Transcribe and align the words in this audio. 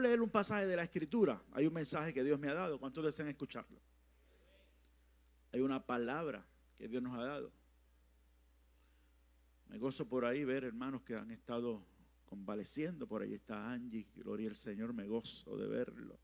Leer 0.00 0.20
un 0.20 0.30
pasaje 0.30 0.66
de 0.66 0.76
la 0.76 0.82
escritura. 0.82 1.42
Hay 1.52 1.66
un 1.66 1.72
mensaje 1.72 2.12
que 2.12 2.22
Dios 2.22 2.38
me 2.38 2.48
ha 2.48 2.54
dado. 2.54 2.78
¿Cuántos 2.78 3.04
desean 3.04 3.28
escucharlo? 3.28 3.80
Hay 5.52 5.60
una 5.60 5.84
palabra 5.84 6.46
que 6.76 6.88
Dios 6.88 7.02
nos 7.02 7.18
ha 7.18 7.24
dado. 7.24 7.52
Me 9.68 9.78
gozo 9.78 10.08
por 10.08 10.24
ahí 10.24 10.44
ver 10.44 10.64
hermanos 10.64 11.02
que 11.02 11.16
han 11.16 11.30
estado 11.30 11.84
convaleciendo. 12.26 13.06
Por 13.06 13.22
ahí 13.22 13.34
está 13.34 13.72
Angie. 13.72 14.06
Gloria 14.14 14.48
al 14.48 14.56
Señor. 14.56 14.92
Me 14.92 15.06
gozo 15.06 15.56
de 15.56 15.66
verlo. 15.66 16.18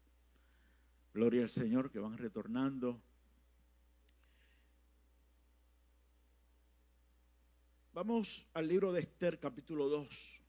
Gloria 1.15 1.43
al 1.43 1.51
Señor 1.51 1.91
que 1.91 1.99
van 1.99 2.19
retornando. 2.19 3.03
Vamos 7.95 8.47
al 8.55 8.69
libro 8.69 8.93
de 8.93 9.01
Esther 9.01 9.39
capítulo 9.39 9.89
2. 9.89 10.42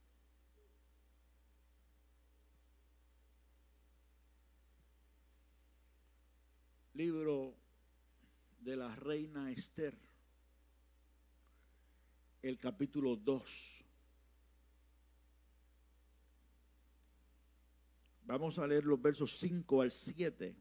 Libro 6.93 7.55
de 8.59 8.77
la 8.77 8.95
reina 8.95 9.51
Esther, 9.51 9.97
el 12.43 12.59
capítulo 12.59 13.15
2. 13.15 13.85
Vamos 18.25 18.59
a 18.59 18.67
leer 18.67 18.85
los 18.85 19.01
versos 19.01 19.39
5 19.39 19.81
al 19.81 19.89
7, 19.89 20.55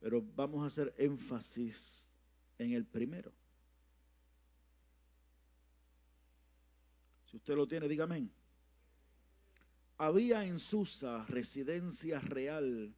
pero 0.00 0.22
vamos 0.34 0.62
a 0.62 0.66
hacer 0.66 0.94
énfasis 0.96 2.08
en 2.56 2.72
el 2.72 2.86
primero. 2.86 3.32
Si 7.26 7.36
usted 7.36 7.54
lo 7.54 7.68
tiene, 7.68 7.88
dígame. 7.88 8.30
Había 9.98 10.46
en 10.46 10.58
Susa, 10.58 11.26
residencia 11.26 12.20
real, 12.20 12.94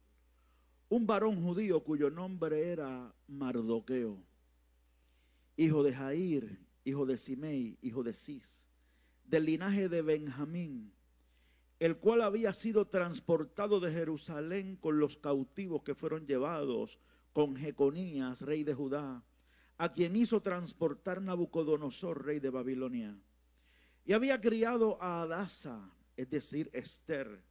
un 0.89 1.05
varón 1.05 1.41
judío 1.41 1.83
cuyo 1.83 2.09
nombre 2.09 2.71
era 2.71 3.13
Mardoqueo, 3.27 4.17
hijo 5.55 5.83
de 5.83 5.93
Jair, 5.93 6.59
hijo 6.83 7.05
de 7.05 7.17
Simei, 7.17 7.77
hijo 7.81 8.01
de 8.01 8.13
Cis, 8.13 8.65
del 9.23 9.45
linaje 9.45 9.87
de 9.87 10.01
Benjamín, 10.01 10.91
el 11.79 11.97
cual 11.97 12.23
había 12.23 12.53
sido 12.53 12.87
transportado 12.87 13.79
de 13.79 13.91
Jerusalén 13.91 14.75
con 14.77 14.99
los 14.99 15.15
cautivos 15.15 15.83
que 15.83 15.93
fueron 15.93 16.25
llevados 16.25 16.99
con 17.33 17.55
Jeconías, 17.55 18.41
rey 18.41 18.63
de 18.63 18.73
Judá, 18.73 19.23
a 19.77 19.93
quien 19.93 20.15
hizo 20.15 20.41
transportar 20.41 21.21
Nabucodonosor, 21.21 22.25
rey 22.25 22.39
de 22.39 22.49
Babilonia. 22.49 23.15
Y 24.05 24.13
había 24.13 24.41
criado 24.41 25.01
a 25.01 25.21
Adasa, 25.21 25.93
es 26.17 26.29
decir, 26.29 26.69
Esther, 26.73 27.43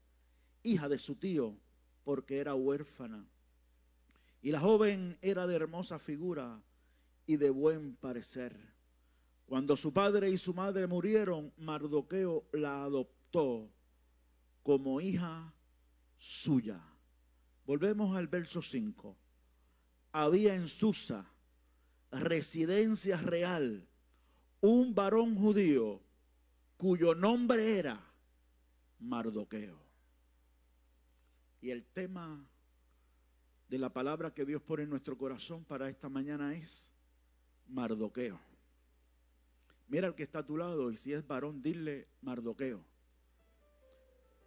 hija 0.65 0.89
de 0.89 0.99
su 0.99 1.15
tío, 1.15 1.57
porque 2.09 2.39
era 2.39 2.55
huérfana. 2.55 3.29
Y 4.41 4.51
la 4.51 4.61
joven 4.61 5.19
era 5.21 5.47
de 5.47 5.55
hermosa 5.55 5.99
figura 5.99 6.59
y 7.27 7.37
de 7.37 7.51
buen 7.51 7.97
parecer. 7.97 8.57
Cuando 9.45 9.77
su 9.77 9.93
padre 9.93 10.31
y 10.31 10.39
su 10.39 10.55
madre 10.55 10.87
murieron, 10.87 11.53
Mardoqueo 11.59 12.49
la 12.53 12.83
adoptó 12.83 13.69
como 14.63 15.03
hija 15.03 15.53
suya. 16.17 16.81
Volvemos 17.67 18.17
al 18.17 18.27
verso 18.27 18.63
5. 18.63 19.15
Había 20.13 20.55
en 20.55 20.67
Susa, 20.67 21.31
residencia 22.11 23.19
real, 23.19 23.87
un 24.63 24.95
varón 24.95 25.37
judío 25.37 26.01
cuyo 26.79 27.15
nombre 27.15 27.79
era 27.79 28.01
Mardoqueo. 28.99 29.88
Y 31.61 31.71
el 31.71 31.85
tema 31.85 32.47
de 33.69 33.79
la 33.79 33.93
palabra 33.93 34.33
que 34.33 34.45
Dios 34.45 34.63
pone 34.63 34.85
en 34.85 34.91
nuestro 34.91 35.19
corazón 35.19 35.65
para 35.65 35.89
esta 35.89 36.09
mañana 36.09 36.55
es 36.55 36.93
Mardoqueo. 37.69 38.41
Mira 39.89 40.07
al 40.07 40.15
que 40.15 40.23
está 40.23 40.41
a 40.41 40.47
tu 40.47 40.57
lado 40.57 40.91
y 40.91 40.97
si 40.97 41.13
es 41.13 41.27
varón, 41.27 41.63
dile 41.63 42.09
Mardoqueo. 42.21 42.85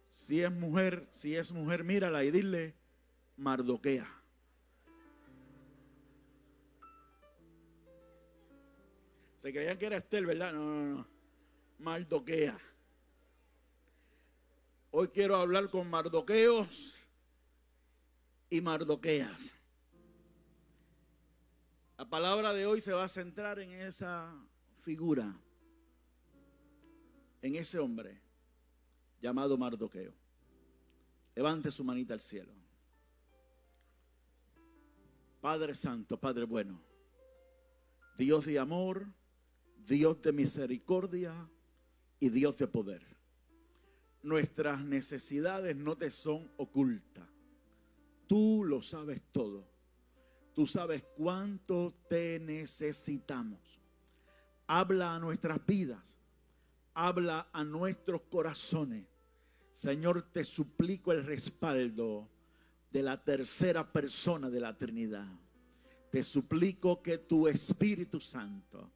Si 0.08 0.42
es 0.42 0.50
mujer, 0.50 1.08
si 1.10 1.36
es 1.36 1.52
mujer, 1.52 1.84
mírala 1.84 2.24
y 2.24 2.30
dile 2.30 2.74
Mardoquea. 3.36 4.08
Se 9.38 9.52
creían 9.52 9.76
que 9.76 9.86
era 9.86 9.96
Estel, 9.96 10.26
¿verdad? 10.26 10.52
No, 10.52 10.60
no, 10.60 10.96
no. 10.96 11.06
Mardoquea. 11.78 12.58
Hoy 14.92 15.08
quiero 15.08 15.36
hablar 15.36 15.68
con 15.70 15.90
Mardoqueos 15.90 17.01
y 18.52 18.60
Mardoqueas. 18.60 19.54
La 21.96 22.04
palabra 22.04 22.52
de 22.52 22.66
hoy 22.66 22.82
se 22.82 22.92
va 22.92 23.04
a 23.04 23.08
centrar 23.08 23.58
en 23.58 23.70
esa 23.70 24.30
figura, 24.76 25.34
en 27.40 27.54
ese 27.54 27.78
hombre 27.78 28.20
llamado 29.22 29.56
Mardoqueo. 29.56 30.12
Levante 31.34 31.70
su 31.70 31.82
manita 31.82 32.12
al 32.12 32.20
cielo. 32.20 32.52
Padre 35.40 35.74
Santo, 35.74 36.20
Padre 36.20 36.44
bueno, 36.44 36.78
Dios 38.18 38.44
de 38.44 38.58
amor, 38.58 39.06
Dios 39.78 40.20
de 40.20 40.30
misericordia 40.30 41.50
y 42.20 42.28
Dios 42.28 42.58
de 42.58 42.66
poder. 42.66 43.16
Nuestras 44.22 44.84
necesidades 44.84 45.74
no 45.74 45.96
te 45.96 46.10
son 46.10 46.52
ocultas. 46.58 47.31
Tú 48.32 48.64
lo 48.64 48.80
sabes 48.80 49.20
todo. 49.30 49.68
Tú 50.54 50.66
sabes 50.66 51.04
cuánto 51.18 51.94
te 52.08 52.40
necesitamos. 52.40 53.60
Habla 54.66 55.16
a 55.16 55.18
nuestras 55.18 55.60
vidas. 55.66 56.18
Habla 56.94 57.50
a 57.52 57.62
nuestros 57.62 58.22
corazones. 58.30 59.04
Señor, 59.70 60.32
te 60.32 60.44
suplico 60.44 61.12
el 61.12 61.26
respaldo 61.26 62.30
de 62.90 63.02
la 63.02 63.22
tercera 63.22 63.92
persona 63.92 64.48
de 64.48 64.60
la 64.60 64.78
Trinidad. 64.78 65.28
Te 66.10 66.22
suplico 66.22 67.02
que 67.02 67.18
tu 67.18 67.46
Espíritu 67.48 68.18
Santo 68.18 68.90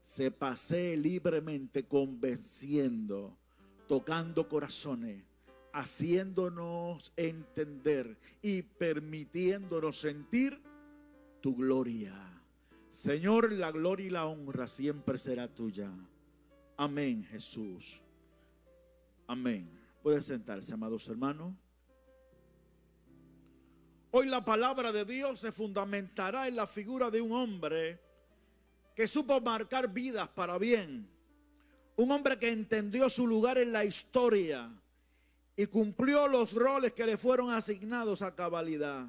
se 0.00 0.30
pase 0.30 0.96
libremente 0.96 1.88
convenciendo, 1.88 3.36
tocando 3.88 4.48
corazones, 4.48 5.24
haciéndonos 5.76 7.12
entender 7.16 8.16
y 8.40 8.62
permitiéndonos 8.62 10.00
sentir 10.00 10.58
tu 11.42 11.54
gloria. 11.54 12.14
Señor, 12.90 13.52
la 13.52 13.70
gloria 13.70 14.06
y 14.06 14.10
la 14.10 14.24
honra 14.24 14.66
siempre 14.66 15.18
será 15.18 15.48
tuya. 15.48 15.90
Amén, 16.78 17.22
Jesús. 17.24 18.00
Amén. 19.26 19.68
Puede 20.02 20.22
sentarse, 20.22 20.72
amados 20.72 21.06
hermanos. 21.08 21.52
Hoy 24.12 24.28
la 24.28 24.42
palabra 24.46 24.92
de 24.92 25.04
Dios 25.04 25.40
se 25.40 25.52
fundamentará 25.52 26.48
en 26.48 26.56
la 26.56 26.66
figura 26.66 27.10
de 27.10 27.20
un 27.20 27.32
hombre 27.32 28.00
que 28.94 29.06
supo 29.06 29.42
marcar 29.42 29.92
vidas 29.92 30.28
para 30.30 30.56
bien. 30.56 31.06
Un 31.96 32.10
hombre 32.12 32.38
que 32.38 32.48
entendió 32.48 33.10
su 33.10 33.26
lugar 33.26 33.58
en 33.58 33.72
la 33.72 33.84
historia 33.84 34.72
y 35.56 35.66
cumplió 35.66 36.28
los 36.28 36.52
roles 36.52 36.92
que 36.92 37.06
le 37.06 37.16
fueron 37.16 37.50
asignados 37.50 38.20
a 38.20 38.34
cabalidad. 38.34 39.06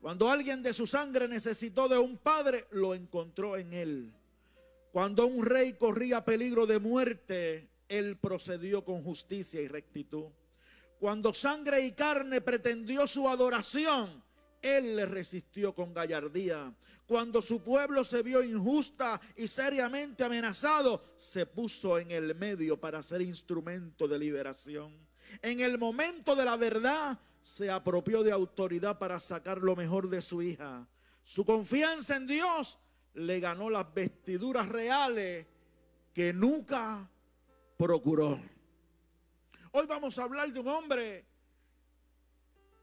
Cuando 0.00 0.30
alguien 0.30 0.62
de 0.62 0.74
su 0.74 0.86
sangre 0.86 1.26
necesitó 1.26 1.88
de 1.88 1.98
un 1.98 2.18
padre, 2.18 2.66
lo 2.70 2.94
encontró 2.94 3.56
en 3.56 3.72
él. 3.72 4.12
Cuando 4.92 5.26
un 5.26 5.44
rey 5.44 5.72
corría 5.72 6.24
peligro 6.24 6.66
de 6.66 6.78
muerte, 6.78 7.68
él 7.88 8.16
procedió 8.16 8.84
con 8.84 9.02
justicia 9.02 9.60
y 9.60 9.68
rectitud. 9.68 10.26
Cuando 11.00 11.32
sangre 11.32 11.80
y 11.80 11.92
carne 11.92 12.40
pretendió 12.40 13.06
su 13.06 13.28
adoración, 13.28 14.22
él 14.60 14.96
le 14.96 15.06
resistió 15.06 15.74
con 15.74 15.94
gallardía. 15.94 16.72
Cuando 17.06 17.40
su 17.40 17.62
pueblo 17.62 18.04
se 18.04 18.22
vio 18.22 18.42
injusta 18.42 19.20
y 19.36 19.46
seriamente 19.46 20.24
amenazado, 20.24 21.14
se 21.16 21.46
puso 21.46 21.98
en 21.98 22.10
el 22.10 22.34
medio 22.34 22.78
para 22.78 23.02
ser 23.02 23.22
instrumento 23.22 24.06
de 24.06 24.18
liberación. 24.18 25.07
En 25.42 25.60
el 25.60 25.78
momento 25.78 26.34
de 26.34 26.44
la 26.44 26.56
verdad, 26.56 27.18
se 27.42 27.70
apropió 27.70 28.22
de 28.22 28.32
autoridad 28.32 28.98
para 28.98 29.18
sacar 29.20 29.58
lo 29.58 29.74
mejor 29.74 30.08
de 30.08 30.20
su 30.20 30.42
hija. 30.42 30.86
Su 31.24 31.44
confianza 31.44 32.16
en 32.16 32.26
Dios 32.26 32.78
le 33.14 33.40
ganó 33.40 33.70
las 33.70 33.92
vestiduras 33.92 34.68
reales 34.68 35.46
que 36.12 36.32
nunca 36.32 37.08
procuró. 37.76 38.38
Hoy 39.72 39.86
vamos 39.86 40.18
a 40.18 40.24
hablar 40.24 40.52
de 40.52 40.60
un 40.60 40.68
hombre 40.68 41.26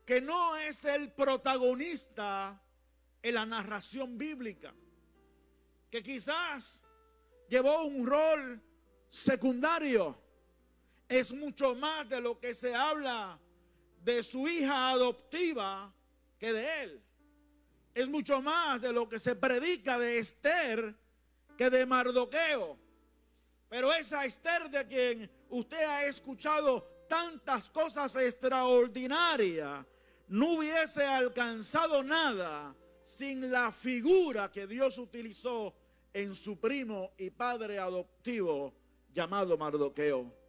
que 0.06 0.21
no 0.21 0.56
es 0.56 0.86
el 0.86 1.12
protagonista 1.12 2.62
en 3.21 3.33
la 3.33 3.45
narración 3.45 4.18
bíblica, 4.18 4.74
que 5.89 6.03
quizás 6.03 6.83
llevó 7.50 7.83
un 7.86 8.06
rol 8.06 8.62
secundario 9.09 10.25
es 11.07 11.31
mucho 11.31 11.75
más 11.75 12.07
de 12.10 12.19
lo 12.22 12.40
que 12.40 12.54
se 12.54 12.74
habla 12.74 13.40
de 14.02 14.24
su 14.24 14.48
hija 14.48 14.90
adoptiva 14.90 15.94
que 16.38 16.54
de 16.54 16.84
él. 16.84 17.04
Es 17.94 18.07
mucho 18.07 18.42
más 18.42 18.81
de 18.81 18.92
lo 18.92 19.07
que 19.07 19.19
se 19.19 19.36
predica 19.36 19.98
de 19.98 20.19
Esther 20.19 20.96
que 21.57 21.69
de 21.69 21.86
Mardoqueo. 21.86 22.78
Pero 23.69 23.94
esa 23.94 24.25
Esther 24.25 24.69
de 24.69 24.86
quien 24.88 25.31
usted 25.50 25.84
ha 25.84 26.06
escuchado 26.06 27.06
tantas 27.07 27.69
cosas 27.69 28.16
extraordinarias, 28.16 29.86
no 30.28 30.54
hubiese 30.54 31.04
alcanzado 31.04 32.04
nada 32.04 32.75
sin 33.02 33.52
la 33.52 33.72
figura 33.72 34.52
que 34.52 34.66
Dios 34.66 34.98
utilizó 34.98 35.75
en 36.12 36.34
su 36.34 36.60
primo 36.60 37.13
y 37.18 37.30
padre 37.30 37.78
adoptivo 37.78 38.74
llamado 39.13 39.57
Mardoqueo. 39.57 40.44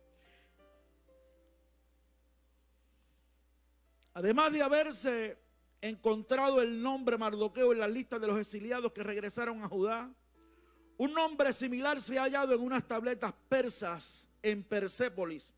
Además 4.16 4.50
de 4.50 4.62
haberse 4.62 5.36
encontrado 5.82 6.62
el 6.62 6.80
nombre 6.80 7.18
Mardoqueo 7.18 7.74
en 7.74 7.80
la 7.80 7.86
lista 7.86 8.18
de 8.18 8.26
los 8.26 8.40
exiliados 8.40 8.90
que 8.92 9.02
regresaron 9.02 9.62
a 9.62 9.68
Judá, 9.68 10.10
un 10.96 11.12
nombre 11.12 11.52
similar 11.52 12.00
se 12.00 12.18
ha 12.18 12.22
hallado 12.22 12.54
en 12.54 12.62
unas 12.62 12.88
tabletas 12.88 13.34
persas 13.46 14.26
en 14.42 14.64
Persépolis. 14.64 15.52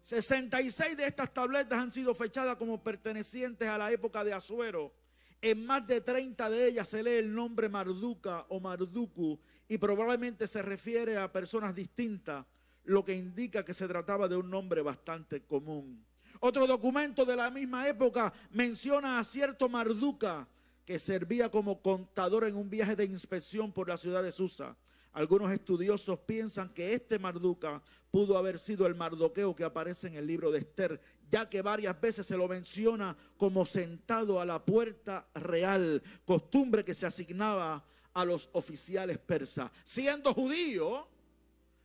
66 0.00 0.96
de 0.96 1.04
estas 1.04 1.34
tabletas 1.34 1.78
han 1.78 1.90
sido 1.90 2.14
fechadas 2.14 2.56
como 2.56 2.82
pertenecientes 2.82 3.68
a 3.68 3.76
la 3.76 3.92
época 3.92 4.24
de 4.24 4.32
Asuero. 4.32 4.94
En 5.42 5.66
más 5.66 5.86
de 5.86 6.00
30 6.00 6.48
de 6.48 6.66
ellas 6.66 6.88
se 6.88 7.02
lee 7.02 7.18
el 7.18 7.34
nombre 7.34 7.68
Marduca 7.68 8.46
o 8.48 8.58
Marduku 8.58 9.38
y 9.68 9.76
probablemente 9.76 10.48
se 10.48 10.62
refiere 10.62 11.18
a 11.18 11.30
personas 11.30 11.74
distintas, 11.74 12.46
lo 12.84 13.04
que 13.04 13.14
indica 13.14 13.66
que 13.66 13.74
se 13.74 13.86
trataba 13.86 14.28
de 14.28 14.36
un 14.36 14.48
nombre 14.48 14.80
bastante 14.80 15.42
común. 15.42 16.06
Otro 16.40 16.66
documento 16.66 17.24
de 17.24 17.36
la 17.36 17.50
misma 17.50 17.88
época 17.88 18.32
menciona 18.50 19.18
a 19.18 19.24
cierto 19.24 19.68
Marduca 19.68 20.46
que 20.84 20.98
servía 20.98 21.50
como 21.50 21.82
contador 21.82 22.44
en 22.44 22.56
un 22.56 22.70
viaje 22.70 22.96
de 22.96 23.04
inspección 23.04 23.72
por 23.72 23.88
la 23.88 23.96
ciudad 23.96 24.22
de 24.22 24.32
Susa. 24.32 24.76
Algunos 25.12 25.50
estudiosos 25.50 26.18
piensan 26.20 26.68
que 26.68 26.94
este 26.94 27.18
Marduca 27.18 27.82
pudo 28.10 28.38
haber 28.38 28.58
sido 28.58 28.86
el 28.86 28.94
Mardoqueo 28.94 29.54
que 29.54 29.64
aparece 29.64 30.06
en 30.06 30.14
el 30.14 30.26
libro 30.26 30.50
de 30.50 30.60
Esther, 30.60 31.00
ya 31.30 31.48
que 31.48 31.60
varias 31.60 32.00
veces 32.00 32.26
se 32.26 32.36
lo 32.36 32.48
menciona 32.48 33.16
como 33.36 33.66
sentado 33.66 34.40
a 34.40 34.46
la 34.46 34.64
puerta 34.64 35.26
real, 35.34 36.02
costumbre 36.24 36.84
que 36.84 36.94
se 36.94 37.06
asignaba 37.06 37.84
a 38.14 38.24
los 38.24 38.48
oficiales 38.52 39.18
persas. 39.18 39.70
Siendo 39.84 40.32
judío, 40.32 41.08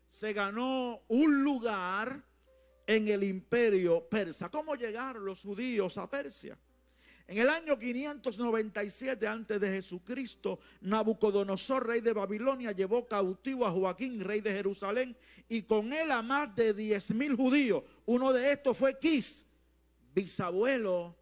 se 0.08 0.32
ganó 0.32 1.02
un 1.08 1.44
lugar 1.44 2.24
en 2.86 3.08
el 3.08 3.24
imperio 3.24 4.08
persa. 4.08 4.50
¿Cómo 4.50 4.76
llegaron 4.76 5.26
los 5.26 5.42
judíos 5.42 5.98
a 5.98 6.10
Persia? 6.10 6.58
En 7.26 7.38
el 7.38 7.50
año 7.50 7.80
597 7.80 9.26
antes 9.26 9.60
de 9.60 9.70
Jesucristo, 9.70 10.60
Nabucodonosor, 10.82 11.88
rey 11.88 12.02
de 12.02 12.12
Babilonia, 12.12 12.74
llevó 12.74 13.08
cautivo 13.08 13.66
a 13.66 13.72
Joaquín, 13.72 14.20
rey 14.20 14.42
de 14.42 14.52
Jerusalén, 14.52 15.16
y 15.48 15.62
con 15.64 15.94
él 15.94 16.12
a 16.12 16.22
más 16.22 16.54
de 16.56 16.74
10 16.74 17.14
mil 17.16 17.36
judíos. 17.36 17.84
Uno 18.06 18.34
de 18.34 18.52
estos 18.52 18.78
fue 18.78 19.00
Quis, 19.00 19.48
bisabuelo 20.14 21.16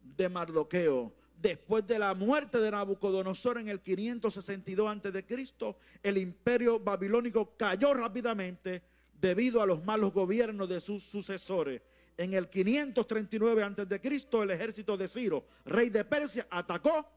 de 0.00 0.28
Mardoqueo. 0.30 1.14
Después 1.36 1.86
de 1.86 1.98
la 1.98 2.14
muerte 2.14 2.58
de 2.58 2.70
Nabucodonosor 2.70 3.58
en 3.58 3.68
el 3.68 3.80
562 3.80 4.88
antes 4.88 5.12
de 5.12 5.26
Cristo, 5.26 5.76
el 6.02 6.16
imperio 6.16 6.80
babilónico 6.80 7.56
cayó 7.56 7.92
rápidamente 7.92 8.82
debido 9.22 9.62
a 9.62 9.66
los 9.66 9.84
malos 9.84 10.12
gobiernos 10.12 10.68
de 10.68 10.80
sus 10.80 11.04
sucesores. 11.04 11.80
En 12.18 12.34
el 12.34 12.50
539 12.50 13.62
a.C., 13.62 14.42
el 14.42 14.50
ejército 14.50 14.96
de 14.96 15.08
Ciro, 15.08 15.46
rey 15.64 15.88
de 15.88 16.04
Persia, 16.04 16.46
atacó 16.50 17.08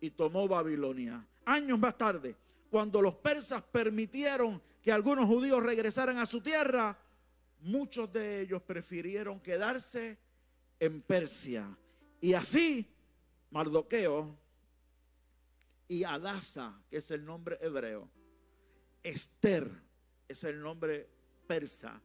y 0.00 0.10
tomó 0.10 0.46
Babilonia. 0.46 1.26
Años 1.44 1.78
más 1.78 1.98
tarde, 1.98 2.36
cuando 2.70 3.02
los 3.02 3.16
persas 3.16 3.62
permitieron 3.62 4.62
que 4.80 4.92
algunos 4.92 5.26
judíos 5.26 5.62
regresaran 5.62 6.18
a 6.18 6.26
su 6.26 6.40
tierra, 6.40 6.96
muchos 7.60 8.10
de 8.12 8.42
ellos 8.42 8.62
prefirieron 8.62 9.40
quedarse 9.40 10.18
en 10.78 11.02
Persia. 11.02 11.76
Y 12.20 12.32
así, 12.34 12.88
Mardoqueo 13.50 14.38
y 15.88 16.04
Adasa, 16.04 16.80
que 16.88 16.98
es 16.98 17.10
el 17.10 17.24
nombre 17.24 17.58
hebreo, 17.60 18.08
Esther, 19.02 19.87
es 20.28 20.44
el 20.44 20.60
nombre 20.60 21.08
persa, 21.46 22.00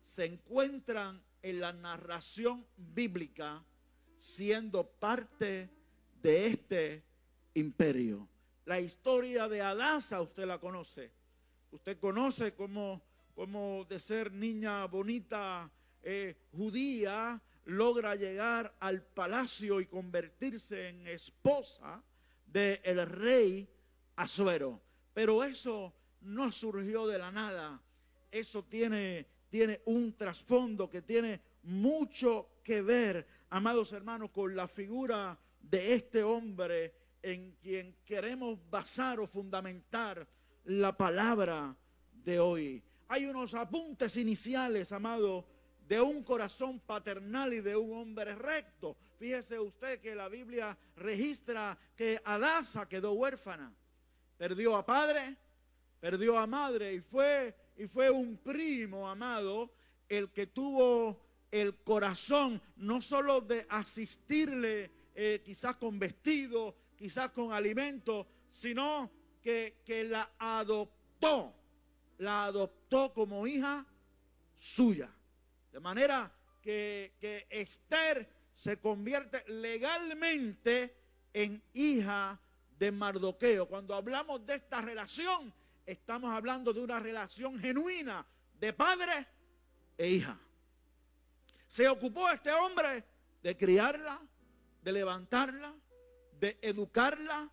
se 0.00 0.24
encuentran 0.24 1.22
en 1.42 1.60
la 1.60 1.72
narración 1.72 2.66
bíblica 2.76 3.62
siendo 4.16 4.88
parte 4.88 5.70
de 6.22 6.46
este 6.46 7.04
imperio. 7.52 8.26
La 8.64 8.80
historia 8.80 9.46
de 9.46 9.60
Adasa 9.60 10.22
usted 10.22 10.46
la 10.46 10.58
conoce. 10.58 11.12
Usted 11.70 11.98
conoce 11.98 12.54
cómo, 12.54 13.02
cómo 13.34 13.84
de 13.88 14.00
ser 14.00 14.32
niña 14.32 14.86
bonita 14.86 15.70
eh, 16.02 16.34
judía 16.52 17.40
logra 17.66 18.14
llegar 18.14 18.74
al 18.80 19.02
palacio 19.02 19.80
y 19.80 19.86
convertirse 19.86 20.88
en 20.88 21.06
esposa 21.06 22.02
del 22.46 23.06
rey 23.06 23.68
Asuero. 24.16 24.80
Pero 25.12 25.42
eso 25.44 25.92
no 26.24 26.50
surgió 26.50 27.06
de 27.06 27.18
la 27.18 27.30
nada. 27.30 27.80
Eso 28.30 28.64
tiene, 28.64 29.26
tiene 29.50 29.80
un 29.86 30.16
trasfondo 30.16 30.90
que 30.90 31.02
tiene 31.02 31.40
mucho 31.62 32.48
que 32.62 32.82
ver, 32.82 33.26
amados 33.50 33.92
hermanos, 33.92 34.30
con 34.30 34.54
la 34.56 34.68
figura 34.68 35.38
de 35.60 35.94
este 35.94 36.22
hombre 36.22 36.94
en 37.22 37.52
quien 37.62 37.96
queremos 38.04 38.58
basar 38.68 39.20
o 39.20 39.26
fundamentar 39.26 40.26
la 40.64 40.96
palabra 40.96 41.76
de 42.12 42.40
hoy. 42.40 42.82
Hay 43.08 43.26
unos 43.26 43.54
apuntes 43.54 44.16
iniciales, 44.16 44.92
amado, 44.92 45.46
de 45.86 46.00
un 46.00 46.22
corazón 46.22 46.80
paternal 46.80 47.52
y 47.52 47.60
de 47.60 47.76
un 47.76 47.96
hombre 47.96 48.34
recto. 48.34 48.96
Fíjese 49.18 49.58
usted 49.58 50.00
que 50.00 50.14
la 50.14 50.28
Biblia 50.28 50.76
registra 50.96 51.78
que 51.96 52.20
Adasa 52.24 52.88
quedó 52.88 53.12
huérfana, 53.12 53.72
perdió 54.36 54.76
a 54.76 54.84
padre, 54.84 55.36
perdió 56.04 56.36
a 56.36 56.46
madre 56.46 56.92
y 56.92 57.00
fue, 57.00 57.56
y 57.78 57.86
fue 57.86 58.10
un 58.10 58.36
primo 58.36 59.08
amado 59.08 59.72
el 60.06 60.30
que 60.32 60.48
tuvo 60.48 61.18
el 61.50 61.76
corazón 61.76 62.60
no 62.76 63.00
solo 63.00 63.40
de 63.40 63.66
asistirle 63.70 64.90
eh, 65.14 65.40
quizás 65.42 65.76
con 65.76 65.98
vestido, 65.98 66.76
quizás 66.94 67.30
con 67.30 67.54
alimento, 67.54 68.26
sino 68.50 69.10
que, 69.42 69.80
que 69.82 70.04
la 70.04 70.32
adoptó, 70.38 71.54
la 72.18 72.44
adoptó 72.44 73.14
como 73.14 73.46
hija 73.46 73.86
suya. 74.54 75.10
De 75.72 75.80
manera 75.80 76.30
que, 76.60 77.14
que 77.18 77.46
Esther 77.48 78.28
se 78.52 78.78
convierte 78.78 79.42
legalmente 79.50 80.94
en 81.32 81.62
hija 81.72 82.38
de 82.78 82.92
Mardoqueo. 82.92 83.66
Cuando 83.66 83.94
hablamos 83.94 84.44
de 84.44 84.56
esta 84.56 84.82
relación, 84.82 85.50
estamos 85.86 86.32
hablando 86.32 86.72
de 86.72 86.80
una 86.80 86.98
relación 86.98 87.58
genuina 87.58 88.26
de 88.58 88.72
padre 88.72 89.26
e 89.96 90.08
hija. 90.08 90.38
Se 91.68 91.88
ocupó 91.88 92.28
este 92.30 92.52
hombre 92.52 93.04
de 93.42 93.56
criarla, 93.56 94.20
de 94.82 94.92
levantarla, 94.92 95.74
de 96.38 96.58
educarla. 96.62 97.50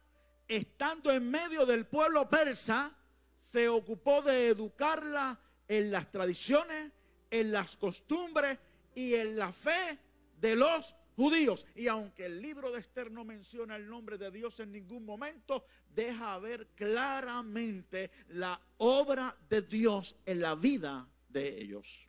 Estando 0.47 1.11
en 1.11 1.29
medio 1.29 1.65
del 1.65 1.85
pueblo 1.85 2.29
persa, 2.29 2.95
se 3.35 3.69
ocupó 3.69 4.21
de 4.21 4.49
educarla 4.49 5.39
en 5.67 5.91
las 5.91 6.11
tradiciones, 6.11 6.91
en 7.29 7.51
las 7.51 7.77
costumbres 7.77 8.59
y 8.93 9.15
en 9.15 9.37
la 9.37 9.53
fe 9.53 9.97
de 10.37 10.55
los 10.55 10.95
judíos. 11.15 11.65
Y 11.75 11.87
aunque 11.87 12.25
el 12.25 12.41
libro 12.41 12.71
de 12.71 12.79
Esther 12.79 13.11
no 13.11 13.23
menciona 13.23 13.75
el 13.75 13.87
nombre 13.87 14.17
de 14.17 14.31
Dios 14.31 14.59
en 14.59 14.71
ningún 14.71 15.05
momento, 15.05 15.65
deja 15.93 16.37
ver 16.39 16.67
claramente 16.75 18.11
la 18.29 18.59
obra 18.77 19.35
de 19.49 19.61
Dios 19.61 20.15
en 20.25 20.41
la 20.41 20.55
vida 20.55 21.07
de 21.29 21.61
ellos. 21.61 22.07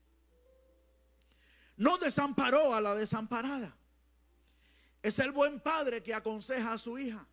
No 1.77 1.99
desamparó 1.99 2.75
a 2.75 2.81
la 2.81 2.95
desamparada. 2.95 3.77
Es 5.03 5.19
el 5.19 5.33
buen 5.33 5.61
padre 5.61 6.03
que 6.03 6.15
aconseja 6.15 6.73
a 6.73 6.79
su 6.79 6.99
hija. 6.99 7.27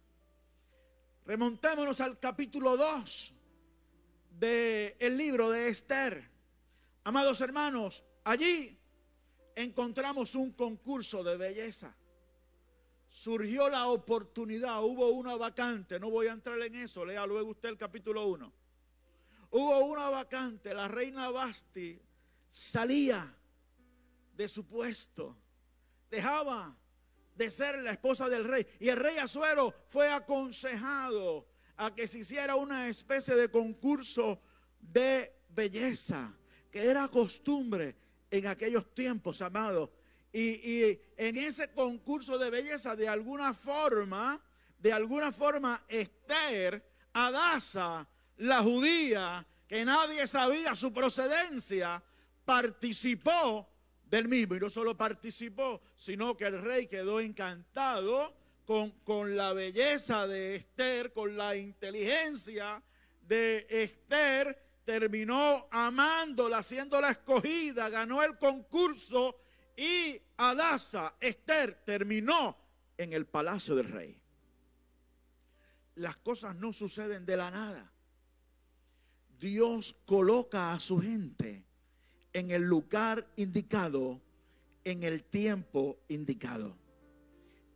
Remontémonos 1.25 2.01
al 2.01 2.17
capítulo 2.17 2.75
2 2.75 3.35
del 4.39 5.17
libro 5.17 5.51
de 5.51 5.67
Esther. 5.67 6.27
Amados 7.03 7.41
hermanos, 7.41 8.03
allí 8.23 8.78
encontramos 9.63 10.35
un 10.35 10.51
concurso 10.51 11.23
de 11.23 11.37
belleza. 11.37 11.95
Surgió 13.09 13.69
la 13.69 13.87
oportunidad, 13.87 14.83
hubo 14.83 15.09
una 15.09 15.35
vacante, 15.35 15.99
no 15.99 16.09
voy 16.09 16.27
a 16.27 16.33
entrar 16.33 16.61
en 16.61 16.75
eso, 16.75 17.03
lea 17.03 17.25
luego 17.25 17.49
usted 17.49 17.69
el 17.69 17.77
capítulo 17.77 18.27
1. 18.27 18.53
Hubo 19.51 19.79
una 19.85 20.09
vacante, 20.09 20.73
la 20.73 20.87
reina 20.87 21.29
Basti 21.29 21.99
salía 22.47 23.35
de 24.35 24.47
su 24.47 24.65
puesto, 24.65 25.35
dejaba 26.09 26.77
de 27.35 27.49
ser 27.49 27.81
la 27.81 27.91
esposa 27.91 28.29
del 28.29 28.43
rey. 28.43 28.65
Y 28.79 28.89
el 28.89 28.97
rey 28.97 29.17
Azuero 29.17 29.73
fue 29.87 30.09
aconsejado 30.11 31.47
a 31.77 31.93
que 31.95 32.07
se 32.07 32.19
hiciera 32.19 32.55
una 32.55 32.87
especie 32.87 33.35
de 33.35 33.49
concurso 33.49 34.39
de 34.79 35.33
belleza, 35.49 36.33
que 36.69 36.85
era 36.85 37.07
costumbre 37.07 37.95
en 38.31 38.47
aquellos 38.47 38.93
tiempos, 38.93 39.41
amados. 39.41 39.89
Y, 40.31 40.39
y, 40.41 41.01
en 41.17 41.37
ese 41.37 41.71
concurso 41.71 42.37
de 42.37 42.49
belleza, 42.49 42.95
de 42.95 43.07
alguna 43.07 43.53
forma, 43.53 44.41
de 44.77 44.93
alguna 44.93 45.31
forma, 45.31 45.83
Esther, 45.87 46.83
Adasa, 47.13 48.07
la 48.37 48.61
judía, 48.61 49.45
que 49.67 49.83
nadie 49.83 50.27
sabía 50.27 50.75
su 50.75 50.93
procedencia, 50.93 52.01
participó 52.45 53.69
del 54.05 54.27
mismo. 54.27 54.55
Y 54.55 54.59
no 54.59 54.69
solo 54.69 54.95
participó, 54.95 55.81
sino 55.95 56.35
que 56.35 56.45
el 56.45 56.61
rey 56.61 56.87
quedó 56.87 57.19
encantado 57.19 58.35
con, 58.65 58.91
con 59.03 59.35
la 59.35 59.53
belleza 59.53 60.27
de 60.27 60.55
Esther, 60.55 61.11
con 61.13 61.35
la 61.35 61.55
inteligencia 61.55 62.81
de 63.21 63.67
Esther, 63.69 64.68
terminó 64.89 65.67
amándola, 65.69 66.63
siendo 66.63 66.99
la 66.99 67.11
escogida, 67.11 67.89
ganó 67.89 68.23
el 68.23 68.39
concurso 68.39 69.39
y 69.77 70.19
Adasa, 70.35 71.13
Esther, 71.19 71.83
terminó 71.85 72.57
en 72.97 73.13
el 73.13 73.27
palacio 73.27 73.75
del 73.75 73.91
rey. 73.91 74.19
Las 75.93 76.17
cosas 76.17 76.55
no 76.55 76.73
suceden 76.73 77.23
de 77.23 77.37
la 77.37 77.51
nada. 77.51 77.93
Dios 79.39 79.95
coloca 80.07 80.73
a 80.73 80.79
su 80.79 80.99
gente 80.99 81.63
en 82.33 82.49
el 82.49 82.63
lugar 82.63 83.31
indicado, 83.35 84.19
en 84.83 85.03
el 85.03 85.23
tiempo 85.23 85.99
indicado. 86.07 86.75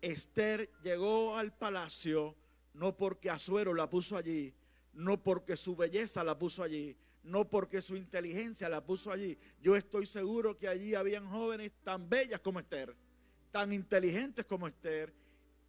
Esther 0.02 0.72
llegó 0.82 1.38
al 1.38 1.56
palacio 1.56 2.36
no 2.74 2.98
porque 2.98 3.30
Azuero 3.30 3.76
la 3.76 3.88
puso 3.88 4.18
allí, 4.18 4.52
no 4.94 5.22
porque 5.22 5.56
su 5.56 5.76
belleza 5.76 6.24
la 6.24 6.38
puso 6.38 6.64
allí, 6.64 6.96
no 7.24 7.50
porque 7.50 7.82
su 7.82 7.96
inteligencia 7.96 8.70
la 8.70 8.84
puso 8.84 9.12
allí. 9.12 9.38
Yo 9.62 9.76
estoy 9.76 10.06
seguro 10.06 10.58
que 10.58 10.68
allí 10.68 10.96
habían 10.96 11.30
jóvenes 11.30 11.72
tan 11.84 12.10
bellas 12.10 12.40
como 12.42 12.60
Esther, 12.60 12.96
tan 13.52 13.72
inteligentes 13.72 14.46
como 14.46 14.68
Esther 14.68 15.14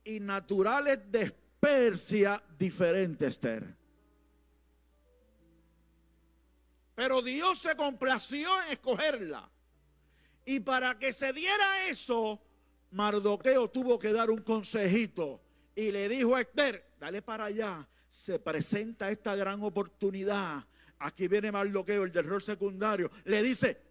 y 0.05 0.21
naturales 0.21 1.01
de 1.11 1.35
Persia 1.61 2.43
diferente 2.59 3.27
Esther. 3.27 3.77
Pero 6.95 7.23
Dios 7.23 7.59
se 7.59 7.75
complació 7.75 8.51
en 8.63 8.73
escogerla. 8.73 9.51
Y 10.45 10.61
para 10.61 10.99
que 10.99 11.13
se 11.13 11.33
diera 11.33 11.89
eso, 11.89 12.41
Mardoqueo 12.91 13.69
tuvo 13.71 13.99
que 13.99 14.13
dar 14.13 14.31
un 14.31 14.43
consejito. 14.43 15.41
Y 15.75 15.91
le 15.91 16.09
dijo 16.09 16.37
a 16.37 16.43
Esther, 16.43 16.93
dale 17.01 17.23
para 17.23 17.47
allá, 17.47 17.89
se 18.15 18.39
presenta 18.39 19.11
esta 19.11 19.35
gran 19.35 19.61
oportunidad. 19.65 20.65
Aquí 21.01 21.27
viene 21.27 21.51
Mardoqueo, 21.51 22.05
el 22.05 22.13
del 22.13 22.27
rol 22.27 22.41
secundario. 22.41 23.11
Le 23.25 23.43
dice, 23.43 23.83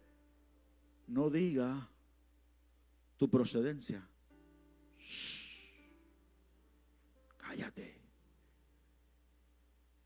no 1.08 1.28
diga 1.28 1.86
tu 3.18 3.28
procedencia. 3.28 4.08
cállate. 7.36 8.00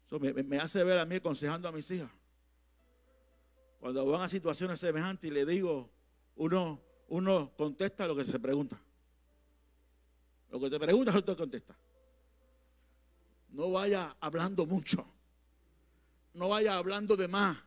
Eso 0.05 0.19
me, 0.19 0.33
me 0.33 0.59
hace 0.59 0.83
ver 0.83 0.99
a 0.99 1.05
mí 1.05 1.15
aconsejando 1.15 1.69
a 1.69 1.73
mis 1.73 1.89
hijas. 1.93 2.11
Cuando 3.79 4.05
van 4.05 4.23
a 4.23 4.29
situaciones 4.29 4.81
semejantes 4.81 5.31
y 5.31 5.33
le 5.33 5.47
digo, 5.47 5.93
uno, 6.35 6.83
uno 7.07 7.53
contesta 7.57 8.05
lo 8.09 8.17
que 8.17 8.25
se 8.25 8.41
pregunta. 8.41 8.83
Lo 10.51 10.59
que 10.59 10.71
te 10.71 10.81
preguntas, 10.81 11.15
usted 11.15 11.37
contesta. 11.37 11.77
No 13.49 13.71
vaya 13.71 14.17
hablando 14.21 14.67
mucho. 14.67 15.07
No 16.35 16.49
vaya 16.49 16.77
hablando 16.77 17.17
de 17.17 17.29
más. 17.29 17.59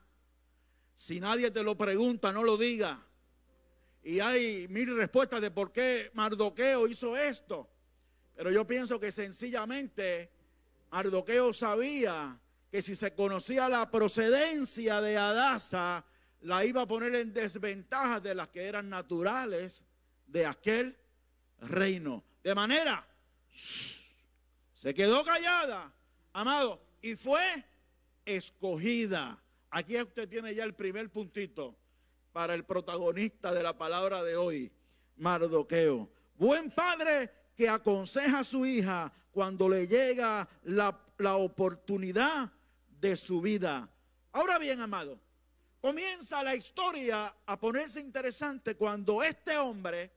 Si 0.96 1.20
nadie 1.20 1.52
te 1.52 1.64
lo 1.64 1.78
pregunta, 1.78 2.32
no 2.32 2.44
lo 2.44 2.58
diga. 2.58 3.04
Y 4.04 4.20
hay 4.20 4.68
mil 4.68 4.96
respuestas 4.96 5.42
de 5.42 5.52
por 5.52 5.72
qué 5.72 6.12
Mardoqueo 6.14 6.88
hizo 6.88 7.18
esto. 7.18 7.70
Pero 8.36 8.52
yo 8.52 8.66
pienso 8.66 9.00
que 9.00 9.12
sencillamente 9.12 10.32
Mardoqueo 10.92 11.54
sabía 11.54 12.40
que 12.70 12.82
si 12.82 12.96
se 12.96 13.14
conocía 13.14 13.68
la 13.68 13.92
procedencia 13.92 15.02
de 15.02 15.18
Adasa, 15.18 16.06
la 16.42 16.66
iba 16.66 16.82
a 16.82 16.88
poner 16.88 17.14
en 17.16 17.34
desventaja 17.34 18.20
de 18.20 18.34
las 18.34 18.48
que 18.48 18.64
eran 18.64 18.90
naturales 18.90 19.86
de 20.26 20.46
aquel 20.46 20.98
reino. 21.60 22.24
De 22.44 22.56
manera, 22.56 23.06
se 24.82 24.96
quedó 24.96 25.24
callada, 25.24 25.94
amado, 26.34 26.82
y 27.04 27.14
fue 27.14 27.40
escogida. 28.26 29.40
Aquí 29.70 29.96
usted 30.02 30.28
tiene 30.28 30.56
ya 30.56 30.64
el 30.64 30.74
primer 30.74 31.12
puntito 31.12 31.78
para 32.32 32.56
el 32.56 32.66
protagonista 32.66 33.54
de 33.54 33.62
la 33.62 33.78
palabra 33.78 34.24
de 34.24 34.36
hoy, 34.36 34.72
Mardoqueo. 35.18 36.10
Buen 36.36 36.72
padre 36.72 37.30
que 37.56 37.70
aconseja 37.70 38.40
a 38.40 38.44
su 38.44 38.66
hija 38.66 39.14
cuando 39.30 39.70
le 39.70 39.86
llega 39.86 40.50
la, 40.64 41.00
la 41.20 41.36
oportunidad 41.36 42.52
de 43.00 43.16
su 43.16 43.40
vida. 43.40 43.88
Ahora 44.32 44.58
bien, 44.58 44.82
amado, 44.82 45.20
comienza 45.80 46.42
la 46.42 46.56
historia 46.56 47.32
a 47.46 47.60
ponerse 47.60 48.02
interesante 48.02 48.74
cuando 48.74 49.22
este 49.22 49.56
hombre 49.60 50.12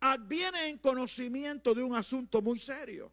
adviene 0.00 0.70
en 0.70 0.78
conocimiento 0.78 1.72
de 1.72 1.84
un 1.84 1.94
asunto 1.94 2.42
muy 2.42 2.58
serio. 2.58 3.12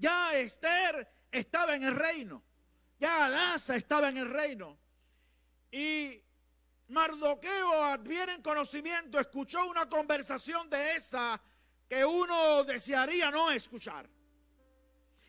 Ya 0.00 0.34
Esther 0.34 1.06
estaba 1.30 1.76
en 1.76 1.84
el 1.84 1.94
reino, 1.94 2.42
ya 2.98 3.26
Adasa 3.26 3.76
estaba 3.76 4.08
en 4.08 4.16
el 4.16 4.30
reino. 4.30 4.78
Y 5.70 6.22
Mardoqueo 6.88 7.84
adviene 7.84 8.32
en 8.32 8.42
conocimiento, 8.42 9.20
escuchó 9.20 9.66
una 9.66 9.86
conversación 9.90 10.70
de 10.70 10.96
esa 10.96 11.38
que 11.86 12.02
uno 12.02 12.64
desearía 12.64 13.30
no 13.30 13.50
escuchar. 13.50 14.08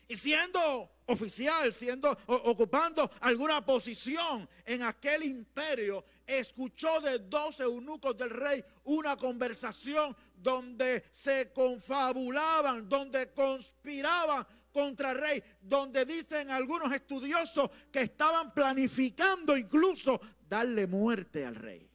Y 0.08 0.16
siendo 0.16 1.02
oficial, 1.06 1.74
siendo 1.74 2.10
ocupando 2.26 3.10
alguna 3.20 3.64
posición 3.64 4.48
en 4.64 4.84
aquel 4.84 5.22
imperio, 5.24 6.04
escuchó 6.26 6.98
de 7.00 7.18
dos 7.18 7.60
eunucos 7.60 8.16
del 8.16 8.30
rey 8.30 8.64
una 8.84 9.16
conversación 9.18 10.16
donde 10.34 11.04
se 11.12 11.52
confabulaban, 11.52 12.88
donde 12.88 13.32
conspiraban 13.32 14.46
contra 14.72 15.12
el 15.12 15.18
rey, 15.18 15.42
donde 15.60 16.04
dicen 16.04 16.50
algunos 16.50 16.92
estudiosos 16.92 17.70
que 17.90 18.02
estaban 18.02 18.52
planificando 18.52 19.56
incluso 19.56 20.20
darle 20.48 20.86
muerte 20.86 21.44
al 21.44 21.54
rey. 21.54 21.88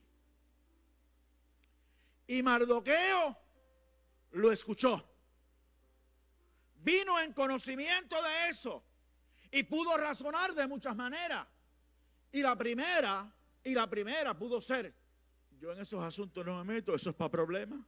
Y 2.27 2.43
Mardoqueo 2.43 3.37
lo 4.31 4.51
escuchó 4.51 5.17
vino 6.87 7.19
en 7.19 7.33
conocimiento 7.33 8.15
de 8.15 8.49
eso 8.49 8.81
y 9.51 9.63
pudo 9.63 9.97
razonar 9.97 10.53
de 10.53 10.67
muchas 10.67 10.95
maneras. 10.95 11.45
Y 12.31 12.41
la 12.41 12.55
primera, 12.55 13.29
y 13.61 13.73
la 13.73 13.89
primera 13.89 14.37
pudo 14.37 14.61
ser, 14.61 14.93
yo 15.59 15.73
en 15.73 15.81
esos 15.81 16.01
asuntos 16.01 16.45
no 16.45 16.63
me 16.63 16.75
meto, 16.75 16.95
eso 16.95 17.09
es 17.09 17.15
para 17.17 17.29
problemas. 17.29 17.81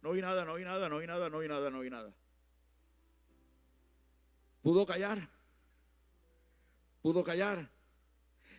No 0.00 0.12
vi 0.12 0.22
nada, 0.22 0.46
no 0.46 0.54
vi 0.54 0.64
nada, 0.64 0.88
no 0.88 0.96
vi 0.96 1.06
nada, 1.06 1.28
no 1.28 1.38
vi 1.40 1.48
nada, 1.48 1.70
no 1.70 1.80
vi 1.80 1.90
nada. 1.90 2.14
Pudo 4.62 4.86
callar. 4.86 5.28
Pudo 7.02 7.22
callar. 7.22 7.70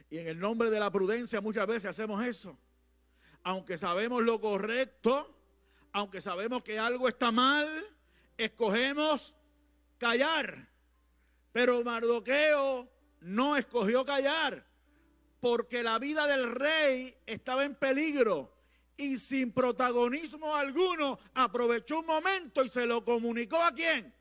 Y 0.09 0.19
en 0.19 0.27
el 0.27 0.39
nombre 0.39 0.69
de 0.69 0.79
la 0.79 0.91
prudencia 0.91 1.41
muchas 1.41 1.65
veces 1.65 1.85
hacemos 1.85 2.23
eso. 2.23 2.57
Aunque 3.43 3.77
sabemos 3.77 4.21
lo 4.23 4.39
correcto, 4.39 5.35
aunque 5.91 6.21
sabemos 6.21 6.61
que 6.61 6.77
algo 6.77 7.07
está 7.07 7.31
mal, 7.31 7.67
escogemos 8.37 9.33
callar. 9.97 10.69
Pero 11.51 11.83
Mardoqueo 11.83 12.89
no 13.21 13.55
escogió 13.55 14.05
callar 14.05 14.65
porque 15.39 15.83
la 15.83 15.99
vida 15.99 16.25
del 16.27 16.51
rey 16.53 17.13
estaba 17.25 17.65
en 17.65 17.75
peligro 17.75 18.53
y 18.95 19.17
sin 19.17 19.51
protagonismo 19.51 20.55
alguno 20.55 21.19
aprovechó 21.33 21.99
un 21.99 22.05
momento 22.05 22.63
y 22.63 22.69
se 22.69 22.85
lo 22.85 23.03
comunicó 23.03 23.61
a 23.61 23.73
quién? 23.73 24.13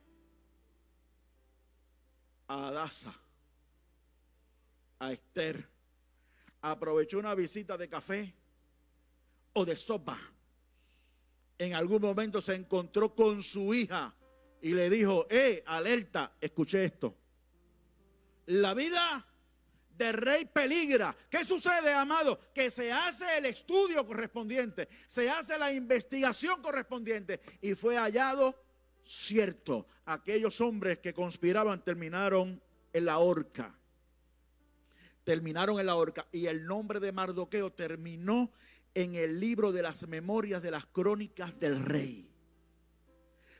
A 2.52 2.68
Adasa, 2.68 3.14
a 4.98 5.12
Esther. 5.12 5.68
Aprovechó 6.60 7.18
una 7.18 7.34
visita 7.34 7.78
de 7.78 7.88
café 7.88 8.34
o 9.54 9.64
de 9.64 9.76
sopa 9.76 10.18
en 11.62 11.74
algún 11.74 12.02
momento 12.02 12.40
se 12.40 12.54
encontró 12.54 13.14
con 13.14 13.40
su 13.40 13.72
hija 13.72 14.12
y 14.60 14.74
le 14.74 14.90
dijo, 14.90 15.28
eh, 15.30 15.62
alerta, 15.66 16.32
escuché 16.40 16.86
esto. 16.86 17.16
La 18.46 18.74
vida 18.74 19.24
del 19.96 20.14
rey 20.14 20.44
peligra. 20.44 21.16
¿Qué 21.30 21.44
sucede, 21.44 21.92
amado? 21.92 22.40
Que 22.52 22.68
se 22.68 22.92
hace 22.92 23.38
el 23.38 23.46
estudio 23.46 24.04
correspondiente, 24.04 24.88
se 25.06 25.30
hace 25.30 25.56
la 25.56 25.72
investigación 25.72 26.60
correspondiente 26.60 27.40
y 27.60 27.74
fue 27.74 27.96
hallado 27.96 28.60
cierto. 29.04 29.86
Aquellos 30.04 30.60
hombres 30.60 30.98
que 30.98 31.14
conspiraban 31.14 31.82
terminaron 31.84 32.60
en 32.92 33.04
la 33.04 33.18
horca. 33.18 33.74
Terminaron 35.24 35.78
en 35.78 35.86
la 35.86 35.94
horca 35.94 36.26
y 36.32 36.46
el 36.46 36.66
nombre 36.66 36.98
de 37.00 37.12
Mardoqueo 37.12 37.72
terminó 37.72 38.50
en 38.94 39.14
el 39.14 39.38
libro 39.40 39.72
de 39.72 39.82
las 39.82 40.06
memorias 40.08 40.62
de 40.62 40.70
las 40.70 40.86
crónicas 40.86 41.58
del 41.58 41.84
rey. 41.84 42.28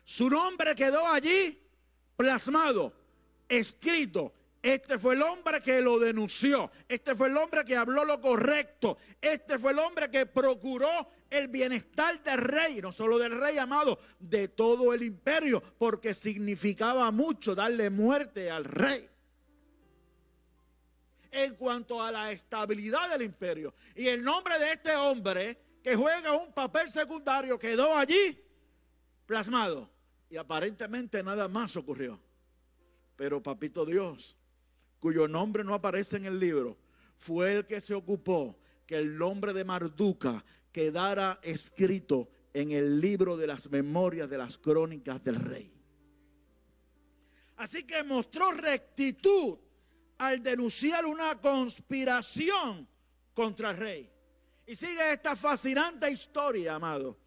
Su 0.05 0.29
nombre 0.29 0.75
quedó 0.75 1.07
allí 1.07 1.59
plasmado, 2.17 2.93
escrito. 3.49 4.35
Este 4.63 4.97
fue 4.97 5.15
el 5.15 5.23
hombre 5.23 5.61
que 5.61 5.81
lo 5.81 5.99
denunció. 5.99 6.71
Este 6.89 7.17
fue 7.17 7.29
el 7.29 7.37
hombre 7.37 7.65
que 7.65 7.77
habló 7.77 8.05
lo 8.05 8.21
correcto. 8.21 8.97
Este 9.21 9.59
fue 9.59 9.73
el 9.73 9.81
hombre 9.81 10.09
que 10.09 10.27
procuró 10.27 10.89
el 11.29 11.49
bienestar 11.49 12.23
del 12.23 12.39
rey, 12.39 12.81
no 12.81 12.93
solo 12.93 13.19
del 13.19 13.37
rey 13.37 13.59
amado, 13.59 13.99
de 14.21 14.47
todo 14.47 14.95
el 14.95 15.03
imperio, 15.03 15.61
porque 15.79 16.15
significaba 16.15 17.11
mucho 17.11 17.57
darle 17.57 17.91
muerte 17.91 18.51
al 18.51 18.65
rey 18.65 19.09
en 21.33 21.55
cuanto 21.57 22.01
a 22.01 22.13
la 22.13 22.31
estabilidad 22.31 23.11
del 23.11 23.23
imperio. 23.23 23.75
Y 23.97 24.07
el 24.07 24.23
nombre 24.23 24.59
de 24.59 24.73
este 24.73 24.95
hombre 24.95 25.59
que 25.83 25.97
juega 25.97 26.37
un 26.37 26.53
papel 26.53 26.91
secundario 26.91 27.59
quedó 27.59 27.97
allí 27.97 28.39
plasmado. 29.27 29.91
Y 30.31 30.37
aparentemente 30.37 31.23
nada 31.23 31.49
más 31.49 31.75
ocurrió. 31.77 32.21
Pero 33.17 33.43
papito 33.43 33.85
Dios, 33.85 34.37
cuyo 35.03 35.27
nombre 35.27 35.65
no 35.65 35.75
aparece 35.75 36.17
en 36.17 36.27
el 36.27 36.39
libro, 36.39 36.79
fue 37.17 37.57
el 37.57 37.67
que 37.67 37.81
se 37.81 37.93
ocupó 37.93 38.57
que 38.87 38.97
el 38.97 39.19
nombre 39.19 39.53
de 39.53 39.65
Marduca 39.65 40.45
quedara 40.71 41.41
escrito 41.43 42.31
en 42.55 42.71
el 42.71 43.01
libro 43.01 43.37
de 43.37 43.49
las 43.49 43.69
memorias 43.69 44.31
de 44.31 44.39
las 44.39 44.57
crónicas 44.59 45.21
del 45.25 45.35
rey. 45.35 45.75
Así 47.57 47.83
que 47.83 48.05
mostró 48.05 48.53
rectitud 48.53 49.59
al 50.19 50.41
denunciar 50.41 51.05
una 51.05 51.41
conspiración 51.41 52.87
contra 53.35 53.71
el 53.71 53.79
rey. 53.79 54.13
Y 54.69 54.77
sigue 54.77 55.15
esta 55.15 55.35
fascinante 55.35 56.09
historia, 56.13 56.77
amado, 56.77 57.19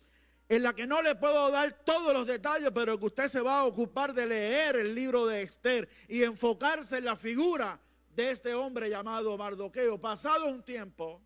en 0.48 0.64
la 0.64 0.74
que 0.74 0.86
no 0.86 1.02
le 1.02 1.16
puedo 1.16 1.50
dar 1.50 1.72
todos 1.84 2.14
los 2.14 2.28
detalles, 2.28 2.70
pero 2.74 3.00
que 3.00 3.06
usted 3.06 3.28
se 3.28 3.42
va 3.42 3.62
a 3.62 3.66
ocupar 3.66 4.14
de 4.14 4.28
leer 4.28 4.76
el 4.76 4.94
libro 4.94 5.26
de 5.26 5.42
Esther 5.42 5.90
y 6.08 6.24
enfocarse 6.24 6.98
en 6.98 7.06
la 7.06 7.16
figura 7.16 7.80
de 8.16 8.32
este 8.32 8.54
hombre 8.54 8.90
llamado 8.90 9.38
Mardoqueo. 9.38 10.00
Pasado 10.00 10.48
un 10.48 10.64
tiempo, 10.64 11.22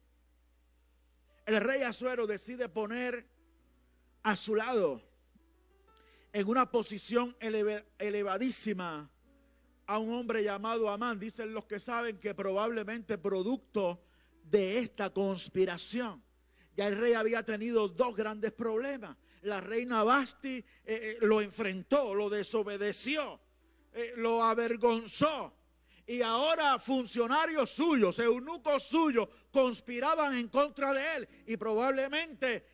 el 1.45 1.59
rey 1.59 1.81
Azuero 1.81 2.25
decide 2.25 2.69
poner 2.69 3.27
a 4.23 4.35
su 4.35 4.55
lado 4.55 5.01
en 6.31 6.47
una 6.47 6.69
posición 6.71 7.35
elevadísima 7.39 9.09
a 9.85 9.97
un 9.97 10.13
hombre 10.13 10.43
llamado 10.43 10.89
Amán. 10.89 11.19
Dicen 11.19 11.53
los 11.53 11.65
que 11.65 11.79
saben 11.79 12.19
que 12.19 12.33
probablemente 12.33 13.17
producto 13.17 14.01
de 14.43 14.79
esta 14.79 15.09
conspiración. 15.09 16.23
Ya 16.79 16.88
el 16.88 16.95
rey 16.95 17.12
había 17.12 17.43
tenido 17.43 17.89
dos 17.89 18.15
grandes 18.15 18.54
problemas. 18.54 19.17
La 19.41 19.60
reina 19.60 20.01
Basti 20.01 20.60
eh, 20.60 20.63
eh, 20.86 21.17
lo 21.19 21.41
enfrentó, 21.41 22.13
lo 22.13 22.30
desobedeció, 22.30 23.38
eh, 23.91 24.13
lo 24.15 24.41
avergonzó. 24.41 25.54
Y 26.08 26.21
ahora 26.21 26.80
funcionarios 26.80 27.71
suyos, 27.71 28.17
eunucos 28.19 28.84
suyos, 28.84 29.27
conspiraban 29.51 30.38
en 30.38 30.47
contra 30.47 30.93
de 30.93 31.17
él. 31.17 31.30
Y 31.47 31.58
probablemente 31.58 32.65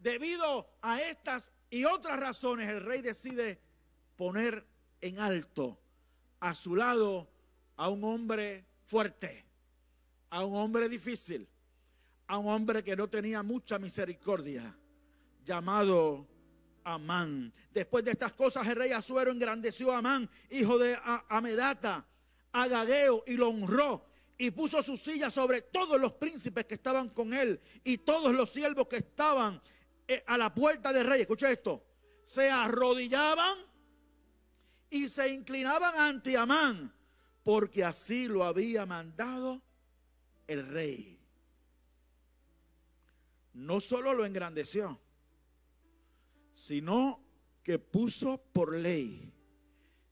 debido 0.00 0.68
a 0.82 1.00
estas 1.00 1.52
y 1.70 1.84
otras 1.84 2.18
razones, 2.18 2.68
el 2.68 2.80
rey 2.80 3.00
decide 3.00 3.60
poner 4.16 4.66
en 5.00 5.20
alto 5.20 5.78
a 6.40 6.52
su 6.52 6.74
lado 6.74 7.30
a 7.76 7.90
un 7.90 8.02
hombre 8.02 8.66
fuerte, 8.86 9.46
a 10.30 10.44
un 10.44 10.56
hombre 10.56 10.88
difícil, 10.88 11.48
a 12.26 12.38
un 12.38 12.48
hombre 12.48 12.82
que 12.82 12.96
no 12.96 13.08
tenía 13.08 13.42
mucha 13.42 13.78
misericordia, 13.78 14.76
llamado 15.44 16.26
Amán. 16.84 17.52
Después 17.72 18.04
de 18.04 18.12
estas 18.12 18.32
cosas, 18.32 18.66
el 18.66 18.76
rey 18.76 18.92
Azuero 18.92 19.30
engrandeció 19.30 19.92
a 19.92 19.98
Amán, 19.98 20.28
hijo 20.50 20.78
de 20.78 20.96
Amedata, 21.28 22.06
a 22.52 22.86
y 23.26 23.36
lo 23.36 23.48
honró. 23.48 24.06
Y 24.38 24.50
puso 24.50 24.82
su 24.82 24.96
silla 24.96 25.30
sobre 25.30 25.62
todos 25.62 25.98
los 26.00 26.12
príncipes 26.12 26.66
que 26.66 26.74
estaban 26.74 27.08
con 27.08 27.32
él 27.32 27.58
y 27.84 27.98
todos 27.98 28.34
los 28.34 28.50
siervos 28.50 28.86
que 28.86 28.96
estaban 28.96 29.62
eh, 30.06 30.22
a 30.26 30.36
la 30.36 30.54
puerta 30.54 30.92
del 30.92 31.06
rey. 31.06 31.22
Escucha 31.22 31.50
esto. 31.50 31.82
Se 32.22 32.50
arrodillaban 32.50 33.56
y 34.90 35.08
se 35.08 35.28
inclinaban 35.28 35.98
ante 35.98 36.36
Amán, 36.36 36.94
porque 37.42 37.82
así 37.82 38.26
lo 38.26 38.44
había 38.44 38.84
mandado 38.84 39.62
el 40.46 40.66
rey. 40.68 41.15
No 43.56 43.80
solo 43.80 44.12
lo 44.12 44.26
engrandeció, 44.26 45.00
sino 46.52 47.24
que 47.62 47.78
puso 47.78 48.42
por 48.52 48.76
ley 48.76 49.32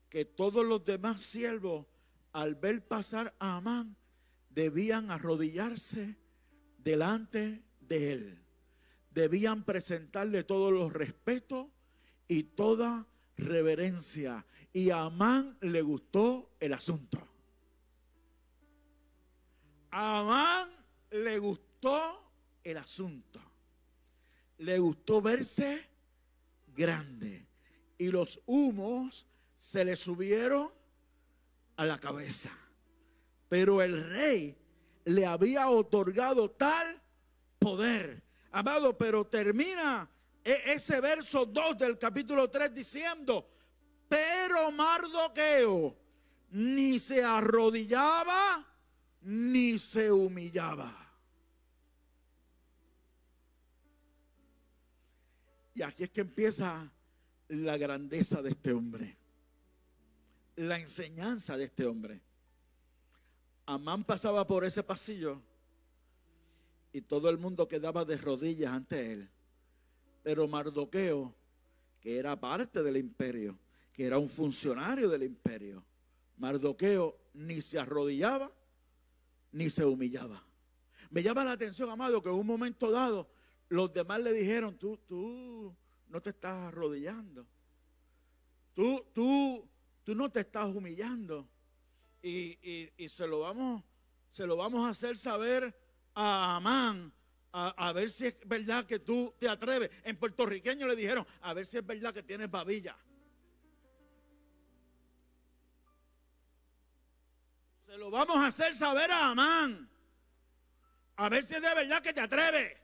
que 0.09 0.25
todos 0.25 0.65
los 0.65 0.83
demás 0.83 1.21
siervos, 1.21 1.87
al 2.33 2.55
ver 2.55 2.89
pasar 2.89 3.35
a 3.39 3.57
Amán, 3.57 3.99
debían 4.49 5.11
arrodillarse 5.11 6.17
delante 6.79 7.63
de 7.81 8.13
él. 8.13 8.45
Debían 9.11 9.65
presentarle 9.65 10.43
todos 10.43 10.73
los 10.73 10.91
respetos 10.91 11.67
y 12.27 12.45
toda 12.45 13.07
reverencia. 13.37 14.47
Y 14.73 14.89
a 14.89 15.03
Amán 15.03 15.59
le 15.61 15.83
gustó 15.83 16.51
el 16.61 16.73
asunto. 16.73 17.19
A 19.91 20.21
Amán 20.21 20.71
le 21.11 21.39
gustó 21.39 22.24
el 22.65 22.79
asunto. 22.79 23.41
Le 24.59 24.79
gustó 24.79 25.21
verse 25.21 25.89
grande. 26.75 27.47
Y 27.99 28.09
los 28.09 28.41
humos 28.47 29.29
se 29.57 29.85
le 29.85 29.95
subieron 29.95 30.73
a 31.77 31.85
la 31.85 31.99
cabeza. 31.99 32.51
Pero 33.49 33.83
el 33.83 34.03
rey 34.11 34.57
le 35.05 35.27
había 35.27 35.69
otorgado 35.69 36.51
tal 36.51 37.01
poder. 37.59 38.23
Amado, 38.51 38.97
pero 38.97 39.27
termina 39.27 40.09
e-, 40.45 40.73
ese 40.73 41.01
verso 41.01 41.47
2 41.47 41.79
del 41.79 41.99
capítulo 41.99 42.51
3 42.51 42.75
diciendo, 42.75 43.49
pero 44.09 44.71
Mardoqueo 44.71 45.97
ni 46.51 46.99
se 46.99 47.23
arrodillaba 47.25 48.65
ni 49.23 49.79
se 49.79 50.13
humillaba. 50.13 51.04
Y 55.75 55.83
aquí 55.83 56.05
es 56.05 56.11
que 56.11 56.21
empieza 56.21 56.91
la 57.49 57.77
grandeza 57.77 58.41
de 58.41 58.51
este 58.51 58.73
hombre, 58.73 59.17
la 60.57 60.79
enseñanza 60.79 61.57
de 61.57 61.65
este 61.65 61.85
hombre. 61.85 62.23
Amán 63.67 64.05
pasaba 64.05 64.47
por 64.47 64.65
ese 64.65 64.83
pasillo 64.83 65.43
y 66.93 67.01
todo 67.01 67.29
el 67.29 67.39
mundo 67.39 67.67
quedaba 67.67 68.05
de 68.05 68.17
rodillas 68.17 68.73
ante 68.73 69.13
él. 69.13 69.31
Pero 70.23 70.47
Mardoqueo, 70.47 71.35
que 72.01 72.19
era 72.19 72.39
parte 72.39 72.83
del 72.83 72.97
imperio, 72.97 73.59
que 73.93 74.07
era 74.07 74.19
un 74.19 74.29
funcionario 74.29 75.09
del 75.09 75.25
imperio, 75.25 75.85
Mardoqueo 76.37 77.19
ni 77.35 77.61
se 77.61 77.79
arrodillaba 77.79 78.51
ni 79.51 79.71
se 79.71 79.85
humillaba. 79.85 80.43
Me 81.11 81.23
llama 81.23 81.45
la 81.45 81.53
atención, 81.53 81.91
amado, 81.91 82.23
que 82.23 82.29
en 82.29 82.35
un 82.37 82.47
momento 82.47 82.91
dado 82.91 83.29
los 83.69 83.93
demás 83.93 84.23
le 84.23 84.33
dijeron, 84.33 84.77
tú, 84.79 84.97
tú 85.07 85.75
no 86.09 86.21
te 86.21 86.31
estás 86.31 86.69
arrodillando. 86.69 87.47
Tú, 88.73 89.07
tú, 89.13 89.69
tú 90.03 90.15
no 90.15 90.31
te 90.31 90.41
estás 90.41 90.67
humillando. 90.67 91.49
Y, 92.23 92.91
y 92.97 93.09
se, 93.09 93.27
lo 93.27 93.41
vamos, 93.41 93.83
se 94.31 94.47
lo 94.47 94.57
vamos 94.57 94.87
a 94.87 94.91
hacer 94.91 95.17
saber 95.17 95.77
a 96.15 96.57
Amán 96.57 97.13
a, 97.57 97.93
ver 97.93 98.11
si 98.11 98.27
es 98.27 98.37
verdad 98.47 98.85
que 98.85 98.99
tú 98.99 99.33
te 99.39 99.49
atreves. 99.49 99.89
En 100.03 100.17
puertorriqueño 100.17 100.89
le 100.89 100.97
dijeron, 100.97 101.25
a 101.43 101.55
ver 101.55 101.65
si 101.67 101.79
es 101.79 101.87
verdad 101.87 102.13
que 102.13 102.25
tienes 102.25 102.51
babilla. 102.51 102.97
Se 107.87 107.97
lo 107.97 108.11
vamos 108.11 108.37
a 108.37 108.49
hacer 108.49 108.75
saber 108.75 109.13
a 109.13 109.31
Amán. 109.31 109.89
A 111.15 111.29
ver 111.29 111.47
si 111.47 111.55
es 111.55 111.63
de 111.63 111.75
verdad 111.75 112.03
que 112.03 112.13
te 112.13 112.23
atreves. 112.23 112.77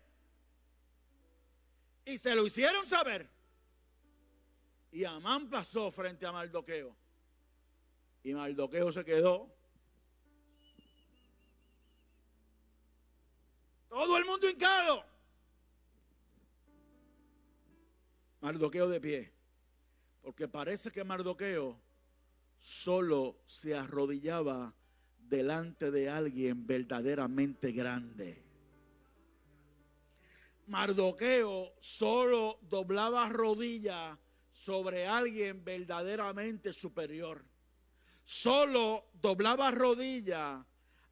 Y 2.05 2.19
se 2.19 2.35
lo 2.35 2.47
hicieron 2.47 2.87
saber. 2.87 3.29
Y 4.93 5.05
Amán 5.05 5.49
pasó 5.49 5.91
frente 5.91 6.27
a 6.27 6.33
Mardoqueo. 6.33 6.97
Y 8.23 8.35
Mardoqueo 8.35 8.93
se 8.93 9.05
quedó. 9.05 9.55
Todo 13.89 14.17
el 14.19 14.25
mundo 14.25 14.49
hincado. 14.49 15.05
Mardoqueo 18.41 18.89
de 18.89 19.01
pie. 19.01 19.33
Porque 20.23 20.49
parece 20.49 20.91
que 20.91 21.05
Mardoqueo 21.05 21.81
solo 22.59 23.41
se 23.47 23.75
arrodillaba 23.75 24.75
delante 25.19 25.91
de 25.91 26.09
alguien 26.09 26.67
verdaderamente 26.67 27.73
grande. 27.73 28.50
Mardoqueo 30.71 31.75
solo 31.81 32.61
doblaba 32.63 33.29
rodilla 33.29 34.17
sobre 34.53 35.05
alguien 35.05 35.65
verdaderamente 35.65 36.73
superior. 36.73 37.45
Solo 38.23 39.11
doblaba 39.15 39.73
rodilla, 39.73 40.65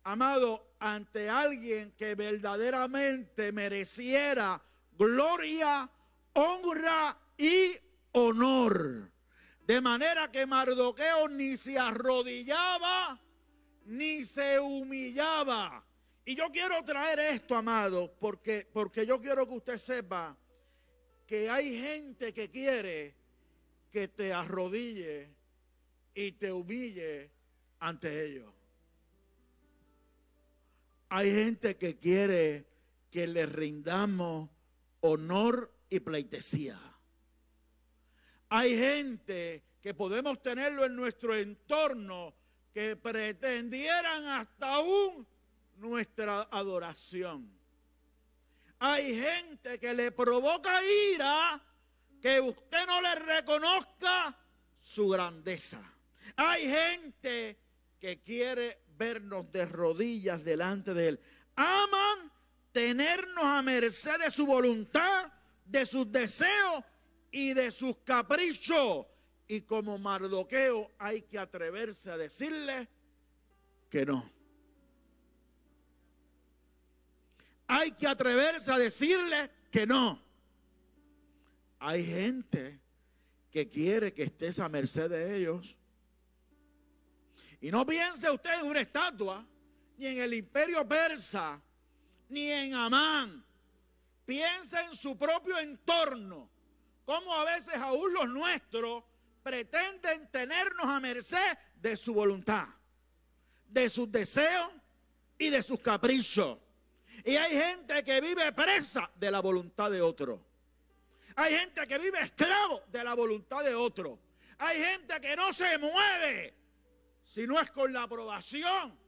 amado, 0.05 0.77
ante 0.79 1.29
alguien 1.29 1.91
que 1.99 2.15
verdaderamente 2.15 3.51
mereciera 3.51 4.63
gloria, 4.93 5.91
honra 6.35 7.19
y 7.37 7.73
honor. 8.13 9.11
De 9.67 9.81
manera 9.81 10.31
que 10.31 10.47
Mardoqueo 10.47 11.29
ni 11.29 11.57
se 11.57 11.77
arrodillaba 11.77 13.21
ni 13.87 14.25
se 14.25 14.61
humillaba. 14.61 15.85
Y 16.29 16.35
yo 16.35 16.53
quiero 16.53 16.85
traer 16.85 17.19
esto, 17.21 17.57
amado, 17.57 18.13
porque, 18.21 18.69
porque 18.71 19.07
yo 19.07 19.19
quiero 19.19 19.49
que 19.49 19.55
usted 19.55 19.79
sepa 19.79 20.37
que 21.27 21.49
hay 21.49 21.81
gente 21.81 22.35
que 22.35 22.51
quiere 22.51 23.15
que 23.91 24.09
te 24.09 24.35
arrodille 24.35 25.35
y 26.13 26.33
te 26.33 26.53
humille 26.53 27.31
ante 27.79 28.27
ellos. 28.27 28.53
Hay 31.09 31.33
gente 31.33 31.79
que 31.79 31.97
quiere 31.97 32.67
que 33.11 33.27
le 33.27 33.47
rindamos 33.47 34.51
honor 35.01 35.73
y 35.89 36.01
pleitesía. 36.01 36.79
Hay 38.51 38.77
gente 38.77 39.65
que 39.81 39.95
podemos 39.95 40.43
tenerlo 40.43 40.85
en 40.85 40.95
nuestro 40.95 41.35
entorno 41.35 42.35
que 42.75 42.97
pretendieran 42.97 44.27
hasta 44.27 44.75
aún 44.75 45.27
nuestra 45.79 46.49
adoración. 46.51 47.51
Hay 48.81 49.15
gente 49.19 49.79
que 49.79 49.93
le 49.93 50.13
provoca 50.13 50.81
ira 51.15 51.61
que 52.21 52.41
usted 52.41 52.87
no 52.87 53.01
le 53.01 53.15
reconozca 53.15 54.37
su 54.77 55.09
grandeza. 55.09 55.81
Hay 56.37 56.69
gente 56.69 57.59
que 57.99 58.21
quiere 58.21 58.83
vernos 58.97 59.51
de 59.51 59.67
rodillas 59.67 60.45
delante 60.45 60.95
de 60.95 61.09
Él. 61.09 61.21
Aman 61.57 62.33
tenernos 62.73 63.45
a 63.45 63.63
merced 63.63 64.19
de 64.19 64.31
su 64.31 64.47
voluntad, 64.47 65.33
de 65.65 65.85
sus 65.85 66.11
deseos 66.11 66.85
y 67.31 67.55
de 67.55 67.71
sus 67.71 67.97
caprichos. 67.99 69.07
Y 69.47 69.63
como 69.63 69.99
Mardoqueo 69.99 70.93
hay 70.99 71.23
que 71.23 71.39
atreverse 71.39 72.11
a 72.11 72.17
decirle 72.17 72.89
que 73.89 74.05
no. 74.05 74.38
Hay 77.69 77.93
que 77.93 78.09
atreverse 78.09 78.73
a 78.73 78.79
decirle 78.79 79.51
que 79.71 79.87
no. 79.87 80.21
Hay 81.79 82.03
gente 82.05 82.81
que 83.51 83.69
quiere 83.69 84.13
que 84.13 84.25
estés 84.25 84.59
a 84.59 84.69
merced 84.69 85.11
de 85.11 85.37
ellos. 85.37 85.79
Y 87.61 87.71
no 87.71 87.85
piense 87.85 88.31
usted 88.31 88.61
en 88.61 88.67
una 88.67 88.81
estatua, 88.81 89.47
ni 89.99 90.07
en 90.07 90.19
el 90.19 90.33
imperio 90.33 90.89
persa, 90.89 91.61
ni 92.31 92.51
en 92.51 92.75
Amán. 92.75 93.45
Piensa 94.25 94.83
en 94.83 94.95
su 94.95 95.17
propio 95.19 95.59
entorno. 95.59 96.51
Como 97.05 97.33
a 97.35 97.45
veces 97.45 97.75
aún 97.75 98.13
los 98.15 98.29
nuestros 98.29 99.05
pretenden 99.43 100.31
tenernos 100.31 100.87
a 100.87 101.01
merced 101.01 101.59
de 101.77 101.97
su 101.97 102.15
voluntad, 102.15 102.67
de 103.69 103.91
sus 103.91 104.11
deseos 104.11 104.73
y 105.39 105.51
de 105.51 105.63
sus 105.63 105.81
caprichos. 105.81 106.59
Y 107.25 107.37
hay 107.37 107.53
gente 107.53 108.03
que 108.05 108.21
vive 108.21 108.53
presa 108.53 109.11
de 109.17 109.31
la 109.31 109.41
voluntad 109.41 109.91
de 109.91 110.01
otro. 110.01 110.41
Hay 111.37 111.55
gente 111.55 111.87
que 111.87 111.99
vive 111.99 112.21
esclavo 112.21 112.83
de 112.91 113.05
la 113.05 113.15
voluntad 113.15 113.65
de 113.65 113.75
otro. 113.75 114.19
Hay 114.59 114.79
gente 114.79 115.21
que 115.21 115.37
no 115.37 115.53
se 115.53 115.79
mueve 115.79 116.55
si 117.23 117.47
no 117.47 117.61
es 117.61 117.71
con 117.71 117.93
la 117.93 118.05
aprobación 118.05 118.99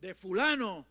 de 0.00 0.14
fulano 0.14 0.86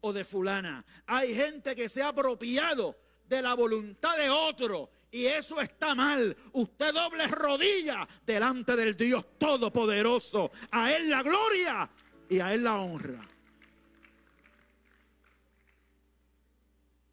o 0.00 0.12
de 0.12 0.24
fulana. 0.24 0.84
Hay 1.06 1.34
gente 1.34 1.74
que 1.74 1.88
se 1.88 2.02
ha 2.02 2.08
apropiado 2.08 2.96
de 3.26 3.40
la 3.40 3.54
voluntad 3.54 4.16
de 4.18 4.28
otro 4.28 4.90
y 5.10 5.26
eso 5.26 5.60
está 5.60 5.94
mal. 5.94 6.36
Usted 6.52 6.92
doble 6.92 7.26
rodilla 7.28 8.06
delante 8.26 8.76
del 8.76 8.96
Dios 8.96 9.38
Todopoderoso. 9.38 10.50
A 10.70 10.92
Él 10.92 11.08
la 11.08 11.22
gloria 11.22 11.88
y 12.28 12.40
a 12.40 12.52
Él 12.52 12.64
la 12.64 12.76
honra. 12.76 13.26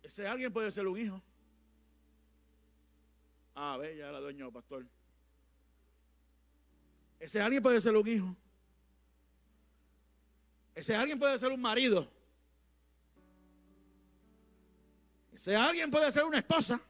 Ese 0.10 0.28
alguien 0.28 0.52
puede 0.52 0.72
ser 0.72 0.88
un 0.88 0.98
hijo. 0.98 1.22
Ah, 3.54 3.78
ve, 3.78 3.96
ya 3.96 4.12
la 4.12 4.20
dueño, 4.20 4.52
pastor. 4.52 4.84
Ese 7.20 7.40
alguien 7.40 7.62
puede 7.62 7.80
ser 7.80 7.96
un 7.96 8.08
hijo. 8.08 8.36
Ese 10.74 10.96
alguien 10.96 11.20
puede 11.20 11.38
ser 11.38 11.52
un 11.52 11.62
marido. 11.62 12.12
Ese 15.32 15.56
alguien 15.56 15.92
puede 15.92 16.12
ser 16.12 16.24
una 16.24 16.40
esposa. 16.40 16.82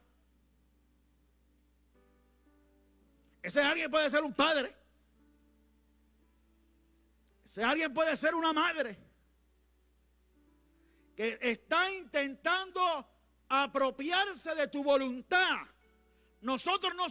Ese 3.44 3.62
alguien 3.62 3.92
puede 3.92 4.10
ser 4.10 4.24
un 4.24 4.34
padre. 4.34 4.74
Ese 7.44 7.66
alguien 7.66 7.94
puede 7.94 8.16
ser 8.16 8.34
una 8.34 8.54
madre. 8.54 9.09
Que 11.20 11.38
está 11.42 11.92
intentando 11.92 12.82
apropiarse 13.50 14.56
de 14.56 14.68
tu 14.70 14.84
voluntad 14.84 15.58
nosotros 16.42 16.94
no 16.96 17.10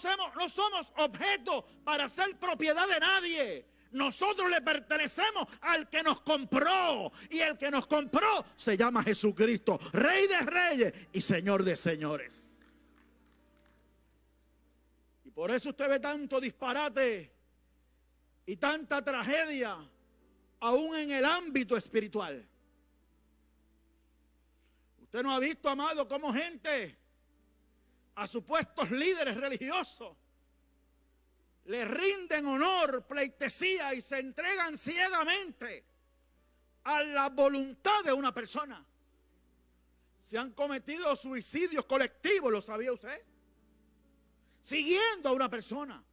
somos, 0.48 0.92
objeto 0.96 1.66
para 1.84 2.08
ser 2.08 2.38
propiedad 2.38 2.88
de 2.88 3.00
nadie. 3.00 3.66
Nosotros 3.90 4.50
le 4.50 4.60
pertenecemos 4.60 5.46
al 5.60 5.88
que 5.88 6.02
nos 6.02 6.20
compró. 6.22 7.12
Y 7.30 7.40
el 7.40 7.58
que 7.58 7.70
nos 7.70 7.86
compró 7.86 8.44
se 8.56 8.76
llama 8.76 9.02
Jesucristo, 9.02 9.78
Rey 9.92 10.26
de 10.26 10.40
Reyes 10.40 10.94
y 11.12 11.20
Señor 11.20 11.62
de 11.62 11.76
Señores. 11.76 12.58
Y 15.24 15.30
por 15.30 15.50
eso 15.50 15.70
usted 15.70 15.88
ve 15.88 16.00
tanto 16.00 16.40
disparate 16.40 17.30
y 18.46 18.56
tanta 18.56 19.04
tragedia, 19.04 19.76
aún 20.60 20.96
en 20.96 21.10
el 21.10 21.24
ámbito 21.24 21.76
espiritual. 21.76 22.46
Usted 25.08 25.22
no 25.22 25.32
ha 25.32 25.38
visto, 25.38 25.70
amado, 25.70 26.06
cómo 26.06 26.34
gente 26.34 26.94
a 28.14 28.26
supuestos 28.26 28.90
líderes 28.90 29.38
religiosos, 29.38 30.14
le 31.64 31.82
rinden 31.86 32.44
honor, 32.44 33.06
pleitesía 33.06 33.94
y 33.94 34.02
se 34.02 34.18
entregan 34.18 34.76
ciegamente 34.76 35.82
a 36.84 37.02
la 37.04 37.30
voluntad 37.30 38.04
de 38.04 38.12
una 38.12 38.34
persona. 38.34 38.84
Se 40.18 40.36
han 40.36 40.52
cometido 40.52 41.16
suicidios 41.16 41.86
colectivos, 41.86 42.52
¿lo 42.52 42.60
sabía 42.60 42.92
usted? 42.92 43.24
Siguiendo 44.60 45.30
a 45.30 45.32
una 45.32 45.48
persona, 45.48 46.04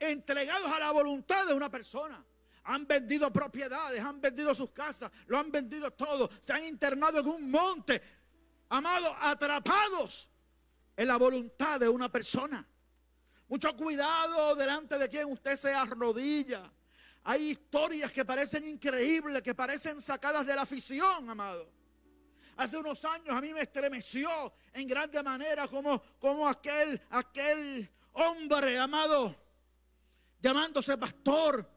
entregados 0.00 0.72
a 0.72 0.78
la 0.78 0.90
voluntad 0.90 1.46
de 1.46 1.52
una 1.52 1.70
persona. 1.70 2.24
Han 2.64 2.86
vendido 2.86 3.30
propiedades, 3.30 4.02
han 4.02 4.22
vendido 4.22 4.54
sus 4.54 4.70
casas, 4.70 5.10
lo 5.26 5.38
han 5.38 5.50
vendido 5.50 5.90
todo, 5.90 6.30
se 6.40 6.54
han 6.54 6.64
internado 6.64 7.18
en 7.18 7.26
un 7.26 7.50
monte, 7.50 8.17
amados, 8.68 9.14
atrapados 9.20 10.30
en 10.96 11.08
la 11.08 11.16
voluntad 11.16 11.78
de 11.80 11.88
una 11.88 12.10
persona. 12.10 12.66
Mucho 13.48 13.74
cuidado 13.76 14.54
delante 14.56 14.98
de 14.98 15.08
quien 15.08 15.30
usted 15.30 15.56
se 15.56 15.72
arrodilla. 15.72 16.70
Hay 17.24 17.50
historias 17.50 18.12
que 18.12 18.24
parecen 18.24 18.66
increíbles, 18.66 19.42
que 19.42 19.54
parecen 19.54 20.00
sacadas 20.00 20.46
de 20.46 20.54
la 20.54 20.62
afición, 20.62 21.30
amado. 21.30 21.70
Hace 22.56 22.76
unos 22.76 23.04
años 23.04 23.30
a 23.30 23.40
mí 23.40 23.54
me 23.54 23.62
estremeció 23.62 24.52
en 24.72 24.88
grande 24.88 25.22
manera 25.22 25.68
como, 25.68 26.02
como 26.18 26.48
aquel, 26.48 27.00
aquel 27.10 27.88
hombre, 28.12 28.78
amado, 28.78 29.34
llamándose 30.40 30.98
pastor 30.98 31.70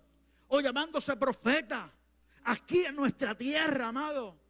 o 0.47 0.59
llamándose 0.59 1.15
profeta, 1.15 1.93
aquí 2.43 2.83
en 2.85 2.95
nuestra 2.95 3.37
tierra, 3.37 3.89
amado. 3.89 4.40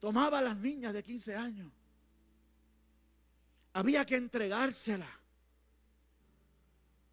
Tomaba 0.00 0.38
a 0.38 0.42
las 0.42 0.56
niñas 0.56 0.92
de 0.92 1.02
15 1.02 1.36
años 1.36 1.72
había 3.72 4.04
que 4.04 4.16
entregársela. 4.16 5.08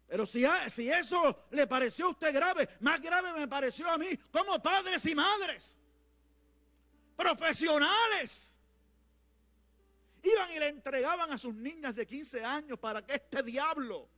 Pero 0.06 0.24
si, 0.24 0.44
si 0.70 0.90
eso 0.90 1.46
le 1.50 1.66
pareció 1.66 2.06
a 2.06 2.10
usted 2.10 2.32
grave, 2.32 2.68
más 2.80 3.00
grave 3.00 3.32
me 3.34 3.46
pareció 3.46 3.90
a 3.90 3.98
mí 3.98 4.08
como 4.32 4.60
padres 4.62 5.04
y 5.06 5.14
madres, 5.14 5.76
profesionales, 7.16 8.54
Iban 10.20 10.50
y 10.50 10.58
le 10.58 10.68
entregaban 10.68 11.30
a 11.30 11.38
sus 11.38 11.54
niñas 11.54 11.94
de 11.94 12.04
15 12.04 12.44
años 12.44 12.78
para 12.78 13.06
que 13.06 13.14
este 13.14 13.40
diablo 13.42 14.08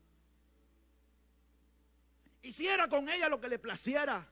hiciera 2.41 2.89
con 2.89 3.07
ella 3.09 3.29
lo 3.29 3.39
que 3.39 3.49
le 3.49 3.59
placiera. 3.59 4.27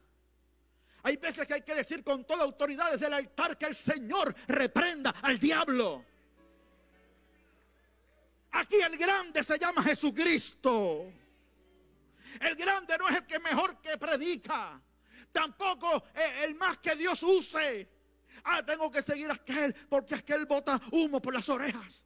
Hay 1.03 1.17
veces 1.17 1.47
que 1.47 1.53
hay 1.53 1.61
que 1.61 1.75
decir 1.75 2.03
con 2.03 2.25
toda 2.25 2.43
autoridad 2.43 2.91
desde 2.91 3.07
el 3.07 3.13
altar 3.13 3.57
que 3.57 3.65
el 3.65 3.75
Señor 3.75 4.33
reprenda 4.47 5.13
al 5.21 5.39
diablo. 5.39 6.05
Aquí 8.51 8.75
el 8.75 8.97
grande 8.97 9.43
se 9.43 9.57
llama 9.57 9.83
Jesucristo. 9.83 11.11
El 12.39 12.55
grande 12.55 12.97
no 12.97 13.07
es 13.07 13.15
el 13.17 13.25
que 13.25 13.39
mejor 13.39 13.79
que 13.81 13.97
predica. 13.97 14.81
Tampoco 15.31 16.03
el 16.43 16.55
más 16.55 16.79
que 16.79 16.95
Dios 16.95 17.21
use. 17.23 17.87
Ah, 18.45 18.65
tengo 18.65 18.89
que 18.89 19.01
seguir 19.01 19.29
a 19.29 19.33
aquel 19.33 19.73
porque 19.89 20.15
aquel 20.15 20.45
bota 20.45 20.79
humo 20.91 21.21
por 21.21 21.33
las 21.33 21.47
orejas. 21.49 22.05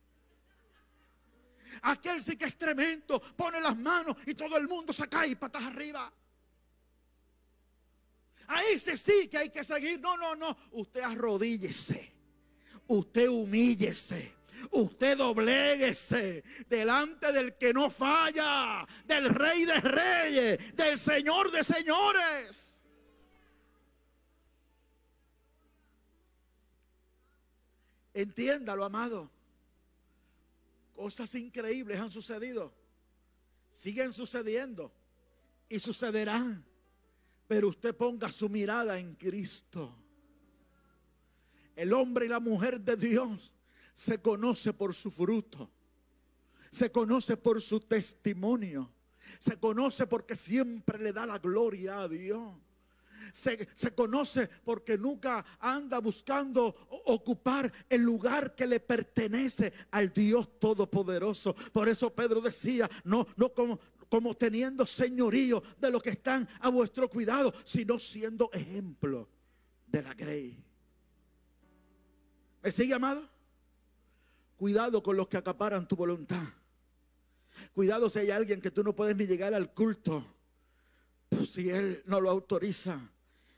Aquel 1.84 2.22
sí 2.22 2.38
que 2.38 2.46
es 2.46 2.58
tremendo. 2.58 3.20
Pone 3.20 3.60
las 3.60 3.78
manos 3.78 4.16
y 4.26 4.34
todo 4.34 4.58
el 4.58 4.68
mundo 4.68 4.94
se 4.94 5.08
cae 5.08 5.36
patas 5.36 5.64
arriba. 5.64 6.12
Ahí 8.48 8.80
sí, 8.80 8.98
sí 8.98 9.28
que 9.28 9.38
hay 9.38 9.50
que 9.50 9.64
seguir. 9.64 10.00
No, 10.00 10.18
no, 10.18 10.36
no. 10.36 10.58
Usted 10.72 11.02
arrodíllese. 11.02 12.14
Usted 12.88 13.28
humíllese. 13.28 14.34
Usted 14.72 15.18
dobléguese 15.18 16.44
delante 16.68 17.32
del 17.32 17.58
que 17.58 17.74
no 17.74 17.90
falla, 17.90 18.88
del 19.06 19.30
Rey 19.30 19.66
de 19.66 19.80
Reyes, 19.82 20.76
del 20.76 20.98
Señor 20.98 21.52
de 21.52 21.64
Señores. 21.64 22.82
Entiéndalo, 28.14 28.86
amado. 28.86 29.30
Cosas 30.96 31.34
increíbles 31.36 32.00
han 32.00 32.12
sucedido. 32.12 32.74
Siguen 33.72 34.14
sucediendo 34.14 34.94
y 35.68 35.80
sucederán. 35.80 36.64
Pero 37.48 37.70
usted 37.70 37.96
ponga 37.96 38.30
su 38.30 38.50
mirada 38.50 39.00
en 39.00 39.16
Cristo. 39.16 39.96
El 41.76 41.94
hombre 41.94 42.26
y 42.26 42.30
la 42.30 42.40
mujer 42.40 42.80
de 42.80 42.96
Dios 42.96 43.52
se 43.94 44.22
conoce 44.22 44.74
por 44.74 44.94
su 44.94 45.12
fruto. 45.12 45.72
Se 46.72 46.92
conoce 46.92 47.38
por 47.38 47.62
su 47.62 47.80
testimonio. 47.80 48.92
Se 49.40 49.58
conoce 49.60 50.08
porque 50.08 50.36
siempre 50.36 51.00
le 51.00 51.14
da 51.14 51.26
la 51.26 51.40
gloria 51.40 52.02
a 52.02 52.08
Dios. 52.08 52.56
Se, 53.32 53.68
se, 53.74 53.96
conoce 53.96 54.48
porque 54.64 54.98
nunca 54.98 55.44
anda 55.60 56.00
buscando 56.00 56.66
ocupar 57.06 57.72
el 57.90 58.02
lugar 58.02 58.54
que 58.54 58.68
le 58.68 58.80
pertenece 58.80 59.74
al 59.92 60.12
Dios 60.14 60.60
Todopoderoso. 60.60 61.56
Por 61.72 61.88
eso 61.90 62.14
Pedro 62.14 62.42
decía, 62.42 62.90
no, 63.06 63.26
no 63.38 63.54
como, 63.54 63.80
como 64.14 64.38
teniendo 64.38 64.86
señorío 64.86 65.64
de 65.80 65.90
los 65.90 66.04
que 66.04 66.12
están 66.12 66.48
a 66.60 66.70
vuestro 66.70 67.10
cuidado, 67.10 67.52
sino 67.64 67.98
siendo 67.98 68.52
ejemplo 68.54 69.28
de 69.88 70.04
la 70.04 70.14
grey. 70.14 70.64
¿Me 72.62 72.72
sigue, 72.72 72.94
amado? 72.94 73.28
Cuidado 74.56 75.02
con 75.02 75.18
los 75.18 75.28
que 75.28 75.38
acaparan 75.38 75.88
tu 75.88 75.96
voluntad. 75.96 76.44
Cuidado 77.74 78.08
si 78.08 78.20
hay 78.20 78.30
alguien 78.30 78.62
que 78.62 78.70
tú 78.70 78.84
no 78.84 78.96
puedes 78.96 79.18
ni 79.18 79.26
llegar 79.26 79.56
al 79.56 79.74
culto. 79.74 80.24
Si 81.50 81.72
él 81.72 82.04
no 82.06 82.22
lo 82.22 82.30
autoriza, 82.30 83.00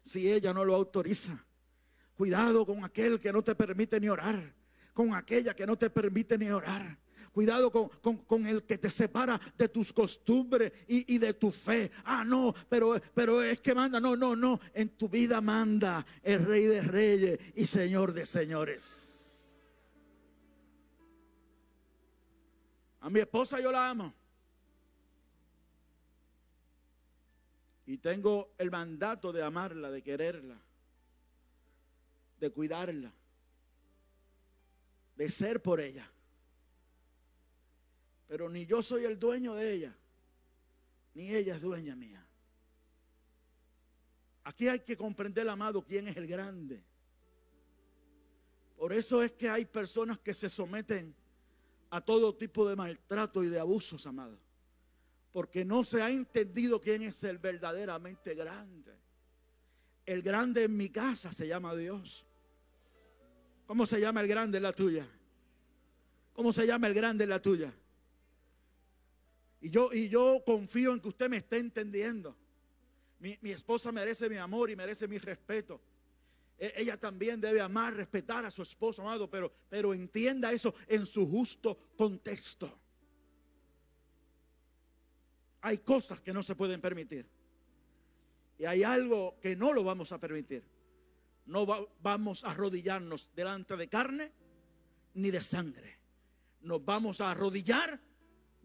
si 0.03 0.31
ella 0.31 0.53
no 0.53 0.63
lo 0.63 0.73
autoriza. 0.73 1.45
Cuidado 2.15 2.65
con 2.65 2.85
aquel 2.85 3.19
que 3.19 3.33
no 3.33 3.43
te 3.43 3.55
permite 3.55 3.99
ni 3.99 4.07
orar, 4.07 4.55
con 4.93 5.13
aquella 5.13 5.53
que 5.53 5.67
no 5.67 5.77
te 5.77 5.89
permite 5.89 6.37
ni 6.37 6.49
orar. 6.49 6.97
Cuidado 7.35 7.69
con, 7.69 8.47
el 8.47 8.63
que 8.63 8.77
te 8.77 8.89
separa 8.89 9.37
de 9.57 9.67
tus 9.67 9.91
costumbres 9.91 10.71
y, 10.87 11.17
de 11.17 11.33
tu 11.33 11.51
fe. 11.51 11.91
Ah, 12.05 12.23
no, 12.23 12.55
pero, 12.69 12.95
pero 13.13 13.43
es 13.43 13.59
que 13.59 13.75
manda. 13.75 13.99
No, 13.99 14.15
no, 14.15 14.37
no. 14.37 14.57
En 14.73 14.87
tu 14.91 15.09
vida 15.09 15.41
manda 15.41 16.05
el 16.23 16.45
Rey 16.45 16.63
de 16.63 16.81
Reyes 16.81 17.37
y 17.53 17.65
Señor 17.65 18.13
de 18.13 18.25
Señores. 18.25 19.53
A 23.01 23.09
mi 23.09 23.19
esposa 23.19 23.59
yo 23.59 23.69
la 23.69 23.89
amo. 23.89 24.13
Y 27.85 27.97
tengo 27.97 28.55
el 28.57 28.71
mandato 28.71 29.33
de 29.33 29.43
amarla, 29.43 29.91
de 29.91 30.01
quererla, 30.01 30.57
de 32.39 32.49
cuidarla, 32.49 33.11
de 35.17 35.29
ser 35.29 35.61
por 35.61 35.81
ella. 35.81 36.09
Pero 38.35 38.49
ni 38.49 38.65
yo 38.65 38.81
soy 38.81 39.05
el 39.05 39.17
dueño 39.17 39.55
de 39.55 39.71
ella, 39.71 39.97
ni 41.13 41.33
ella 41.33 41.55
es 41.55 41.61
dueña 41.61 41.95
mía. 41.95 42.21
Aquí 44.43 44.67
hay 44.67 44.81
que 44.81 44.97
comprender, 44.97 45.47
amado, 45.47 45.81
quién 45.85 46.09
es 46.09 46.17
el 46.17 46.27
grande. 46.27 46.83
Por 48.75 48.91
eso 48.91 49.23
es 49.23 49.31
que 49.31 49.47
hay 49.47 49.63
personas 49.63 50.19
que 50.19 50.33
se 50.33 50.49
someten 50.49 51.15
a 51.89 52.01
todo 52.01 52.35
tipo 52.35 52.67
de 52.67 52.75
maltrato 52.75 53.41
y 53.41 53.47
de 53.47 53.57
abusos, 53.57 54.05
amado. 54.05 54.37
Porque 55.31 55.63
no 55.63 55.85
se 55.85 56.01
ha 56.01 56.11
entendido 56.11 56.81
quién 56.81 57.03
es 57.03 57.23
el 57.23 57.37
verdaderamente 57.37 58.35
grande. 58.35 58.99
El 60.05 60.21
grande 60.21 60.63
en 60.63 60.75
mi 60.75 60.89
casa 60.89 61.31
se 61.31 61.47
llama 61.47 61.73
Dios. 61.73 62.25
¿Cómo 63.65 63.85
se 63.85 64.01
llama 64.01 64.19
el 64.19 64.27
grande 64.27 64.57
en 64.57 64.63
la 64.63 64.73
tuya? 64.73 65.07
¿Cómo 66.33 66.51
se 66.51 66.67
llama 66.67 66.87
el 66.87 66.93
grande 66.93 67.23
en 67.23 67.29
la 67.29 67.41
tuya? 67.41 67.73
Y 69.61 69.69
yo, 69.69 69.91
y 69.93 70.09
yo 70.09 70.43
confío 70.45 70.93
en 70.93 70.99
que 70.99 71.09
usted 71.09 71.29
me 71.29 71.37
esté 71.37 71.57
entendiendo. 71.57 72.35
Mi, 73.19 73.51
esposa 73.51 73.91
merece 73.91 74.29
mi 74.29 74.37
amor 74.37 74.69
y 74.69 74.75
merece 74.75 75.07
mi 75.07 75.17
respeto. 75.17 75.81
E, 76.57 76.73
ella 76.77 76.97
también 76.97 77.41
debe 77.41 77.61
amar, 77.61 77.93
respetar 77.93 78.45
a 78.45 78.51
su 78.51 78.61
esposo, 78.61 79.01
amado, 79.01 79.29
pero, 79.29 79.51
pero 79.69 79.93
entienda 79.93 80.51
eso 80.51 80.75
en 80.87 81.05
su 81.05 81.27
justo 81.27 81.77
contexto. 81.97 82.79
Hay 85.61 85.79
cosas 85.79 86.21
que 86.21 86.33
no 86.33 86.43
se 86.43 86.55
pueden 86.55 86.79
permitir. 86.79 87.27
Y 88.59 88.65
hay 88.65 88.83
algo 88.83 89.39
que 89.41 89.55
no 89.55 89.73
lo 89.73 89.83
vamos 89.83 90.11
a 90.11 90.19
permitir. 90.19 90.63
No 91.47 91.65
vamos 92.01 92.43
a 92.43 92.51
arrodillarnos 92.51 93.31
delante 93.35 93.75
de 93.75 93.87
carne 93.87 94.31
ni 95.15 95.31
de 95.31 95.41
sangre. 95.41 95.97
Nos 96.61 96.83
vamos 96.83 97.21
a 97.21 97.31
arrodillar 97.31 97.99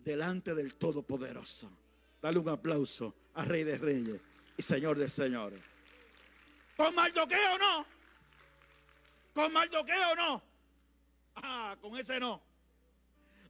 delante 0.05 0.55
del 0.55 0.75
Todopoderoso. 0.75 1.71
Dale 2.21 2.39
un 2.39 2.49
aplauso 2.49 3.15
a 3.35 3.45
Rey 3.45 3.65
de 3.65 3.79
Reyes 3.79 4.21
y 4.57 4.63
Señor 4.63 4.99
de 4.99 5.09
Señores. 5.09 5.61
¿Con 6.77 6.95
Mardoqueo 6.95 7.59
no? 7.59 7.87
¿Con 9.35 9.53
Mardoqueo 9.53 10.17
no? 10.17 10.43
Ah, 11.37 11.77
con 11.81 11.97
ese 11.99 12.19
no. 12.21 12.43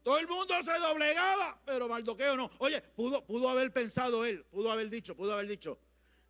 Todo 0.02 0.18
el 0.18 0.26
mundo 0.26 0.54
se 0.62 0.78
doblegaba, 0.78 1.58
pero 1.64 1.88
Mardoqueo 1.88 2.36
no. 2.36 2.50
Oye, 2.58 2.80
pudo, 2.80 3.24
pudo 3.24 3.48
haber 3.48 3.72
pensado 3.72 4.24
él, 4.24 4.44
pudo 4.50 4.70
haber 4.72 4.88
dicho, 4.88 5.14
pudo 5.14 5.34
haber 5.34 5.46
dicho, 5.46 5.78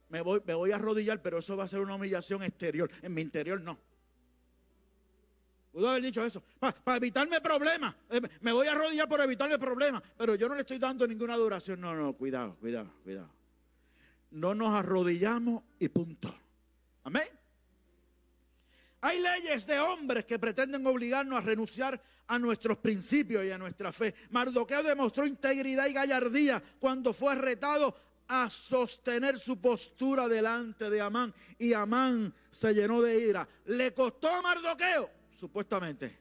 me 0.09 0.21
voy, 0.23 0.43
me 0.45 0.55
voy 0.55 0.73
a 0.73 0.77
arrodillar, 0.77 1.23
pero 1.23 1.39
eso 1.39 1.57
va 1.57 1.65
a 1.65 1.69
ser 1.69 1.81
una 1.81 1.95
humillación 1.95 2.43
exterior. 2.43 2.91
En 3.03 3.15
mi 3.15 3.23
interior 3.23 3.61
no. 3.61 3.79
Pudo 5.73 5.89
haber 5.89 6.03
dicho 6.03 6.25
eso. 6.25 6.43
Para 6.59 6.97
evitarme 6.97 7.41
problemas. 7.41 7.95
Eh, 8.11 8.21
me 8.41 8.53
voy 8.53 8.67
a 8.67 8.73
arrodillar 8.73 9.09
por 9.09 9.21
evitarme 9.21 9.59
problemas. 9.59 10.03
Pero 10.17 10.35
yo 10.35 10.49
no 10.49 10.55
le 10.55 10.63
estoy 10.63 10.79
dando 10.79 11.07
ninguna 11.07 11.35
adoración. 11.35 11.81
No, 11.81 11.95
no, 11.95 12.13
cuidado, 12.15 12.57
cuidado, 12.57 12.93
cuidado. 13.05 13.31
No 14.33 14.55
nos 14.55 14.75
arrodillamos 14.75 15.63
y 15.79 15.89
punto. 15.89 16.35
Amén. 17.05 17.25
Hay 19.03 19.21
leyes 19.21 19.67
de 19.67 19.79
hombres 19.81 20.25
que 20.27 20.39
pretenden 20.39 20.87
obligarnos 20.87 21.39
a 21.39 21.41
renunciar 21.41 22.01
a 22.27 22.39
nuestros 22.39 22.79
principios 22.79 23.45
y 23.45 23.51
a 23.51 23.59
nuestra 23.59 23.93
fe. 23.93 24.15
Mardoqueo 24.31 24.83
demostró 24.83 25.27
integridad 25.27 25.87
y 25.87 25.93
gallardía 25.93 26.63
cuando 26.79 27.13
fue 27.13 27.35
retado 27.35 27.97
a 28.29 28.49
sostener 28.51 29.39
su 29.39 29.61
postura 29.61 30.29
delante 30.29 30.91
de 30.91 31.01
Amán. 31.01 31.35
Y 31.59 31.73
Amán 31.73 32.33
se 32.51 32.75
llenó 32.75 33.01
de 33.01 33.19
ira. 33.19 33.49
Le 33.67 33.95
costó 33.95 34.29
a 34.29 34.43
Mardoqueo 34.43 35.20
supuestamente. 35.41 36.19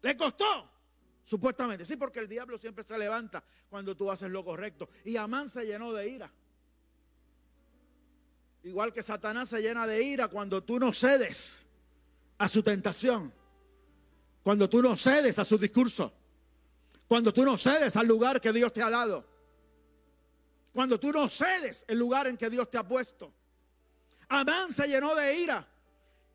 Le 0.00 0.16
costó, 0.16 0.70
supuestamente. 1.24 1.84
Sí, 1.84 1.96
porque 1.96 2.20
el 2.20 2.28
diablo 2.28 2.56
siempre 2.56 2.84
se 2.84 2.96
levanta 2.96 3.42
cuando 3.68 3.96
tú 3.96 4.10
haces 4.10 4.30
lo 4.30 4.44
correcto. 4.44 4.88
Y 5.04 5.16
Amán 5.16 5.50
se 5.50 5.66
llenó 5.66 5.92
de 5.92 6.08
ira. 6.08 6.32
Igual 8.62 8.92
que 8.92 9.02
Satanás 9.02 9.48
se 9.48 9.60
llena 9.60 9.86
de 9.86 10.02
ira 10.02 10.28
cuando 10.28 10.62
tú 10.62 10.78
no 10.78 10.92
cedes 10.92 11.62
a 12.38 12.46
su 12.46 12.62
tentación. 12.62 13.32
Cuando 14.44 14.70
tú 14.70 14.80
no 14.80 14.94
cedes 14.96 15.38
a 15.40 15.44
su 15.44 15.58
discurso. 15.58 16.12
Cuando 17.08 17.32
tú 17.32 17.44
no 17.44 17.58
cedes 17.58 17.96
al 17.96 18.06
lugar 18.06 18.40
que 18.40 18.52
Dios 18.52 18.72
te 18.72 18.82
ha 18.82 18.90
dado. 18.90 19.26
Cuando 20.72 21.00
tú 21.00 21.10
no 21.10 21.28
cedes 21.28 21.84
el 21.88 21.98
lugar 21.98 22.28
en 22.28 22.36
que 22.36 22.48
Dios 22.50 22.70
te 22.70 22.78
ha 22.78 22.86
puesto. 22.86 23.32
Amán 24.28 24.72
se 24.72 24.86
llenó 24.86 25.14
de 25.14 25.36
ira 25.36 25.66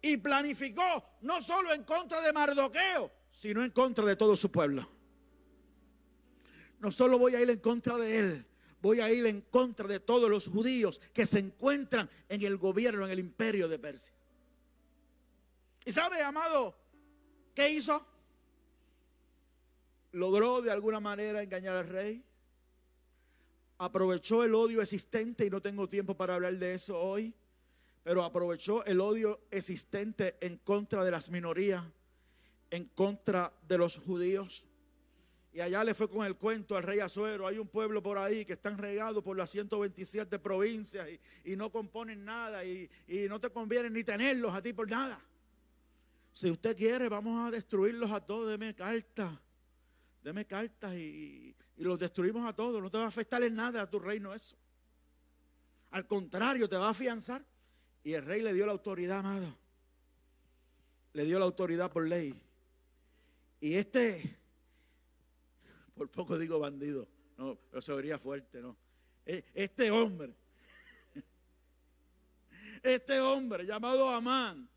y 0.02 0.18
planificó 0.18 1.04
no 1.22 1.42
solo 1.42 1.74
en 1.74 1.84
contra 1.84 2.22
de 2.22 2.34
Mardoqueo, 2.34 3.12
sino 3.32 3.64
en 3.64 3.72
contra 3.72 4.06
de 4.06 4.16
todo 4.16 4.36
su 4.36 4.52
pueblo. 4.52 4.90
No 6.80 6.92
solo 6.92 7.20
voy 7.20 7.36
a 7.36 7.42
ir 7.42 7.50
en 7.50 7.60
contra 7.60 7.98
de 7.98 8.20
él, 8.20 8.46
voy 8.82 9.00
a 9.00 9.12
ir 9.12 9.26
en 9.28 9.42
contra 9.42 9.88
de 9.88 10.00
todos 10.00 10.30
los 10.30 10.48
judíos 10.48 11.00
que 11.14 11.28
se 11.28 11.40
encuentran 11.40 12.10
en 12.28 12.42
el 12.42 12.58
gobierno, 12.58 13.06
en 13.06 13.12
el 13.12 13.20
imperio 13.20 13.68
de 13.68 13.78
Persia. 13.78 14.14
¿Y 15.86 15.92
sabe, 15.92 16.22
amado, 16.22 16.76
qué 17.54 17.70
hizo? 17.70 18.06
Logró 20.14 20.62
de 20.62 20.72
alguna 20.72 21.00
manera 21.00 21.44
engañar 21.44 21.76
al 21.76 21.88
rey. 21.88 22.24
Aprovechó 23.78 24.44
el 24.44 24.54
odio 24.54 24.82
existente 24.82 25.46
y 25.46 25.50
no 25.50 25.62
tengo 25.62 25.88
tiempo 25.88 26.16
para 26.16 26.36
hablar 26.36 26.58
de 26.58 26.74
eso 26.74 27.00
hoy 27.00 27.34
pero 28.04 28.24
aprovechó 28.24 28.84
el 28.86 29.00
odio 29.00 29.42
existente 29.52 30.38
en 30.42 30.58
contra 30.58 31.04
de 31.04 31.12
las 31.12 31.30
minorías, 31.30 31.84
en 32.70 32.86
contra 32.86 33.54
de 33.68 33.78
los 33.78 34.00
judíos. 34.00 34.68
Y 35.54 35.60
allá 35.60 35.84
le 35.84 35.94
fue 35.94 36.10
con 36.10 36.26
el 36.26 36.38
cuento 36.38 36.78
al 36.78 36.84
rey 36.84 37.00
Azuero. 37.00 37.46
Hay 37.46 37.60
un 37.60 37.68
pueblo 37.68 38.02
por 38.02 38.18
ahí 38.18 38.46
que 38.46 38.54
están 38.54 38.78
regados 38.78 39.22
por 39.22 39.38
las 39.38 39.50
127 39.50 40.40
provincias 40.40 41.08
y, 41.44 41.56
no 41.58 41.70
componen 41.70 42.24
nada 42.24 42.64
y, 42.64 42.90
no 43.28 43.40
te 43.40 43.50
conviene 43.50 43.90
ni 43.90 44.04
tenerlos 44.04 44.54
a 44.54 44.62
ti 44.62 44.74
por 44.74 44.90
nada. 44.90 45.22
Si 46.32 46.50
usted 46.50 46.76
quiere, 46.76 47.10
vamos 47.10 47.46
a 47.46 47.52
destruirlos 47.52 48.10
a 48.12 48.22
todos. 48.22 48.50
Deme 48.50 48.74
cartas, 48.74 49.34
deme 50.24 50.48
cartas 50.48 50.94
y, 50.94 51.54
y 51.76 51.84
los 51.84 52.00
destruimos 52.00 52.48
a 52.48 52.56
todos. 52.56 52.82
No 52.82 52.90
te 52.90 52.98
va 52.98 53.04
a 53.04 53.08
afectar 53.08 53.44
en 53.44 53.54
nada 53.54 53.82
a 53.82 53.90
tu 53.90 54.00
reino 54.00 54.34
eso. 54.34 54.56
Al 55.92 56.08
contrario, 56.08 56.70
te 56.70 56.78
va 56.78 56.88
a 56.88 56.92
afianzar. 56.92 57.46
Y 58.04 58.14
el 58.14 58.26
rey 58.26 58.42
le 58.42 58.54
dio 58.54 58.66
la 58.66 58.72
autoridad, 58.72 59.20
amado. 59.20 59.56
Le 61.14 61.26
dio 61.26 61.38
la 61.40 61.46
autoridad 61.46 61.92
por 61.92 62.08
ley. 62.08 62.42
Y 63.60 63.76
este, 63.76 64.38
por 65.94 66.10
poco 66.10 66.38
digo 66.40 66.58
bandido, 66.58 67.08
no, 67.38 67.58
pero 67.70 67.82
se 67.82 67.94
vería 67.94 68.18
fuerte, 68.18 68.60
¿no? 68.60 68.76
E, 69.24 69.44
este 69.54 69.92
hombre, 69.92 70.34
este 72.82 73.20
hombre 73.20 73.68
llamado 73.68 74.10
Amán, 74.10 74.68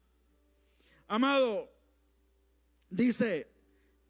amado, 1.08 1.72
dice 2.90 3.50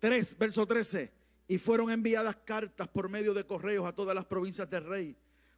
3, 0.00 0.38
verso 0.38 0.66
13, 0.66 1.12
y 1.46 1.59
fueron 1.59 1.92
enviadas 1.92 2.35
cartas 2.44 2.88
por 2.88 3.09
medio 3.09 3.33
de 3.33 3.46
correos 3.46 3.87
a 3.87 3.94
todas 3.94 4.14
las 4.16 4.24
provincias 4.24 4.68
del 4.68 4.85
rey, 4.85 5.16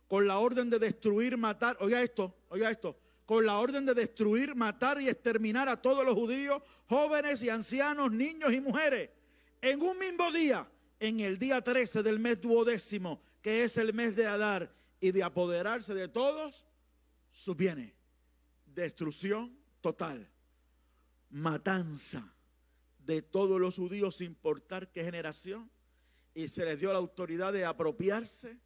con 0.09 0.27
la 0.27 0.39
orden 0.41 0.69
de 0.69 0.79
destruir, 0.79 1.39
matar, 1.39 1.79
oiga 1.81 2.03
esto, 2.03 2.35
oiga 2.51 2.71
esto, 2.71 2.99
con 3.27 3.45
la 3.45 3.59
orden 3.59 3.85
de 3.85 3.93
destruir, 3.93 4.55
matar 4.55 5.03
y 5.03 5.09
exterminar 5.09 5.69
a 5.69 5.83
todos 5.83 6.07
los 6.07 6.15
judíos, 6.15 6.63
jóvenes 6.89 7.43
y 7.43 7.51
ancianos, 7.51 8.13
niños 8.13 8.53
y 8.53 8.61
mujeres, 8.61 9.11
en 9.61 9.83
un 9.83 9.99
mismo 9.99 10.31
día, 10.31 10.67
en 11.01 11.19
el 11.21 11.37
día 11.37 11.61
13 11.61 12.05
del 12.05 12.21
mes 12.21 12.41
duodécimo, 12.41 13.21
que 13.43 13.65
es 13.65 13.77
el 13.77 13.93
mes 13.93 14.15
de 14.15 14.27
Adar, 14.27 14.73
y 15.01 15.11
de 15.11 15.23
apoderarse 15.23 15.93
de 15.93 16.09
todos 16.09 16.67
sus 17.31 17.57
bienes. 17.57 17.93
Destrucción 18.65 19.59
total, 19.81 20.31
matanza 21.29 22.33
de 22.99 23.23
todos 23.23 23.61
los 23.61 23.77
judíos 23.77 24.17
sin 24.17 24.29
importar 24.29 24.91
qué 24.93 25.03
generación, 25.03 25.69
y 26.33 26.49
se 26.49 26.65
les 26.65 26.79
dio 26.79 26.93
la 26.93 26.99
autoridad 26.99 27.53
de 27.53 27.65
apropiarse 27.65 28.59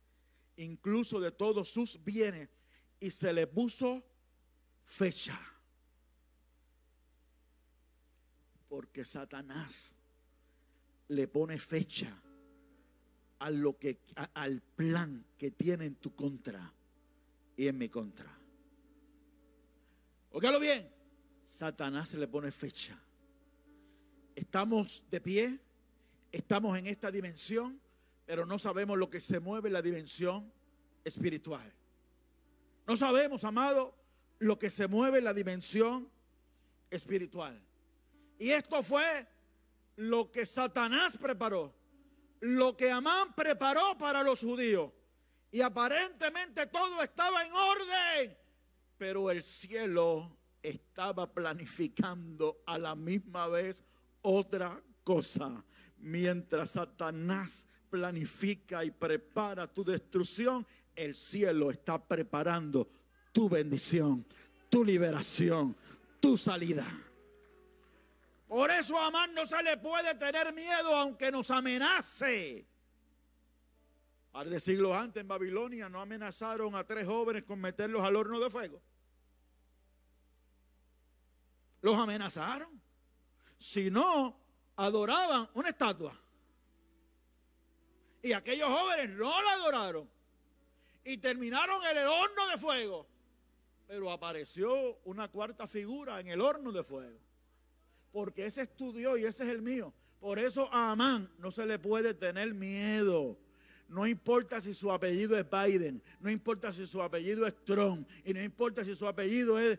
incluso 0.56 1.18
de 1.18 1.30
todos 1.30 1.70
sus 1.70 2.02
bienes, 2.04 2.50
y 3.00 3.10
se 3.10 3.32
les 3.32 3.46
puso 3.46 4.04
fecha. 4.84 5.38
Porque 8.68 9.04
Satanás 9.04 9.96
le 11.08 11.26
pone 11.26 11.58
fecha 11.58 12.22
a 13.40 13.50
lo 13.50 13.78
que 13.78 14.00
al 14.34 14.60
plan 14.60 15.24
que 15.36 15.50
tiene 15.50 15.86
en 15.86 15.96
tu 15.96 16.14
contra 16.14 16.72
y 17.56 17.66
en 17.66 17.78
mi 17.78 17.88
contra. 17.88 18.30
Óigalo 20.30 20.60
bien. 20.60 20.88
Satanás 21.42 22.14
le 22.14 22.28
pone 22.28 22.52
fecha. 22.52 22.96
Estamos 24.36 25.02
de 25.10 25.20
pie, 25.20 25.58
estamos 26.30 26.78
en 26.78 26.86
esta 26.86 27.10
dimensión, 27.10 27.80
pero 28.24 28.46
no 28.46 28.58
sabemos 28.58 28.96
lo 28.96 29.10
que 29.10 29.18
se 29.18 29.40
mueve 29.40 29.68
en 29.68 29.72
la 29.72 29.82
dimensión 29.82 30.52
espiritual. 31.04 31.72
No 32.86 32.96
sabemos, 32.96 33.42
amado, 33.44 33.94
lo 34.40 34.58
que 34.58 34.70
se 34.70 34.88
mueve 34.88 35.18
en 35.18 35.24
la 35.24 35.34
dimensión 35.34 36.10
espiritual. 36.90 37.62
Y 38.38 38.50
esto 38.50 38.82
fue 38.82 39.26
lo 39.96 40.32
que 40.32 40.46
Satanás 40.46 41.18
preparó, 41.18 41.74
lo 42.40 42.76
que 42.76 42.90
Amán 42.90 43.34
preparó 43.34 43.96
para 43.98 44.22
los 44.22 44.40
judíos. 44.40 44.90
Y 45.52 45.60
aparentemente 45.60 46.66
todo 46.66 47.02
estaba 47.02 47.44
en 47.44 47.52
orden, 47.52 48.38
pero 48.96 49.30
el 49.30 49.42
cielo 49.42 50.38
estaba 50.62 51.32
planificando 51.32 52.62
a 52.66 52.78
la 52.78 52.94
misma 52.94 53.48
vez 53.48 53.84
otra 54.22 54.80
cosa. 55.04 55.64
Mientras 55.98 56.70
Satanás 56.70 57.68
planifica 57.90 58.84
y 58.84 58.90
prepara 58.90 59.66
tu 59.66 59.84
destrucción, 59.84 60.66
el 60.94 61.14
cielo 61.14 61.70
está 61.70 62.02
preparando 62.02 62.88
tu 63.32 63.48
bendición, 63.48 64.24
tu 64.68 64.84
liberación, 64.84 65.76
tu 66.20 66.36
salida. 66.36 66.86
Por 68.48 68.70
eso 68.70 68.98
a 68.98 69.06
Amán 69.06 69.32
no 69.32 69.46
se 69.46 69.62
le 69.62 69.76
puede 69.76 70.14
tener 70.16 70.52
miedo 70.52 70.94
aunque 70.96 71.30
nos 71.30 71.50
amenace. 71.50 72.66
Par 74.32 74.48
de 74.48 74.60
siglos 74.60 74.92
antes 74.92 75.20
en 75.20 75.28
Babilonia 75.28 75.88
no 75.88 76.00
amenazaron 76.00 76.74
a 76.74 76.84
tres 76.84 77.06
jóvenes 77.06 77.44
con 77.44 77.60
meterlos 77.60 78.02
al 78.02 78.16
horno 78.16 78.40
de 78.40 78.50
fuego. 78.50 78.82
Los 81.82 81.96
amenazaron. 81.96 82.80
Si 83.58 83.90
no, 83.90 84.36
adoraban 84.76 85.48
una 85.54 85.68
estatua. 85.68 86.18
Y 88.22 88.32
aquellos 88.32 88.68
jóvenes 88.68 89.10
no 89.10 89.42
la 89.42 89.52
adoraron. 89.52 90.08
Y 91.04 91.16
terminaron 91.18 91.82
en 91.84 91.98
el 91.98 92.06
horno 92.06 92.48
de 92.48 92.58
fuego. 92.58 93.06
Pero 93.90 94.12
apareció 94.12 95.00
una 95.04 95.26
cuarta 95.26 95.66
figura 95.66 96.20
en 96.20 96.28
el 96.28 96.40
horno 96.40 96.70
de 96.70 96.84
fuego. 96.84 97.18
Porque 98.12 98.46
ese 98.46 98.62
estudió 98.62 99.16
y 99.16 99.24
ese 99.24 99.42
es 99.42 99.50
el 99.50 99.62
mío. 99.62 99.92
Por 100.20 100.38
eso 100.38 100.72
a 100.72 100.92
Amán 100.92 101.28
no 101.38 101.50
se 101.50 101.66
le 101.66 101.76
puede 101.76 102.14
tener 102.14 102.54
miedo. 102.54 103.36
No 103.88 104.06
importa 104.06 104.60
si 104.60 104.74
su 104.74 104.92
apellido 104.92 105.36
es 105.36 105.44
Biden, 105.50 106.00
no 106.20 106.30
importa 106.30 106.72
si 106.72 106.86
su 106.86 107.02
apellido 107.02 107.44
es 107.44 107.64
Trump 107.64 108.08
y 108.24 108.32
no 108.32 108.40
importa 108.40 108.84
si 108.84 108.94
su 108.94 109.08
apellido 109.08 109.58
es 109.58 109.76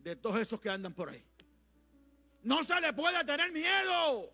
de 0.00 0.16
todos 0.16 0.40
esos 0.40 0.60
que 0.60 0.68
andan 0.68 0.94
por 0.94 1.10
ahí. 1.10 1.24
No 2.42 2.64
se 2.64 2.80
le 2.80 2.92
puede 2.92 3.24
tener 3.24 3.52
miedo. 3.52 4.32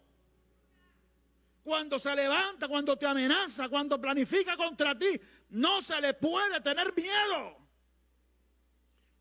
Cuando 1.63 1.99
se 1.99 2.15
levanta, 2.15 2.69
cuando 2.69 2.97
te 2.97 3.07
amenaza, 3.07 3.69
cuando 3.69 4.01
planifica 4.01 4.57
contra 4.57 4.99
ti, 4.99 5.21
no 5.51 5.83
se 5.83 6.01
le 6.01 6.15
puede 6.15 6.61
tener 6.61 6.95
miedo. 6.95 7.59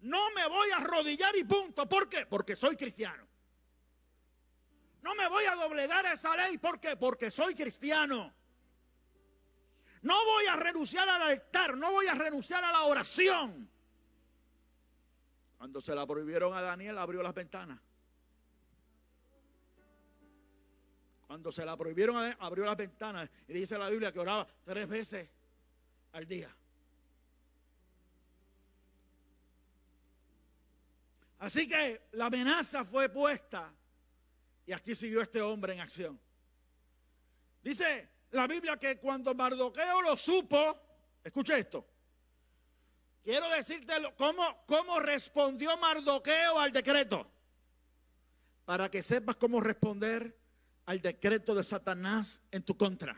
No 0.02 0.32
me 0.32 0.48
voy 0.48 0.70
a 0.72 0.78
arrodillar 0.78 1.36
y 1.36 1.44
punto. 1.44 1.88
¿Por 1.88 2.08
qué? 2.08 2.26
Porque 2.26 2.56
soy 2.56 2.76
cristiano. 2.76 3.28
No 5.02 5.16
me 5.16 5.28
voy 5.28 5.46
a 5.46 5.56
doblegar 5.56 6.06
a 6.06 6.14
esa 6.14 6.36
ley. 6.36 6.58
¿Por 6.58 6.80
qué? 6.80 6.96
Porque 6.96 7.30
soy 7.30 7.56
cristiano. 7.56 8.34
No 10.02 10.26
voy 10.26 10.46
a 10.46 10.56
renunciar 10.56 11.10
al 11.10 11.22
altar. 11.22 11.78
No 11.78 11.92
voy 11.92 12.08
a 12.08 12.14
renunciar 12.14 12.64
a 12.64 12.72
la 12.72 12.84
oración. 12.84 13.70
Cuando 15.58 15.82
se 15.82 15.94
la 15.94 16.08
prohibieron 16.08 16.56
a 16.56 16.62
Daniel, 16.62 16.98
abrió 16.98 17.22
las 17.22 17.34
ventanas. 17.34 17.80
Cuando 21.30 21.52
se 21.52 21.64
la 21.64 21.78
prohibieron, 21.78 22.36
abrió 22.40 22.66
las 22.66 22.76
ventanas. 22.76 23.30
Y 23.48 23.54
dice 23.54 23.78
la 23.78 23.88
Biblia 23.88 24.12
que 24.12 24.20
oraba 24.20 24.48
tres 24.66 24.90
veces 24.90 25.30
al 26.14 26.26
día. 26.26 26.50
Así 31.38 31.68
que 31.68 32.08
la 32.14 32.26
amenaza 32.26 32.84
fue 32.84 33.10
puesta 33.10 33.72
y 34.66 34.72
aquí 34.72 34.96
siguió 34.96 35.22
este 35.22 35.40
hombre 35.40 35.76
en 35.76 35.82
acción. 35.82 36.20
Dice 37.62 38.10
la 38.32 38.48
Biblia 38.48 38.78
que 38.78 38.98
cuando 38.98 39.36
Mardoqueo 39.36 40.02
lo 40.02 40.18
supo, 40.18 40.80
escuche 41.24 41.60
esto. 41.60 41.86
Quiero 43.24 43.52
decirte 43.52 43.94
cómo, 44.18 44.64
cómo 44.66 45.00
respondió 45.00 45.78
Mardoqueo 45.78 46.58
al 46.58 46.72
decreto. 46.72 47.30
Para 48.66 48.90
que 48.90 49.04
sepas 49.04 49.36
cómo 49.36 49.62
responder 49.62 50.39
al 50.90 51.00
decreto 51.04 51.54
de 51.54 51.64
Satanás 51.64 52.42
en 52.50 52.64
tu 52.64 52.76
contra. 52.76 53.16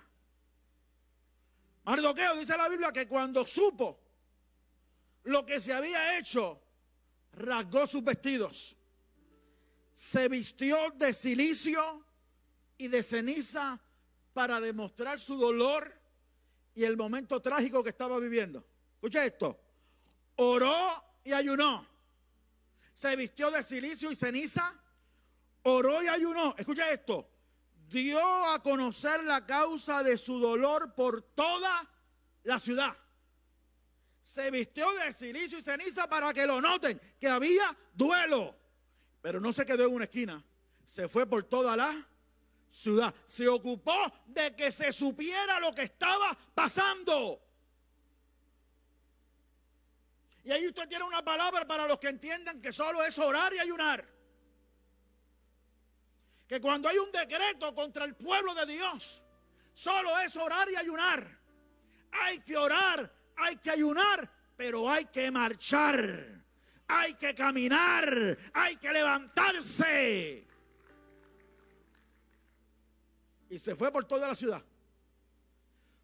Mardoqueo 1.85 2.35
dice 2.35 2.57
la 2.57 2.67
Biblia 2.67 2.91
que 2.91 3.07
cuando 3.07 3.45
supo, 3.45 3.97
lo 5.23 5.45
que 5.45 5.61
se 5.61 5.71
había 5.71 6.17
hecho, 6.17 6.61
rasgó 7.31 7.87
sus 7.87 8.03
vestidos, 8.03 8.77
se 9.93 10.27
vistió 10.27 10.91
de 10.97 11.13
silicio 11.13 12.05
y 12.77 12.89
de 12.89 13.01
ceniza 13.01 13.79
para 14.33 14.59
demostrar 14.59 15.17
su 15.17 15.37
dolor 15.37 15.97
y 16.75 16.83
el 16.83 16.97
momento 16.97 17.41
trágico 17.41 17.81
que 17.81 17.91
estaba 17.91 18.19
viviendo. 18.19 18.67
Escucha 18.95 19.23
esto, 19.23 19.57
oró 20.35 21.21
y 21.23 21.31
ayunó, 21.31 21.87
se 22.93 23.15
vistió 23.15 23.49
de 23.49 23.63
silicio 23.63 24.11
y 24.11 24.15
ceniza, 24.17 24.77
oró 25.63 26.03
y 26.03 26.09
ayunó. 26.09 26.53
Escucha 26.57 26.91
esto, 26.91 27.30
dio 27.91 28.21
a 28.47 28.61
conocer 28.63 29.23
la 29.23 29.45
causa 29.45 30.01
de 30.01 30.17
su 30.17 30.39
dolor 30.39 30.93
por 30.95 31.21
toda 31.21 31.87
la 32.43 32.57
ciudad. 32.57 32.95
Se 34.23 34.49
vistió 34.49 34.91
de 34.93 35.11
silicio 35.11 35.59
y 35.59 35.63
ceniza 35.63 36.07
para 36.07 36.33
que 36.33 36.45
lo 36.45 36.61
noten, 36.61 36.99
que 37.19 37.27
había 37.27 37.75
duelo. 37.93 38.55
Pero 39.21 39.39
no 39.39 39.51
se 39.51 39.65
quedó 39.65 39.85
en 39.85 39.93
una 39.93 40.05
esquina, 40.05 40.43
se 40.85 41.07
fue 41.07 41.25
por 41.25 41.43
toda 41.43 41.75
la 41.75 42.07
ciudad. 42.69 43.13
Se 43.25 43.47
ocupó 43.47 43.95
de 44.25 44.55
que 44.55 44.71
se 44.71 44.91
supiera 44.91 45.59
lo 45.59 45.75
que 45.75 45.83
estaba 45.83 46.37
pasando. 46.55 47.41
Y 50.43 50.51
ahí 50.51 50.67
usted 50.67 50.87
tiene 50.87 51.03
una 51.03 51.23
palabra 51.23 51.67
para 51.67 51.87
los 51.87 51.99
que 51.99 52.07
entiendan 52.07 52.61
que 52.61 52.71
solo 52.71 53.03
es 53.03 53.19
orar 53.19 53.53
y 53.53 53.59
ayunar 53.59 54.20
que 56.51 56.59
cuando 56.59 56.89
hay 56.89 56.97
un 56.97 57.09
decreto 57.13 57.73
contra 57.73 58.03
el 58.03 58.13
pueblo 58.13 58.53
de 58.53 58.65
Dios, 58.65 59.23
solo 59.73 60.19
es 60.19 60.35
orar 60.35 60.69
y 60.69 60.75
ayunar. 60.75 61.25
Hay 62.11 62.39
que 62.39 62.57
orar, 62.57 63.09
hay 63.37 63.55
que 63.55 63.71
ayunar, 63.71 64.29
pero 64.57 64.89
hay 64.89 65.05
que 65.05 65.31
marchar, 65.31 66.43
hay 66.89 67.13
que 67.13 67.33
caminar, 67.33 68.37
hay 68.53 68.75
que 68.75 68.91
levantarse. 68.91 70.45
Y 73.49 73.57
se 73.57 73.73
fue 73.73 73.89
por 73.89 74.03
toda 74.03 74.27
la 74.27 74.35
ciudad. 74.35 74.61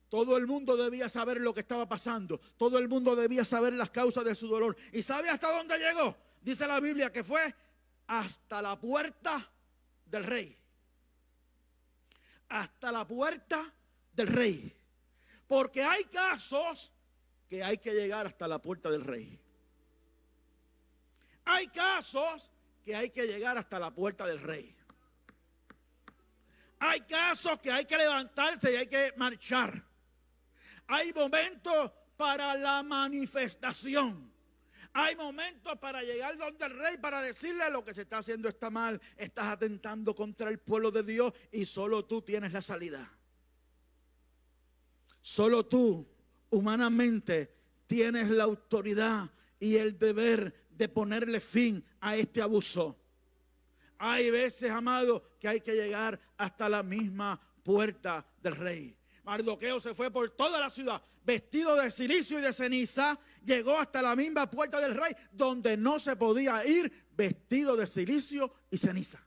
Todo 0.08 0.38
el 0.38 0.48
mundo 0.48 0.78
debía 0.78 1.10
saber 1.10 1.42
lo 1.42 1.54
que 1.54 1.60
estaba 1.60 1.90
pasando. 1.90 2.40
Todo 2.56 2.78
el 2.78 2.88
mundo 2.88 3.18
debía 3.18 3.44
saber 3.44 3.74
las 3.74 3.90
causas 3.90 4.24
de 4.24 4.34
su 4.34 4.48
dolor. 4.48 4.78
¿Y 4.94 5.04
sabe 5.04 5.28
hasta 5.28 5.52
dónde 5.52 5.78
llegó? 5.78 6.16
Dice 6.42 6.66
la 6.66 6.80
Biblia 6.80 7.12
que 7.12 7.26
fue 7.26 7.54
hasta 8.08 8.62
la 8.62 8.80
puerta 8.80 9.52
del 10.10 10.24
rey. 10.24 10.58
Hasta 12.50 12.92
la 12.92 13.06
puerta 13.06 13.74
del 14.14 14.28
rey. 14.28 14.74
Porque 15.48 15.84
hay 15.84 16.04
casos 16.06 16.92
que 17.48 17.64
hay 17.64 17.78
que 17.78 17.94
llegar 17.94 18.26
hasta 18.26 18.48
la 18.48 18.60
puerta 18.60 18.90
del 18.90 19.04
rey. 19.04 19.40
Hay 21.46 21.68
casos 21.68 22.52
que 22.84 22.96
hay 22.96 23.10
que 23.10 23.26
llegar 23.26 23.58
hasta 23.58 23.80
la 23.80 23.92
puerta 23.92 24.26
del 24.26 24.40
rey. 24.40 24.76
Hay 26.80 27.02
casos 27.02 27.60
que 27.60 27.72
hay 27.72 27.86
que 27.86 27.98
levantarse 27.98 28.72
y 28.72 28.76
hay 28.76 28.88
que 28.88 29.14
marchar. 29.18 29.84
Hay 30.88 31.12
momentos 31.14 31.92
para 32.16 32.56
la 32.56 32.84
manifestación. 32.84 34.32
Hay 34.94 35.16
momentos 35.16 35.78
para 35.80 36.02
llegar 36.04 36.38
donde 36.38 36.66
el 36.66 36.78
rey 36.78 36.98
para 36.98 37.22
decirle 37.22 37.70
lo 37.72 37.84
que 37.84 37.94
se 37.94 38.04
está 38.04 38.20
haciendo 38.20 38.50
está 38.50 38.70
mal, 38.70 39.00
estás 39.16 39.48
atentando 39.48 40.16
contra 40.16 40.50
el 40.50 40.60
pueblo 40.60 40.92
de 40.92 41.04
Dios 41.04 41.34
y 41.52 41.66
solo 41.66 42.06
tú 42.06 42.22
tienes 42.22 42.54
la 42.54 42.62
salida. 42.62 43.12
Solo 45.22 45.66
tú, 45.66 46.08
humanamente, 46.50 47.54
tienes 47.86 48.30
la 48.30 48.46
autoridad 48.46 49.30
y 49.60 49.76
el 49.76 49.98
deber 49.98 50.68
de 50.70 50.90
ponerle 50.90 51.40
fin 51.40 51.84
a 52.00 52.16
este 52.16 52.42
abuso. 52.42 52.98
Hay 53.98 54.30
veces, 54.30 54.72
amado, 54.72 55.32
que 55.40 55.48
hay 55.48 55.62
que 55.62 55.74
llegar 55.74 56.20
hasta 56.38 56.70
la 56.70 56.84
misma 56.84 57.40
puerta 57.64 58.26
del 58.42 58.56
rey. 58.56 58.97
Mardoqueo 59.28 59.78
se 59.82 59.94
fue 59.94 60.10
por 60.10 60.30
toda 60.30 60.58
la 60.58 60.70
ciudad, 60.70 61.02
vestido 61.26 61.76
de 61.76 61.92
silicio 61.92 62.40
y 62.40 62.42
de 62.42 62.54
ceniza, 62.54 63.20
llegó 63.44 63.78
hasta 63.78 64.02
la 64.02 64.16
misma 64.16 64.50
puerta 64.50 64.80
del 64.80 64.96
rey, 64.96 65.14
donde 65.34 65.76
no 65.76 66.00
se 66.00 66.16
podía 66.16 66.66
ir 66.66 67.10
vestido 67.12 67.76
de 67.76 67.88
silicio 67.88 68.54
y 68.72 68.78
ceniza. 68.78 69.20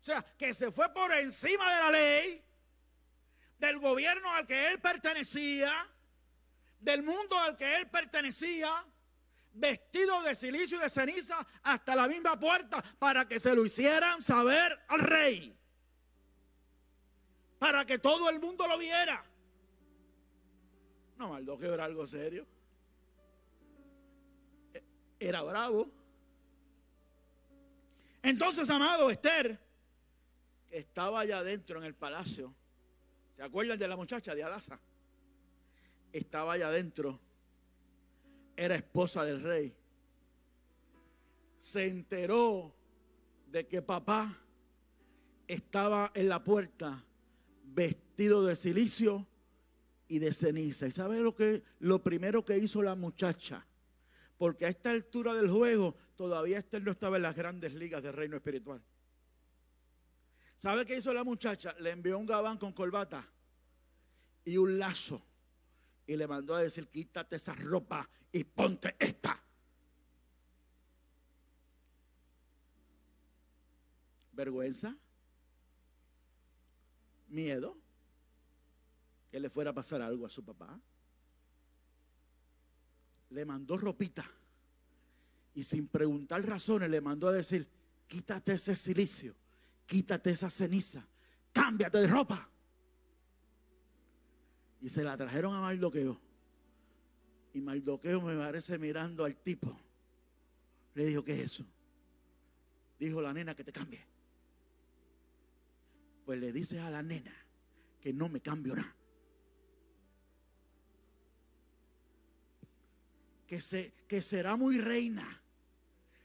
O 0.00 0.04
sea, 0.04 0.26
que 0.36 0.52
se 0.52 0.72
fue 0.72 0.92
por 0.92 1.12
encima 1.12 1.72
de 1.72 1.82
la 1.84 1.90
ley, 1.92 2.44
del 3.60 3.78
gobierno 3.78 4.28
al 4.32 4.44
que 4.44 4.70
él 4.70 4.80
pertenecía, 4.80 5.72
del 6.80 7.04
mundo 7.04 7.38
al 7.38 7.56
que 7.56 7.76
él 7.76 7.88
pertenecía, 7.88 8.72
vestido 9.52 10.20
de 10.22 10.34
silicio 10.34 10.78
y 10.78 10.82
de 10.82 10.90
ceniza 10.90 11.46
hasta 11.62 11.94
la 11.94 12.08
misma 12.08 12.40
puerta 12.40 12.82
para 12.98 13.28
que 13.28 13.38
se 13.38 13.54
lo 13.54 13.64
hicieran 13.64 14.20
saber 14.20 14.76
al 14.88 14.98
rey 14.98 15.55
para 17.58 17.84
que 17.84 17.98
todo 17.98 18.28
el 18.28 18.40
mundo 18.40 18.66
lo 18.66 18.78
viera. 18.78 19.24
No, 21.16 21.30
Mardoqueo 21.30 21.74
era 21.74 21.84
algo 21.84 22.06
serio. 22.06 22.46
Era 25.18 25.42
bravo. 25.42 25.90
Entonces, 28.22 28.68
amado 28.68 29.08
Esther, 29.08 29.58
que 30.68 30.76
estaba 30.76 31.20
allá 31.20 31.38
adentro 31.38 31.78
en 31.78 31.84
el 31.84 31.94
palacio, 31.94 32.54
¿se 33.32 33.42
acuerdan 33.42 33.78
de 33.78 33.88
la 33.88 33.96
muchacha 33.96 34.34
de 34.34 34.42
Adasa? 34.42 34.78
Estaba 36.12 36.54
allá 36.54 36.68
adentro, 36.68 37.20
era 38.56 38.74
esposa 38.74 39.24
del 39.24 39.42
rey. 39.42 39.74
Se 41.58 41.86
enteró 41.86 42.74
de 43.46 43.66
que 43.66 43.80
papá 43.80 44.36
estaba 45.46 46.10
en 46.14 46.28
la 46.28 46.42
puerta 46.42 47.05
vestido 47.76 48.42
de 48.44 48.56
silicio 48.56 49.28
y 50.08 50.18
de 50.18 50.32
ceniza. 50.32 50.86
¿Y 50.86 50.92
sabe 50.92 51.20
lo 51.20 51.34
que 51.34 51.62
lo 51.80 52.02
primero 52.02 52.44
que 52.44 52.56
hizo 52.56 52.82
la 52.82 52.94
muchacha? 52.94 53.66
Porque 54.38 54.64
a 54.64 54.70
esta 54.70 54.90
altura 54.90 55.34
del 55.34 55.50
juego 55.50 55.94
todavía 56.16 56.58
Esther 56.58 56.82
no 56.82 56.92
estaba 56.92 57.16
en 57.16 57.22
las 57.22 57.36
grandes 57.36 57.74
ligas 57.74 58.02
del 58.02 58.14
reino 58.14 58.36
espiritual. 58.36 58.82
¿Sabe 60.56 60.86
qué 60.86 60.96
hizo 60.96 61.12
la 61.12 61.22
muchacha? 61.22 61.74
Le 61.78 61.90
envió 61.90 62.18
un 62.18 62.24
gabán 62.24 62.56
con 62.56 62.72
corbata 62.72 63.28
y 64.44 64.56
un 64.56 64.78
lazo. 64.78 65.22
Y 66.06 66.16
le 66.16 66.26
mandó 66.26 66.54
a 66.54 66.62
decir, 66.62 66.88
quítate 66.88 67.36
esa 67.36 67.54
ropa 67.54 68.08
y 68.32 68.44
ponte 68.44 68.96
esta. 68.98 69.42
Vergüenza 74.32 74.96
miedo 77.36 77.76
que 79.30 79.38
le 79.38 79.50
fuera 79.50 79.70
a 79.70 79.74
pasar 79.74 80.00
algo 80.00 80.26
a 80.26 80.30
su 80.30 80.42
papá. 80.42 80.80
Le 83.30 83.44
mandó 83.44 83.76
ropita 83.76 84.24
y 85.54 85.62
sin 85.62 85.86
preguntar 85.88 86.44
razones 86.44 86.88
le 86.90 87.00
mandó 87.00 87.28
a 87.28 87.32
decir, 87.32 87.68
quítate 88.06 88.54
ese 88.54 88.74
silicio, 88.74 89.34
quítate 89.84 90.30
esa 90.30 90.48
ceniza, 90.48 91.06
cámbiate 91.52 91.98
de 91.98 92.06
ropa. 92.06 92.48
Y 94.80 94.88
se 94.88 95.04
la 95.04 95.16
trajeron 95.16 95.54
a 95.54 95.60
Mardoqueo. 95.60 96.20
Y 97.52 97.60
Mardoqueo 97.60 98.20
me 98.20 98.36
parece 98.36 98.78
mirando 98.78 99.24
al 99.24 99.36
tipo. 99.36 99.78
Le 100.94 101.04
dijo, 101.04 101.24
¿qué 101.24 101.32
es 101.34 101.52
eso? 101.52 101.66
Dijo 102.98 103.20
la 103.20 103.32
nena 103.32 103.54
que 103.54 103.64
te 103.64 103.72
cambie 103.72 104.15
pues 106.26 106.40
le 106.40 106.52
dices 106.52 106.80
a 106.80 106.90
la 106.90 107.04
nena 107.04 107.32
que 108.00 108.12
no 108.12 108.28
me 108.28 108.40
cambio 108.40 108.74
nada. 108.74 108.94
Que, 113.46 113.60
se, 113.60 113.94
que 114.08 114.20
será 114.20 114.56
muy 114.56 114.78
reina. 114.78 115.24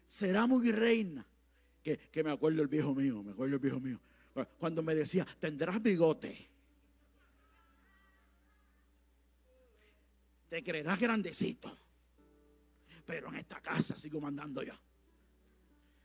Será 0.07 0.47
muy 0.47 0.71
reina. 0.71 1.23
Que, 1.83 1.97
que 1.97 2.23
me 2.23 2.31
acuerdo 2.31 2.63
el 2.63 2.67
viejo 2.67 2.95
mío, 2.95 3.21
me 3.21 3.31
acuerdo 3.31 3.53
el 3.55 3.61
viejo 3.61 3.79
mío. 3.79 3.99
Cuando 4.57 4.81
me 4.81 4.95
decía, 4.95 5.25
tendrás 5.39 5.81
bigote. 5.81 6.49
Te 10.49 10.63
creerás 10.63 10.99
grandecito. 10.99 11.77
Pero 13.05 13.29
en 13.29 13.35
esta 13.35 13.61
casa 13.61 13.97
sigo 13.99 14.19
mandando 14.19 14.63
yo. 14.63 14.73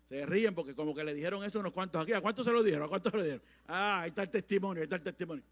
Se 0.09 0.25
ríen 0.25 0.55
porque 0.55 0.75
como 0.75 0.95
que 0.95 1.03
le 1.03 1.15
dijeron 1.15 1.43
eso 1.45 1.59
unos 1.59 1.73
cuantos 1.73 2.03
aquí. 2.03 2.13
¿A 2.13 2.21
cuántos 2.21 2.47
se 2.47 2.53
lo 2.53 2.63
dijeron? 2.63 2.87
¿A 2.87 2.89
cuántos 2.89 3.11
se 3.11 3.17
lo 3.17 3.25
dijeron? 3.25 3.43
Ah, 3.67 4.03
ahí 4.03 4.09
está 4.11 4.23
el 4.23 4.31
testimonio, 4.31 4.81
ahí 4.81 4.85
está 4.85 4.97
el 4.97 5.03
testimonio. 5.03 5.45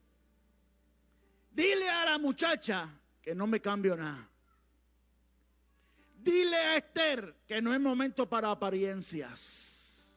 Dile 1.50 1.88
a 1.88 2.04
la 2.04 2.18
muchacha 2.18 2.88
que 3.20 3.34
no 3.34 3.46
me 3.46 3.60
cambio 3.60 3.96
nada. 3.96 4.28
Dile 6.24 6.56
a 6.56 6.76
Esther 6.76 7.34
que 7.46 7.60
no 7.60 7.74
es 7.74 7.80
momento 7.80 8.28
para 8.28 8.50
apariencias. 8.50 10.14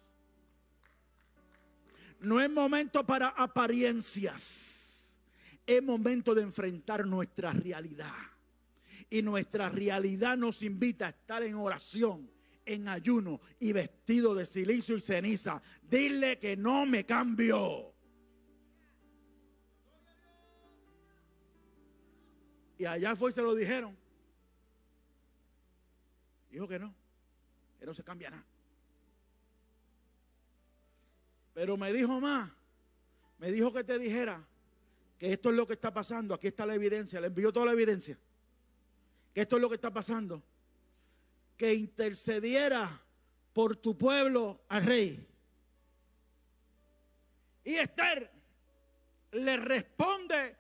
No 2.20 2.42
es 2.42 2.50
momento 2.50 3.06
para 3.06 3.30
apariencias. 3.30 5.18
Es 5.66 5.84
momento 5.84 6.34
de 6.34 6.44
enfrentar 6.44 7.06
nuestra 7.06 7.52
realidad. 7.52 8.14
Y 9.10 9.22
nuestra 9.22 9.70
realidad 9.70 10.38
nos 10.38 10.62
invita 10.64 11.08
a 11.08 11.10
estar 11.10 11.44
en 11.44 11.56
oración, 11.56 12.30
en 12.68 12.88
ayuno 12.88 13.40
y 13.60 13.72
vestido 13.72 14.36
de 14.36 14.46
silicio 14.46 14.96
y 14.98 15.02
ceniza. 15.02 15.62
Dile 15.82 16.38
que 16.38 16.56
no 16.56 16.86
me 16.86 17.06
cambio. 17.06 17.94
Y 22.78 22.86
allá 22.86 23.16
fue 23.16 23.32
y 23.32 23.34
se 23.34 23.42
lo 23.42 23.56
dijeron. 23.56 23.98
Dijo 26.52 26.68
que 26.68 26.78
no, 26.78 26.94
que 27.80 27.86
no 27.86 27.94
se 27.94 28.04
cambia 28.04 28.30
nada. 28.30 28.46
Pero 31.54 31.76
me 31.76 31.92
dijo 31.92 32.20
más, 32.20 32.52
me 33.40 33.52
dijo 33.52 33.74
que 33.74 33.84
te 33.84 33.98
dijera 33.98 34.48
que 35.18 35.34
esto 35.34 35.50
es 35.50 35.56
lo 35.56 35.66
que 35.66 35.74
está 35.74 35.92
pasando. 35.92 36.36
Aquí 36.36 36.48
está 36.48 36.66
la 36.66 36.76
evidencia, 36.76 37.20
le 37.20 37.28
envió 37.28 37.52
toda 37.52 37.66
la 37.66 37.72
evidencia. 37.72 38.18
Que 39.34 39.42
esto 39.42 39.56
es 39.56 39.62
lo 39.62 39.70
que 39.70 39.76
está 39.76 39.92
pasando. 39.92 40.44
Que 41.58 41.74
intercediera 41.74 43.02
por 43.52 43.76
tu 43.78 43.98
pueblo 43.98 44.62
al 44.70 44.86
rey. 44.86 45.28
Y 47.64 47.76
Esther 47.76 48.32
le 49.32 49.58
responde 49.58 50.56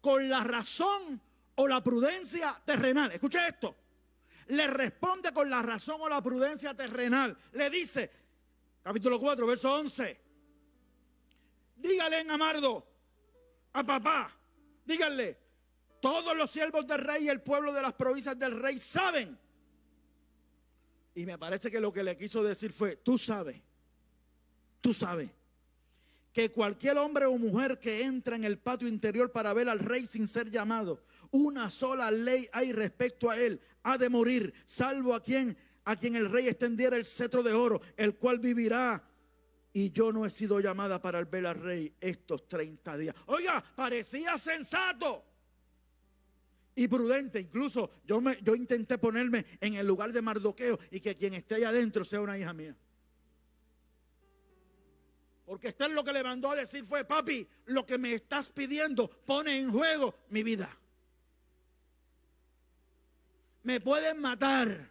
con 0.00 0.28
la 0.28 0.44
razón 0.44 1.20
o 1.54 1.66
la 1.66 1.82
prudencia 1.82 2.60
terrenal. 2.64 3.12
Escucha 3.12 3.46
esto. 3.46 3.76
Le 4.48 4.66
responde 4.66 5.32
con 5.32 5.48
la 5.48 5.62
razón 5.62 6.00
o 6.00 6.08
la 6.08 6.20
prudencia 6.20 6.74
terrenal. 6.74 7.36
Le 7.52 7.70
dice, 7.70 8.10
capítulo 8.82 9.18
4, 9.18 9.46
verso 9.46 9.74
11. 9.76 10.20
Dígale 11.76 12.20
en 12.20 12.30
Amardo 12.30 12.86
a 13.72 13.82
papá, 13.82 14.30
díganle, 14.84 15.38
todos 16.00 16.36
los 16.36 16.50
siervos 16.50 16.86
del 16.86 16.98
rey 16.98 17.24
y 17.24 17.28
el 17.28 17.40
pueblo 17.40 17.72
de 17.72 17.80
las 17.80 17.94
provincias 17.94 18.38
del 18.38 18.60
rey 18.60 18.76
saben. 18.76 19.38
Y 21.14 21.26
me 21.26 21.38
parece 21.38 21.70
que 21.70 21.80
lo 21.80 21.92
que 21.92 22.02
le 22.02 22.16
quiso 22.16 22.42
decir 22.42 22.72
fue, 22.72 22.96
tú 22.96 23.18
sabes, 23.18 23.60
tú 24.80 24.92
sabes 24.92 25.30
que 26.32 26.50
cualquier 26.50 26.96
hombre 26.96 27.26
o 27.26 27.36
mujer 27.36 27.78
que 27.78 28.04
entra 28.04 28.36
en 28.36 28.44
el 28.44 28.58
patio 28.58 28.88
interior 28.88 29.30
para 29.30 29.52
ver 29.52 29.68
al 29.68 29.78
rey 29.78 30.06
sin 30.06 30.26
ser 30.26 30.50
llamado, 30.50 31.04
una 31.30 31.68
sola 31.68 32.10
ley 32.10 32.48
hay 32.52 32.72
respecto 32.72 33.28
a 33.28 33.38
él, 33.38 33.60
ha 33.82 33.98
de 33.98 34.08
morir, 34.08 34.54
salvo 34.66 35.14
a 35.14 35.22
quien 35.22 35.56
a 35.84 35.96
quien 35.96 36.16
el 36.16 36.30
rey 36.30 36.48
extendiera 36.48 36.96
el 36.96 37.04
cetro 37.04 37.42
de 37.42 37.52
oro, 37.52 37.80
el 37.96 38.16
cual 38.16 38.38
vivirá. 38.38 39.02
Y 39.72 39.90
yo 39.90 40.12
no 40.12 40.26
he 40.26 40.30
sido 40.30 40.60
llamada 40.60 41.00
para 41.00 41.24
ver 41.24 41.46
al 41.46 41.60
rey 41.60 41.94
estos 42.00 42.46
30 42.48 42.96
días. 42.98 43.16
Oiga, 43.26 43.64
parecía 43.74 44.36
sensato 44.36 45.24
y 46.74 46.88
prudente. 46.88 47.40
Incluso 47.40 47.90
yo, 48.04 48.20
me, 48.20 48.38
yo 48.42 48.54
intenté 48.54 48.98
ponerme 48.98 49.44
en 49.60 49.74
el 49.74 49.86
lugar 49.86 50.12
de 50.12 50.22
Mardoqueo 50.22 50.78
y 50.90 51.00
que 51.00 51.14
quien 51.14 51.34
esté 51.34 51.56
ahí 51.56 51.64
adentro 51.64 52.04
sea 52.04 52.20
una 52.20 52.38
hija 52.38 52.52
mía. 52.52 52.76
Porque 55.44 55.68
Esther 55.68 55.90
lo 55.90 56.04
que 56.04 56.12
le 56.12 56.22
mandó 56.22 56.50
a 56.50 56.56
decir 56.56 56.84
fue, 56.84 57.04
papi, 57.04 57.46
lo 57.66 57.84
que 57.84 57.98
me 57.98 58.14
estás 58.14 58.50
pidiendo 58.50 59.08
pone 59.08 59.58
en 59.58 59.70
juego 59.70 60.14
mi 60.30 60.42
vida. 60.42 60.78
Me 63.64 63.80
pueden 63.80 64.20
matar. 64.20 64.90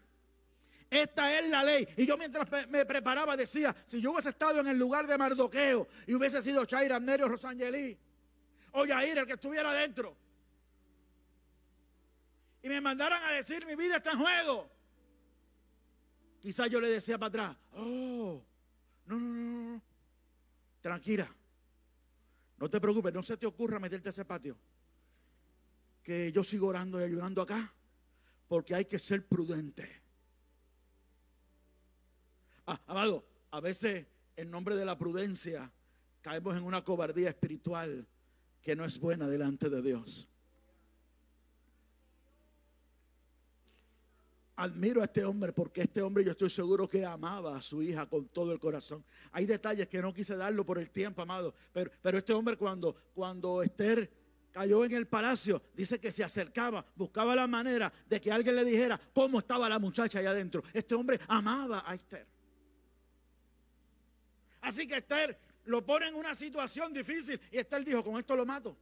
Esta 0.89 1.39
es 1.39 1.49
la 1.49 1.63
ley. 1.63 1.88
Y 1.95 2.05
yo 2.05 2.17
mientras 2.17 2.47
me 2.69 2.86
preparaba 2.86 3.38
decía, 3.38 3.75
si 3.86 4.01
yo 4.01 4.11
hubiese 4.11 4.29
estado 4.29 4.59
en 4.59 4.67
el 4.67 4.77
lugar 4.77 5.07
de 5.07 5.17
Mardoqueo 5.17 5.88
y 6.05 6.13
hubiese 6.13 6.41
sido 6.41 6.65
Chaira, 6.65 6.99
Nerio, 6.99 7.29
Rosangelí 7.29 7.97
o 8.73 8.86
Yair, 8.86 9.17
el 9.17 9.25
que 9.25 9.34
estuviera 9.34 9.71
adentro, 9.71 10.15
y 12.62 12.70
me 12.70 12.82
mandaran 12.82 13.24
a 13.24 13.32
decir, 13.32 13.66
mi 13.66 13.76
vida 13.76 13.97
está 13.97 14.12
en 14.12 14.20
juego, 14.20 14.72
quizás 16.39 16.70
yo 16.70 16.80
le 16.80 16.89
decía 16.89 17.18
para 17.18 17.28
atrás, 17.28 17.57
oh, 17.74 18.43
no, 19.05 19.20
no, 19.20 19.28
no, 19.28 19.74
no, 19.74 19.82
Tranquila. 20.82 21.34
No 22.57 22.70
te 22.70 22.82
preocupes, 22.82 23.14
no 23.14 23.24
se 23.24 23.38
te 23.38 23.45
ocurra 23.45 23.80
meterte 23.80 24.09
a 24.09 24.12
ese 24.12 24.26
patio. 24.26 24.57
Que 26.03 26.32
yo 26.32 26.43
sigo 26.43 26.68
orando 26.68 26.99
y 26.99 27.03
ayudando 27.03 27.41
acá. 27.41 27.74
Porque 28.47 28.76
hay 28.76 28.86
que 28.86 28.99
ser 28.99 29.26
prudente. 29.26 30.01
Ah, 32.68 32.80
amado, 32.88 33.26
a 33.51 33.59
veces 33.59 34.05
en 34.36 34.51
nombre 34.51 34.76
de 34.76 34.86
la 34.86 34.97
prudencia 34.97 35.72
caemos 36.22 36.55
en 36.57 36.64
una 36.64 36.84
cobardía 36.84 37.30
espiritual 37.30 38.07
que 38.62 38.76
no 38.76 38.86
es 38.86 38.99
buena 38.99 39.28
delante 39.28 39.70
de 39.70 39.82
Dios. 39.82 40.28
Admiro 44.56 45.02
a 45.02 45.06
este 45.06 45.24
hombre 45.24 45.54
porque 45.54 45.82
este 45.82 46.02
hombre 46.02 46.24
yo 46.24 46.32
estoy 46.32 46.49
seguro 46.49 46.88
que 46.88 47.06
amaba 47.06 47.56
a 47.56 47.62
su 47.62 47.82
hija 47.82 48.06
con 48.08 48.28
todo 48.28 48.52
el 48.52 48.60
corazón. 48.60 49.04
Hay 49.32 49.45
detalles 49.45 49.88
que 49.88 50.02
no 50.02 50.14
quise 50.14 50.36
darlo 50.36 50.66
por 50.66 50.78
el 50.78 50.89
tiempo, 50.89 51.22
amado, 51.22 51.54
pero, 51.74 51.91
pero 52.02 52.18
este 52.18 52.34
hombre 52.34 52.58
cuando, 52.58 52.95
cuando 53.14 53.62
Esther 53.62 54.12
cayó 54.52 54.86
en 54.86 54.91
el 54.91 55.08
palacio, 55.08 55.62
dice 55.74 55.99
que 55.99 56.12
se 56.12 56.24
acercaba, 56.24 56.86
buscaba 56.95 57.36
la 57.36 57.47
manera 57.47 57.91
de 58.08 58.20
que 58.20 58.32
alguien 58.32 58.56
le 58.56 58.66
dijera 58.66 58.99
cómo 59.14 59.39
estaba 59.39 59.70
la 59.70 59.80
muchacha 59.80 60.20
allá 60.20 60.32
adentro. 60.32 60.64
Este 60.74 60.93
hombre 60.93 61.20
amaba 61.28 61.84
a 61.86 61.95
Esther. 61.95 62.28
Así 64.62 64.86
que 64.86 64.97
Esther 64.97 65.39
lo 65.66 65.86
pone 65.86 66.08
en 66.08 66.16
una 66.16 66.36
situación 66.36 66.93
difícil 66.93 67.39
y 67.52 67.58
Esther 67.58 67.84
dijo, 67.84 68.04
con 68.04 68.18
esto 68.18 68.36
lo 68.36 68.45
mato. 68.45 68.78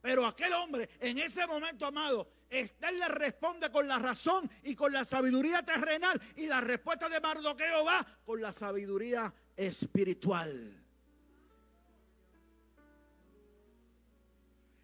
Pero 0.00 0.24
aquel 0.24 0.52
hombre, 0.52 0.88
en 1.00 1.18
ese 1.18 1.46
momento, 1.46 1.86
amado, 1.86 2.28
Esther 2.48 2.94
le 2.94 3.08
responde 3.08 3.70
con 3.70 3.88
la 3.88 3.98
razón 3.98 4.48
y 4.62 4.74
con 4.74 4.92
la 4.92 5.04
sabiduría 5.04 5.62
terrenal. 5.62 6.20
Y 6.36 6.46
la 6.46 6.60
respuesta 6.60 7.08
de 7.08 7.20
Mardoqueo 7.20 7.84
va 7.84 8.06
con 8.24 8.40
la 8.40 8.52
sabiduría 8.52 9.32
espiritual. 9.56 10.84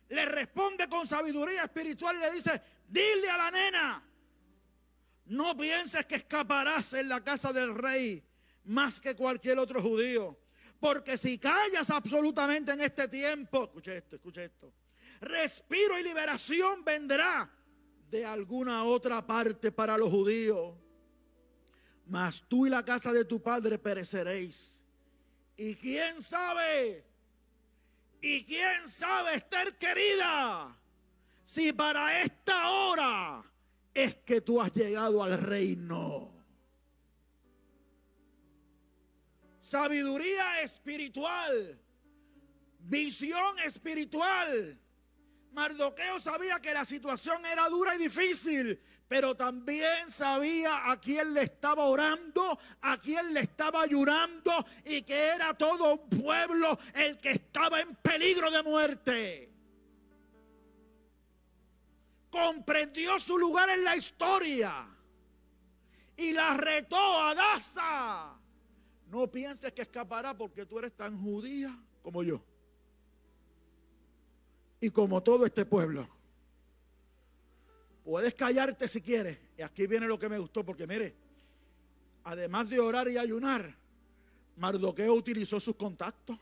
Le 0.09 0.27
responde 0.27 0.89
con 0.89 1.07
sabiduría 1.07 1.65
espiritual 1.65 2.21
le 2.21 2.33
dice, 2.33 2.62
dile 2.87 3.31
a 3.31 3.37
la 3.37 3.51
nena, 3.51 4.03
no 5.27 5.57
pienses 5.57 6.05
que 6.07 6.17
escaparás 6.17 6.93
en 6.93 7.09
la 7.09 7.25
casa 7.25 7.53
del 7.53 7.75
rey 7.75 8.23
más 8.65 9.01
que 9.01 9.17
cualquier 9.17 9.59
otro 9.59 9.81
judío. 9.81 10.39
Porque 10.79 11.17
si 11.17 11.39
callas 11.39 11.89
absolutamente 11.91 12.73
en 12.73 12.83
este 12.83 13.09
tiempo, 13.09 13.65
escuche 13.65 13.97
esto, 13.97 14.17
escuche 14.17 14.45
esto 14.45 14.73
respiro 15.25 15.99
y 15.99 16.03
liberación 16.03 16.85
vendrá 16.85 17.51
de 18.11 18.25
alguna 18.25 18.85
otra 18.85 19.27
parte 19.27 19.72
para 19.72 19.99
los 19.99 20.11
judíos. 20.11 20.77
Mas 22.07 22.45
tú 22.47 22.66
y 22.66 22.70
la 22.70 22.85
casa 22.85 23.12
de 23.12 23.25
tu 23.25 23.43
padre 23.43 23.79
pereceréis. 23.79 24.85
Y 25.57 25.75
quién 25.75 26.22
sabe, 26.22 27.05
y 28.20 28.45
quién 28.45 28.89
sabe, 28.89 29.35
Esther 29.35 29.77
querida, 29.79 30.79
si 31.45 31.72
para 31.72 32.22
esta 32.22 32.70
hora 32.70 33.45
es 33.93 34.16
que 34.16 34.41
tú 34.41 34.61
has 34.61 34.72
llegado 34.72 35.22
al 35.22 35.39
reino. 35.39 36.33
Sabiduría 39.61 40.61
espiritual, 40.61 41.81
visión 42.81 43.59
espiritual 43.61 44.79
Mardoqueo 45.55 46.19
sabía 46.19 46.61
que 46.61 46.75
la 46.75 46.85
situación 46.85 47.47
era 47.47 47.69
dura 47.69 47.95
y 47.95 47.99
difícil, 47.99 48.79
pero 49.07 49.37
también 49.37 50.11
sabía 50.11 50.91
a 50.91 51.01
quién 51.01 51.33
le 51.33 51.43
estaba 51.43 51.85
orando, 51.85 52.59
a 52.83 52.99
quién 52.99 53.33
le 53.33 53.41
estaba 53.41 53.83
ayudando 53.83 54.53
y 54.85 55.03
que 55.03 55.29
era 55.29 55.55
todo 55.55 55.95
un 55.95 56.09
pueblo 56.09 56.77
el 56.95 57.19
que 57.19 57.31
estaba 57.31 57.81
en 57.81 57.95
peligro 57.97 58.51
de 58.51 58.63
muerte. 58.65 59.51
Comprendió 62.31 63.19
su 63.21 63.39
lugar 63.39 63.71
en 63.71 63.85
la 63.85 63.97
historia 63.97 64.89
y 66.17 66.33
la 66.33 66.57
retó 66.57 67.21
a 67.21 67.35
Daza. 67.35 68.35
No 69.07 69.31
pienses 69.31 69.73
que 69.73 69.83
escapará 69.83 70.37
porque 70.37 70.67
tú 70.67 70.81
eres 70.81 70.97
tan 70.97 71.17
judía 71.23 71.79
como 72.03 72.25
yo 72.25 72.43
y 74.85 74.91
como 74.91 75.22
todo 75.22 75.47
este 75.47 75.64
pueblo. 75.64 76.07
Puedes 78.05 78.35
callarte 78.35 78.87
si 78.87 79.01
quieres. 79.01 79.39
Y 79.57 79.62
aquí 79.62 79.87
viene 79.87 80.07
lo 80.07 80.18
que 80.18 80.28
me 80.28 80.39
gustó, 80.39 80.62
porque 80.62 80.87
mire, 80.87 81.16
además 82.22 82.68
de 82.68 82.80
orar 82.80 83.09
y 83.09 83.16
ayunar, 83.16 83.74
Mardoqueo 84.59 85.14
utilizó 85.14 85.59
sus 85.59 85.74
contactos. 85.76 86.39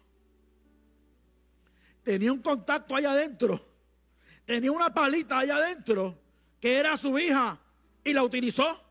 Tenía 2.02 2.32
un 2.32 2.42
contacto 2.42 2.96
allá 2.96 3.12
adentro. 3.12 3.64
Tenía 4.44 4.72
una 4.72 4.92
palita 4.92 5.38
allá 5.38 5.58
adentro 5.58 6.18
que 6.58 6.78
era 6.78 6.96
su 6.96 7.16
hija 7.16 7.60
y 8.02 8.12
la 8.12 8.24
utilizó. 8.24 8.82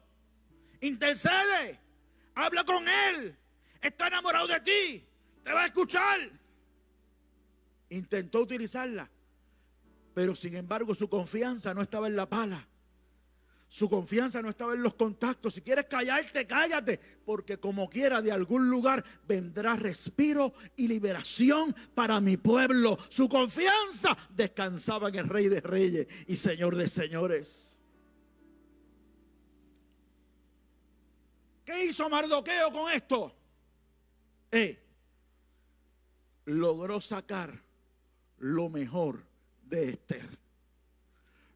Intercede, 0.80 1.78
habla 2.36 2.64
con 2.64 2.88
él. 2.88 3.36
Está 3.82 4.08
enamorado 4.08 4.48
de 4.48 4.62
ti, 4.62 5.06
te 5.44 5.52
va 5.52 5.64
a 5.64 5.66
escuchar. 5.66 6.22
Intentó 7.90 8.40
utilizarla 8.40 9.10
Pero 10.14 10.36
sin 10.36 10.56
embargo 10.56 10.94
su 10.94 11.10
confianza 11.10 11.74
no 11.74 11.82
estaba 11.82 12.08
en 12.08 12.16
la 12.16 12.28
pala. 12.28 12.68
Su 13.72 13.90
confianza 13.90 14.42
no 14.42 14.50
estaba 14.50 14.74
en 14.74 14.84
los 14.84 14.96
contactos. 14.96 15.54
Si 15.54 15.62
quieres 15.62 15.86
callarte, 15.86 16.46
cállate. 16.46 17.00
Porque 17.24 17.58
como 17.58 17.90
quiera, 17.90 18.22
de 18.22 18.30
algún 18.30 18.70
lugar 18.70 19.02
vendrá 19.26 19.78
respiro 19.78 20.54
y 20.76 20.90
liberación 20.90 21.74
para 21.96 22.20
mi 22.20 22.36
pueblo. 22.36 22.98
Su 23.08 23.30
confianza 23.30 24.18
descansaba 24.30 25.08
en 25.08 25.16
el 25.16 25.30
Rey 25.30 25.48
de 25.48 25.62
Reyes 25.62 26.08
y 26.28 26.36
Señor 26.36 26.76
de 26.76 26.90
Señores. 26.90 27.80
¿Qué 31.64 31.86
hizo 31.86 32.10
Mardoqueo 32.10 32.74
con 32.74 32.92
esto? 32.92 33.34
Eh, 34.52 34.84
logró 36.44 37.00
sacar 37.00 37.64
lo 38.40 38.68
mejor 38.68 39.31
de 39.72 39.90
Esther. 39.90 40.30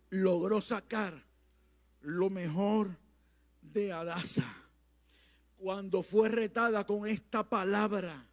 Logró 0.10 0.62
sacar 0.62 1.24
lo 2.02 2.30
mejor 2.30 2.98
de 3.62 3.92
Adasa. 3.92 4.52
Cuando 5.58 6.02
fue 6.02 6.30
retada 6.30 6.86
con 6.86 7.08
esta 7.08 7.48
palabra 7.48 8.28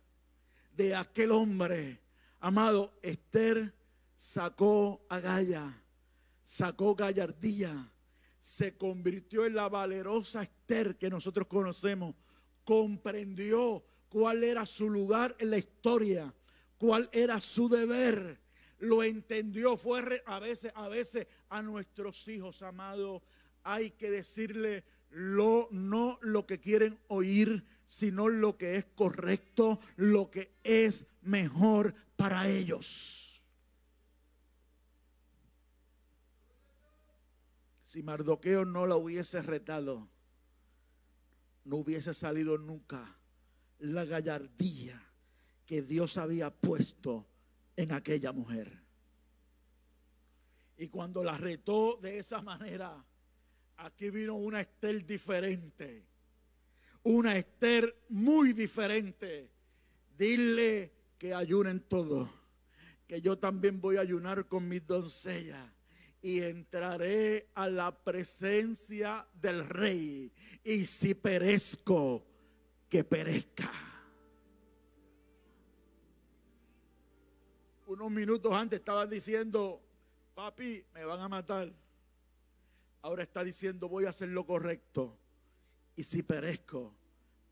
de 0.75 0.95
aquel 0.95 1.33
hombre, 1.33 2.01
amado, 2.41 2.95
Esther 3.03 3.75
sacó 4.15 5.05
agalla, 5.09 5.83
sacó 6.43 6.95
gallardía, 6.95 7.91
se 8.39 8.77
convirtió 8.77 9.47
en 9.47 9.55
la 9.55 9.69
valerosa 9.69 10.43
Esther 10.43 10.97
que 10.97 11.11
nosotros 11.11 11.47
conocemos, 11.47 12.15
comprendió 12.65 13.85
cuál 14.09 14.45
era 14.45 14.67
su 14.67 14.91
lugar 14.91 15.35
en 15.39 15.51
la 15.51 15.59
historia, 15.59 16.35
cuál 16.79 17.09
era 17.13 17.41
su 17.41 17.69
deber, 17.69 18.42
lo 18.83 19.05
entendió, 19.05 19.77
fue 19.77 20.23
a 20.27 20.41
veces, 20.41 20.73
a 20.75 20.89
veces 20.89 21.29
a 21.51 21.63
nuestros 21.63 22.27
hijos, 22.27 22.63
amados, 22.63 23.23
hay 23.63 23.93
que 23.93 24.11
decirle 24.11 24.83
lo, 25.11 25.69
no 25.71 26.19
lo 26.21 26.47
que 26.47 26.59
quieren 26.59 26.99
oír, 27.07 27.65
sino 27.87 28.29
lo 28.29 28.59
que 28.59 28.77
es 28.77 28.85
correcto, 28.97 29.79
lo 29.95 30.31
que 30.31 30.51
es 30.65 31.07
mejor 31.21 31.95
para 32.17 32.49
ellos. 32.49 33.41
Si 37.85 38.03
Mardoqueo 38.03 38.65
no 38.65 38.89
la 38.89 38.97
hubiese 38.97 39.43
retado, 39.43 40.09
no 41.67 41.77
hubiese 41.77 42.15
salido 42.15 42.59
nunca 42.59 43.17
la 43.79 44.05
gallardía 44.05 45.01
que 45.67 45.83
Dios 45.83 46.19
había 46.19 46.51
puesto 46.51 47.29
en 47.77 47.93
aquella 47.93 48.33
mujer. 48.33 48.83
Y 50.77 50.89
cuando 50.89 51.23
la 51.23 51.37
retó 51.37 51.99
de 52.01 52.19
esa 52.19 52.43
manera, 52.43 53.05
Aquí 53.83 54.11
vino 54.11 54.37
una 54.37 54.61
Esther 54.61 55.05
diferente. 55.05 56.07
Una 57.03 57.37
Esther 57.37 58.05
muy 58.11 58.53
diferente. 58.53 59.51
Dile 60.17 60.93
que 61.19 61.35
ayunen 61.35 61.81
todos. 61.81 62.29
Que 63.09 63.21
yo 63.21 63.37
también 63.37 63.81
voy 63.81 63.97
a 63.97 64.03
ayunar 64.03 64.47
con 64.47 64.69
mis 64.69 64.87
doncellas. 64.87 65.69
Y 66.21 66.43
entraré 66.43 67.49
a 67.55 67.69
la 67.69 67.93
presencia 67.93 69.27
del 69.35 69.69
rey. 69.69 70.33
Y 70.63 70.87
si 70.87 71.15
perezco, 71.15 72.25
que 72.89 73.03
perezca. 73.03 73.92
Unos 77.93 78.11
minutos 78.11 78.53
antes 78.53 78.79
estaban 78.79 79.09
diciendo, 79.09 79.81
papi, 80.35 80.85
me 80.95 81.05
van 81.05 81.21
a 81.21 81.29
matar 81.29 81.73
ahora 83.03 83.25
está 83.25 83.45
diciendo 83.45 83.89
voy 83.89 84.07
a 84.07 84.11
hacer 84.11 84.29
lo 84.29 84.47
correcto. 84.47 85.19
Y 85.95 86.05
si 86.05 86.23
perezco, 86.23 86.95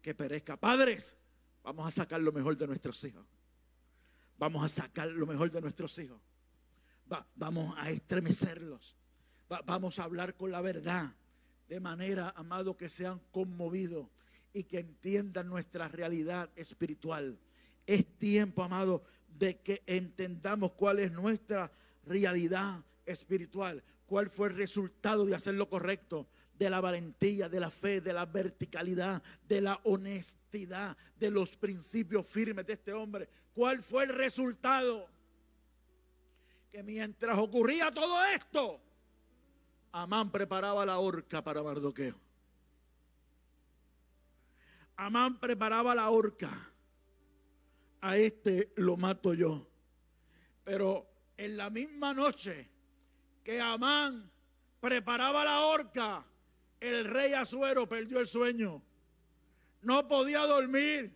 que 0.01 0.14
perezca. 0.14 0.57
Padres, 0.57 1.16
vamos 1.62 1.86
a 1.86 1.91
sacar 1.91 2.20
lo 2.20 2.32
mejor 2.32 2.57
de 2.57 2.66
nuestros 2.66 3.03
hijos. 3.05 3.26
Vamos 4.38 4.64
a 4.64 4.68
sacar 4.68 5.09
lo 5.09 5.26
mejor 5.26 5.51
de 5.51 5.61
nuestros 5.61 5.99
hijos. 5.99 6.20
vamos 7.34 7.74
a 7.76 7.91
estremecerlos. 7.91 8.97
vamos 9.66 9.99
a 9.99 10.05
hablar 10.05 10.34
con 10.36 10.51
la 10.51 10.62
verdad. 10.62 11.12
De 11.68 11.80
manera, 11.80 12.32
amado, 12.36 12.76
que 12.76 12.88
sean 12.88 13.20
conmovidos 13.30 14.07
y 14.53 14.64
que 14.64 14.80
entiendan 14.80 15.49
nuestra 15.49 15.88
realidad 15.88 16.49
espiritual. 16.57 17.38
Es 17.86 18.07
tiempo, 18.18 18.62
amado, 18.62 19.03
de 19.39 19.59
que 19.61 19.83
entendamos 19.87 20.72
cuál 20.72 20.99
es 20.99 21.12
nuestra 21.12 21.70
realidad 22.05 22.85
espiritual 23.07 23.83
cuál 24.11 24.28
fue 24.28 24.49
el 24.49 24.57
resultado 24.57 25.24
de 25.24 25.37
hacer 25.37 25.55
lo 25.55 25.68
correcto, 25.68 26.26
de 26.59 26.68
la 26.68 26.81
valentía, 26.81 27.49
de 27.49 27.61
la 27.61 27.70
fe, 27.70 28.01
de 28.01 28.12
la 28.12 28.26
verticalidad, 28.26 29.22
de 29.47 29.61
la 29.61 29.81
honestidad, 29.85 30.97
de 31.16 31.31
los 31.31 31.57
principios 31.57 32.26
firmes 32.26 32.66
de 32.66 32.72
este 32.72 32.93
hombre. 32.93 33.28
¿Cuál 33.55 33.85
fue 33.85 34.03
el 34.03 34.09
resultado? 34.09 35.09
Que 36.72 36.83
mientras 36.83 37.39
ocurría 37.39 37.93
todo 37.93 38.24
esto, 38.35 38.81
Amán 39.93 40.33
preparaba 40.33 40.85
la 40.85 40.99
horca 40.99 41.41
para 41.45 41.62
Mardoqueo. 41.62 42.18
Amán 44.97 45.39
preparaba 45.39 45.95
la 45.95 46.11
horca. 46.11 46.70
A 48.03 48.16
este 48.16 48.72
lo 48.76 48.96
mato 48.96 49.34
yo. 49.34 49.68
Pero 50.64 51.07
en 51.36 51.57
la 51.57 51.70
misma 51.70 52.14
noche 52.14 52.70
que 53.42 53.61
Amán 53.61 54.30
preparaba 54.80 55.44
la 55.44 55.61
horca, 55.66 56.24
el 56.80 57.05
rey 57.05 57.34
Azuero 57.34 57.88
perdió 57.88 58.20
el 58.20 58.26
sueño. 58.26 58.82
No 59.82 60.07
podía 60.09 60.40
dormir. 60.40 61.14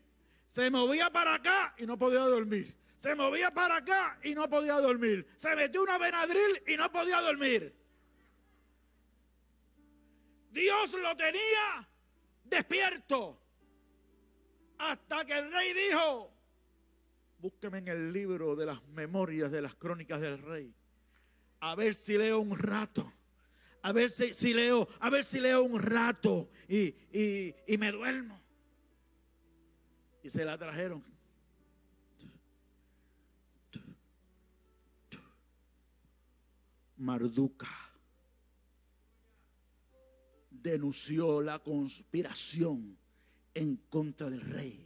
Se 0.49 0.71
movía 0.71 1.11
para 1.11 1.35
acá 1.35 1.75
y 1.79 1.87
no 1.87 1.99
podía 1.99 2.21
dormir. 2.21 2.75
Se 2.99 3.15
movía 3.15 3.53
para 3.53 3.77
acá 3.77 4.19
y 4.23 4.35
no 4.35 4.49
podía 4.49 4.75
dormir. 4.75 5.27
Se 5.37 5.55
metió 5.57 5.83
una 5.83 5.99
venadril 5.99 6.63
y 6.67 6.77
no 6.77 6.91
podía 6.91 7.21
dormir. 7.21 7.75
Dios 10.51 10.93
lo 10.93 11.17
tenía 11.17 11.89
despierto. 12.45 13.41
Hasta 14.79 15.25
que 15.25 15.39
el 15.39 15.53
rey 15.53 15.73
dijo, 15.73 16.34
búsqueme 17.45 17.77
en 17.77 17.89
el 17.89 18.11
libro 18.11 18.57
de 18.57 18.65
las 18.65 18.83
memorias 18.89 19.51
de 19.51 19.61
las 19.61 19.75
crónicas 19.75 20.19
del 20.19 20.39
rey 20.39 20.75
a 21.61 21.75
ver 21.75 21.95
si 21.95 22.17
leo 22.17 22.41
un 22.41 22.59
rato. 22.59 23.13
A 23.83 23.93
ver 23.93 24.11
si, 24.11 24.55
leo, 24.55 24.89
a 24.99 25.11
ver 25.11 25.25
si 25.25 25.41
leo 25.41 25.63
un 25.63 25.81
rato 25.81 26.51
y, 26.69 26.95
y 27.67 27.79
me 27.79 27.93
duermo. 27.93 28.41
Y 30.23 30.31
se 30.31 30.43
la 30.45 30.57
trajeron. 30.57 31.05
Marduca 36.97 37.69
denunció 40.51 41.43
la 41.43 41.59
conspiración 41.59 42.97
en 43.53 43.77
contra 43.91 44.31
del 44.31 44.41
rey. 44.41 44.84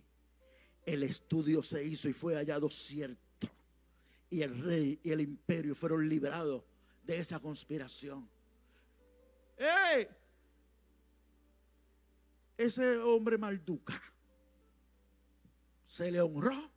El 0.89 1.03
estudio 1.03 1.62
se 1.62 1.84
hizo 1.84 2.09
y 2.09 2.14
fue 2.14 2.34
hallado 2.34 2.70
cierto 2.70 3.51
y 4.30 4.41
el 4.41 4.59
rey 4.62 4.99
y 5.03 5.11
el 5.11 5.20
imperio 5.20 5.74
fueron 5.74 6.09
librados 6.09 6.64
de 7.05 7.18
esa 7.18 7.39
conspiración. 7.41 8.26
¡Ey! 9.59 10.09
Ese 12.57 12.97
hombre 12.97 13.36
malduca 13.36 14.01
se 15.86 16.11
le 16.11 16.22
honró. 16.22 16.70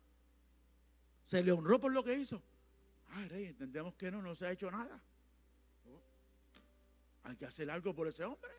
Se 1.24 1.42
le 1.42 1.50
honró 1.50 1.80
por 1.80 1.92
lo 1.92 2.04
que 2.04 2.14
hizo. 2.14 2.42
Ay, 3.12 3.28
rey, 3.28 3.46
entendemos 3.46 3.94
que 3.94 4.10
no, 4.10 4.20
no 4.20 4.34
se 4.34 4.46
ha 4.46 4.52
hecho 4.52 4.70
nada. 4.70 5.02
Hay 7.22 7.36
que 7.36 7.46
hacer 7.46 7.70
algo 7.70 7.94
por 7.94 8.08
ese 8.08 8.24
hombre. 8.24 8.50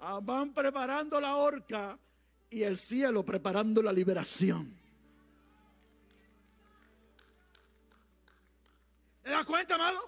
Ah, 0.00 0.20
van 0.22 0.52
preparando 0.52 1.20
la 1.20 1.36
horca 1.36 1.98
y 2.50 2.62
el 2.62 2.76
cielo 2.76 3.24
preparando 3.24 3.82
la 3.82 3.92
liberación. 3.92 4.76
¿Te 9.22 9.30
das 9.30 9.44
cuenta, 9.44 9.74
amado? 9.74 9.98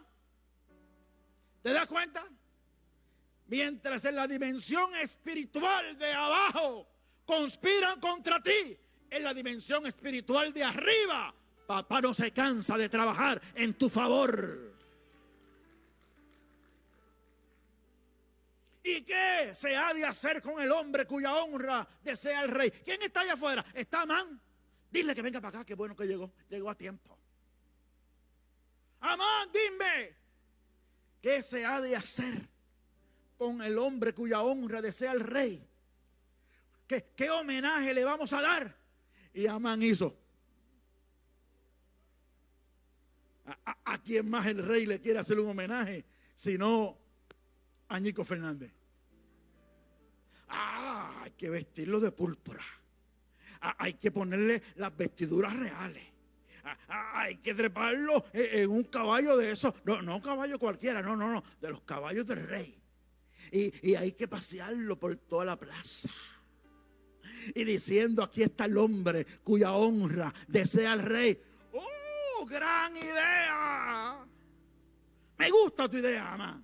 ¿Te 1.62 1.72
das 1.72 1.86
cuenta? 1.88 2.24
Mientras 3.48 4.04
en 4.04 4.14
la 4.14 4.26
dimensión 4.28 4.94
espiritual 4.96 5.98
de 5.98 6.12
abajo 6.12 6.88
conspiran 7.26 8.00
contra 8.00 8.40
ti, 8.40 8.78
en 9.10 9.24
la 9.24 9.34
dimensión 9.34 9.86
espiritual 9.86 10.52
de 10.52 10.62
arriba, 10.62 11.34
papá 11.66 12.00
no 12.00 12.14
se 12.14 12.30
cansa 12.30 12.78
de 12.78 12.88
trabajar 12.88 13.42
en 13.56 13.74
tu 13.74 13.90
favor. 13.90 14.69
¿Y 18.82 19.02
qué 19.02 19.52
se 19.54 19.76
ha 19.76 19.92
de 19.92 20.04
hacer 20.04 20.40
con 20.40 20.60
el 20.62 20.72
hombre 20.72 21.06
cuya 21.06 21.34
honra 21.34 21.86
desea 22.02 22.42
el 22.42 22.48
rey? 22.48 22.70
¿Quién 22.70 23.02
está 23.02 23.20
allá 23.20 23.34
afuera? 23.34 23.64
Está 23.74 24.02
Amán. 24.02 24.40
Dile 24.90 25.14
que 25.14 25.22
venga 25.22 25.40
para 25.40 25.58
acá, 25.58 25.66
qué 25.66 25.74
bueno 25.74 25.94
que 25.94 26.06
llegó. 26.06 26.32
Llegó 26.48 26.70
a 26.70 26.74
tiempo. 26.74 27.18
Amán, 29.00 29.50
dime, 29.52 30.16
¿qué 31.20 31.42
se 31.42 31.64
ha 31.64 31.80
de 31.80 31.96
hacer 31.96 32.48
con 33.38 33.62
el 33.62 33.78
hombre 33.78 34.14
cuya 34.14 34.42
honra 34.42 34.82
desea 34.82 35.12
el 35.12 35.20
rey? 35.20 35.66
¿Qué, 36.86 37.12
qué 37.16 37.30
homenaje 37.30 37.94
le 37.94 38.04
vamos 38.04 38.32
a 38.32 38.42
dar? 38.42 38.76
Y 39.32 39.46
Amán 39.46 39.82
hizo. 39.82 40.16
¿A, 43.84 43.98
quién 44.02 44.28
más 44.28 44.46
el 44.46 44.64
rey 44.64 44.86
le 44.86 45.00
quiere 45.00 45.18
hacer 45.18 45.38
un 45.38 45.48
homenaje? 45.48 46.04
Sino 46.34 46.98
a 47.90 47.98
Ñico 47.98 48.24
Fernández. 48.24 48.72
Ah, 50.48 51.22
hay 51.22 51.32
que 51.32 51.50
vestirlo 51.50 52.00
de 52.00 52.12
púrpura. 52.12 52.64
Ah, 53.60 53.76
hay 53.78 53.94
que 53.94 54.10
ponerle 54.10 54.62
las 54.76 54.96
vestiduras 54.96 55.54
reales. 55.54 56.04
Ah, 56.64 56.76
ah, 56.88 57.20
hay 57.20 57.36
que 57.36 57.54
treparlo 57.54 58.24
en 58.32 58.70
un 58.70 58.84
caballo 58.84 59.36
de 59.36 59.52
esos. 59.52 59.74
No, 59.84 60.02
no 60.02 60.16
un 60.16 60.22
caballo 60.22 60.58
cualquiera, 60.58 61.02
no, 61.02 61.16
no, 61.16 61.32
no. 61.32 61.42
De 61.60 61.68
los 61.68 61.82
caballos 61.82 62.26
del 62.26 62.46
rey. 62.46 62.80
Y, 63.52 63.90
y 63.90 63.94
hay 63.96 64.12
que 64.12 64.28
pasearlo 64.28 64.98
por 64.98 65.16
toda 65.16 65.44
la 65.44 65.58
plaza. 65.58 66.10
Y 67.54 67.64
diciendo, 67.64 68.22
aquí 68.22 68.42
está 68.42 68.66
el 68.66 68.78
hombre 68.78 69.26
cuya 69.42 69.72
honra 69.72 70.32
desea 70.46 70.92
el 70.92 71.00
rey. 71.00 71.42
¡Oh, 71.72 72.46
gran 72.46 72.96
idea! 72.96 74.24
Me 75.38 75.50
gusta 75.50 75.88
tu 75.88 75.96
idea, 75.96 76.24
mamá. 76.36 76.62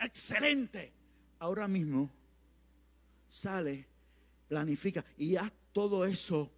Excelente. 0.00 0.92
Ahora 1.38 1.68
mismo 1.68 2.10
sale, 3.26 3.86
planifica 4.48 5.04
y 5.16 5.36
haz 5.36 5.52
todo 5.72 6.04
eso 6.04 6.50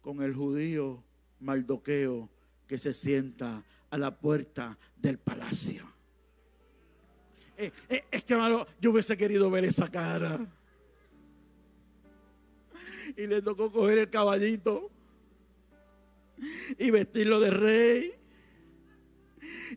con 0.00 0.22
el 0.22 0.34
judío 0.34 1.02
Mardoqueo 1.40 2.28
que 2.66 2.78
se 2.78 2.92
sienta 2.94 3.62
a 3.90 3.98
la 3.98 4.16
puerta 4.18 4.78
del 4.96 5.18
palacio. 5.18 5.86
Eh, 7.56 7.72
eh, 7.88 8.04
es 8.10 8.24
que 8.24 8.34
yo 8.80 8.90
hubiese 8.90 9.16
querido 9.16 9.50
ver 9.50 9.64
esa 9.64 9.90
cara. 9.90 10.38
Y 13.16 13.26
le 13.26 13.42
tocó 13.42 13.72
coger 13.72 13.98
el 13.98 14.10
caballito 14.10 14.90
y 16.78 16.90
vestirlo 16.90 17.40
de 17.40 17.50
rey 17.50 18.14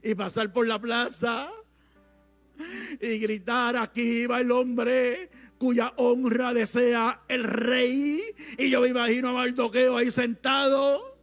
y 0.04 0.14
pasar 0.16 0.52
por 0.52 0.68
la 0.68 0.80
plaza 0.80 1.52
y 2.99 3.20
gritar, 3.20 3.76
aquí 3.76 4.26
va 4.26 4.41
el 4.41 4.51
hombre 4.51 5.30
cuya 5.57 5.93
honra 5.97 6.53
desea 6.53 7.22
el 7.28 7.43
rey. 7.43 8.20
Y 8.57 8.70
yo 8.70 8.82
me 8.82 8.88
imagino 8.88 9.30
a 9.30 9.34
Mardoqueo 9.34 9.95
ahí 9.95 10.09
sentado. 10.09 11.18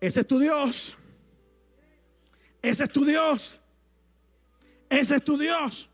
Ese 0.00 0.20
es 0.20 0.26
tu 0.26 0.38
Dios. 0.38 0.96
Ese 2.62 2.84
es 2.84 2.90
tu 2.90 3.04
Dios. 3.04 3.60
Ese 4.88 5.16
es 5.16 5.24
tu 5.24 5.36
Dios. 5.36 5.90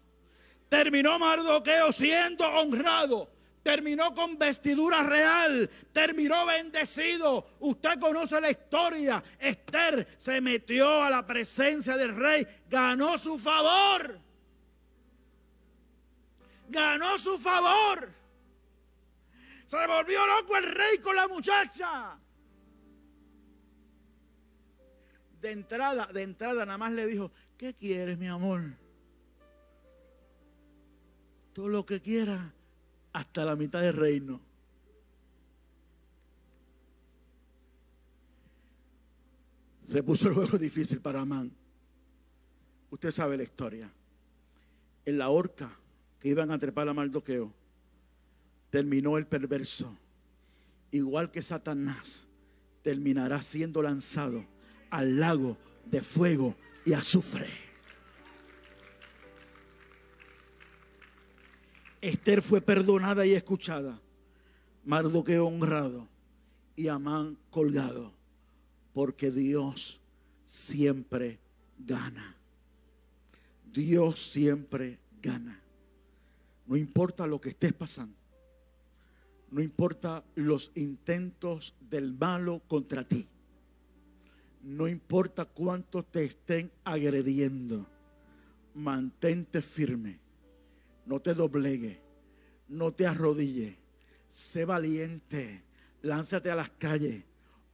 Terminó 0.69 1.19
Mardoqueo 1.19 1.93
siendo 1.93 2.47
honrado 2.47 3.38
terminó 3.69 4.15
con 4.15 4.39
vestidura 4.39 5.03
real, 5.03 5.69
terminó 5.93 6.47
bendecido. 6.47 7.51
Usted 7.61 8.01
conoce 8.01 8.41
la 8.41 8.51
historia. 8.51 9.23
Esther 9.39 10.09
se 10.17 10.41
metió 10.41 11.03
a 11.03 11.11
la 11.11 11.27
presencia 11.27 11.95
del 11.99 12.17
rey, 12.17 12.47
ganó 12.71 13.19
su 13.19 13.39
favor. 13.39 14.19
Ganó 16.71 17.19
su 17.19 17.39
favor. 17.39 18.11
Se 19.67 19.87
volvió 19.87 20.27
loco 20.27 20.57
el 20.57 20.65
rey 20.65 20.99
con 21.03 21.15
la 21.15 21.29
muchacha. 21.29 22.19
De 25.43 25.51
entrada, 25.51 26.07
de 26.07 26.23
entrada 26.23 26.65
nada 26.65 26.79
más 26.79 26.93
le 26.93 27.07
dijo, 27.07 27.31
¿qué 27.59 27.75
quieres, 27.75 28.17
mi 28.17 28.29
amor? 28.29 28.63
Todo 31.53 31.69
lo 31.69 31.85
que 31.85 32.01
quieras 32.01 32.58
hasta 33.19 33.45
la 33.45 33.57
mitad 33.57 33.81
del 33.81 33.95
reino. 33.95 34.41
Se 39.87 40.05
puso 40.05 40.29
el 40.29 40.35
juego 40.35 40.57
difícil 40.57 41.01
para 41.01 41.23
Amán. 41.23 41.51
Usted 42.91 43.11
sabe 43.11 43.37
la 43.37 43.43
historia. 43.43 43.91
En 45.05 45.19
la 45.19 45.31
horca 45.31 45.69
que 46.21 46.29
iban 46.29 46.53
a 46.53 46.61
trepar 46.61 46.89
a 46.89 46.95
Mardoqueo, 46.95 47.53
terminó 48.71 49.19
el 49.19 49.27
perverso. 49.27 49.97
Igual 50.93 51.33
que 51.33 51.43
Satanás, 51.43 52.29
terminará 52.83 53.43
siendo 53.43 53.83
lanzado 53.83 54.45
al 54.91 55.19
lago 55.19 55.59
de 55.87 56.03
fuego 56.03 56.55
y 56.85 56.93
azufre. 56.93 57.68
Esther 62.01 62.43
fue 62.43 62.61
perdonada 62.61 63.27
y 63.27 63.33
escuchada. 63.33 64.01
Mardoqueo 64.85 65.47
honrado 65.47 66.07
y 66.77 66.89
Amán 66.89 67.37
colgado. 67.51 68.13
Porque 68.93 69.31
Dios 69.31 70.01
siempre 70.45 71.39
gana. 71.79 72.37
Dios 73.73 74.19
siempre 74.31 74.99
gana. 75.21 75.61
No 76.67 76.77
importa 76.77 77.27
lo 77.27 77.41
que 77.41 77.51
estés 77.51 77.73
pasando. 77.73 78.17
No 79.51 79.63
importa 79.63 80.25
los 80.35 80.71
intentos 80.75 81.75
del 81.81 82.13
malo 82.13 82.63
contra 82.69 83.05
ti. 83.05 83.27
No 84.63 84.87
importa 84.87 85.47
cuánto 85.47 86.03
te 86.03 86.25
estén 86.25 86.71
agrediendo. 86.85 87.87
Mantente 88.75 89.63
firme 89.63 90.28
no 91.09 91.21
te 91.21 91.35
doblegue, 91.35 92.01
no 92.69 92.93
te 92.93 93.07
arrodille, 93.07 93.79
sé 94.29 94.67
valiente, 94.67 95.63
lánzate 96.03 96.51
a 96.51 96.55
las 96.55 96.71
calles, 96.71 97.25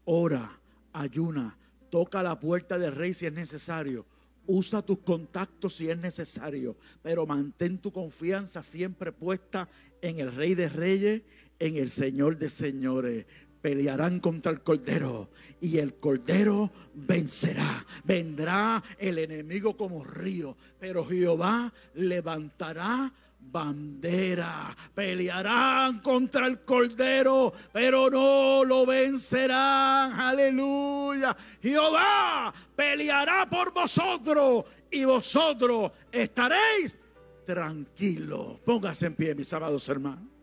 ora, 0.05 0.61
ayuna, 0.93 1.59
toca 1.91 2.23
la 2.23 2.39
puerta 2.39 2.79
del 2.79 2.95
rey 2.95 3.13
si 3.13 3.27
es 3.27 3.33
necesario. 3.33 4.07
Usa 4.47 4.83
tus 4.83 4.99
contactos 4.99 5.77
si 5.77 5.89
es 5.89 5.97
necesario, 5.97 6.77
pero 7.03 7.27
mantén 7.27 7.79
tu 7.79 7.91
confianza 7.91 8.63
siempre 8.63 9.11
puesta 9.11 9.69
en 10.03 10.19
el 10.19 10.35
Rey 10.35 10.55
de 10.55 10.69
Reyes, 10.69 11.23
en 11.59 11.77
el 11.77 11.89
Señor 11.89 12.37
de 12.37 12.51
Señores 12.51 13.25
pelearán 13.65 14.21
contra 14.21 14.53
el 14.53 14.61
Cordero 14.61 15.31
y 15.59 15.79
el 15.79 15.95
Cordero 15.95 16.71
vencerá. 16.93 17.87
Vendrá 18.05 18.85
el 18.99 19.17
enemigo 19.17 19.75
como 19.75 20.05
río, 20.05 20.55
pero 20.79 21.03
Jehová 21.07 21.73
levantará 21.95 23.11
bandera. 23.41 24.77
Pelearán 24.95 26.01
contra 26.01 26.47
el 26.47 26.61
Cordero, 26.61 27.55
pero 27.73 28.11
no 28.11 28.65
lo 28.65 28.85
vencerán. 28.85 30.13
Aleluya. 30.13 31.35
Jehová 31.63 32.53
peleará 32.77 33.49
por 33.49 33.73
vosotros 33.73 34.67
y 34.91 35.07
vosotros 35.07 35.91
estaréis 36.13 36.99
tranquilos. 37.47 38.61
Póngase 38.61 39.07
en 39.07 39.15
pie, 39.15 39.35
mis 39.35 39.51
amados 39.55 39.89
hermanos. 39.89 40.34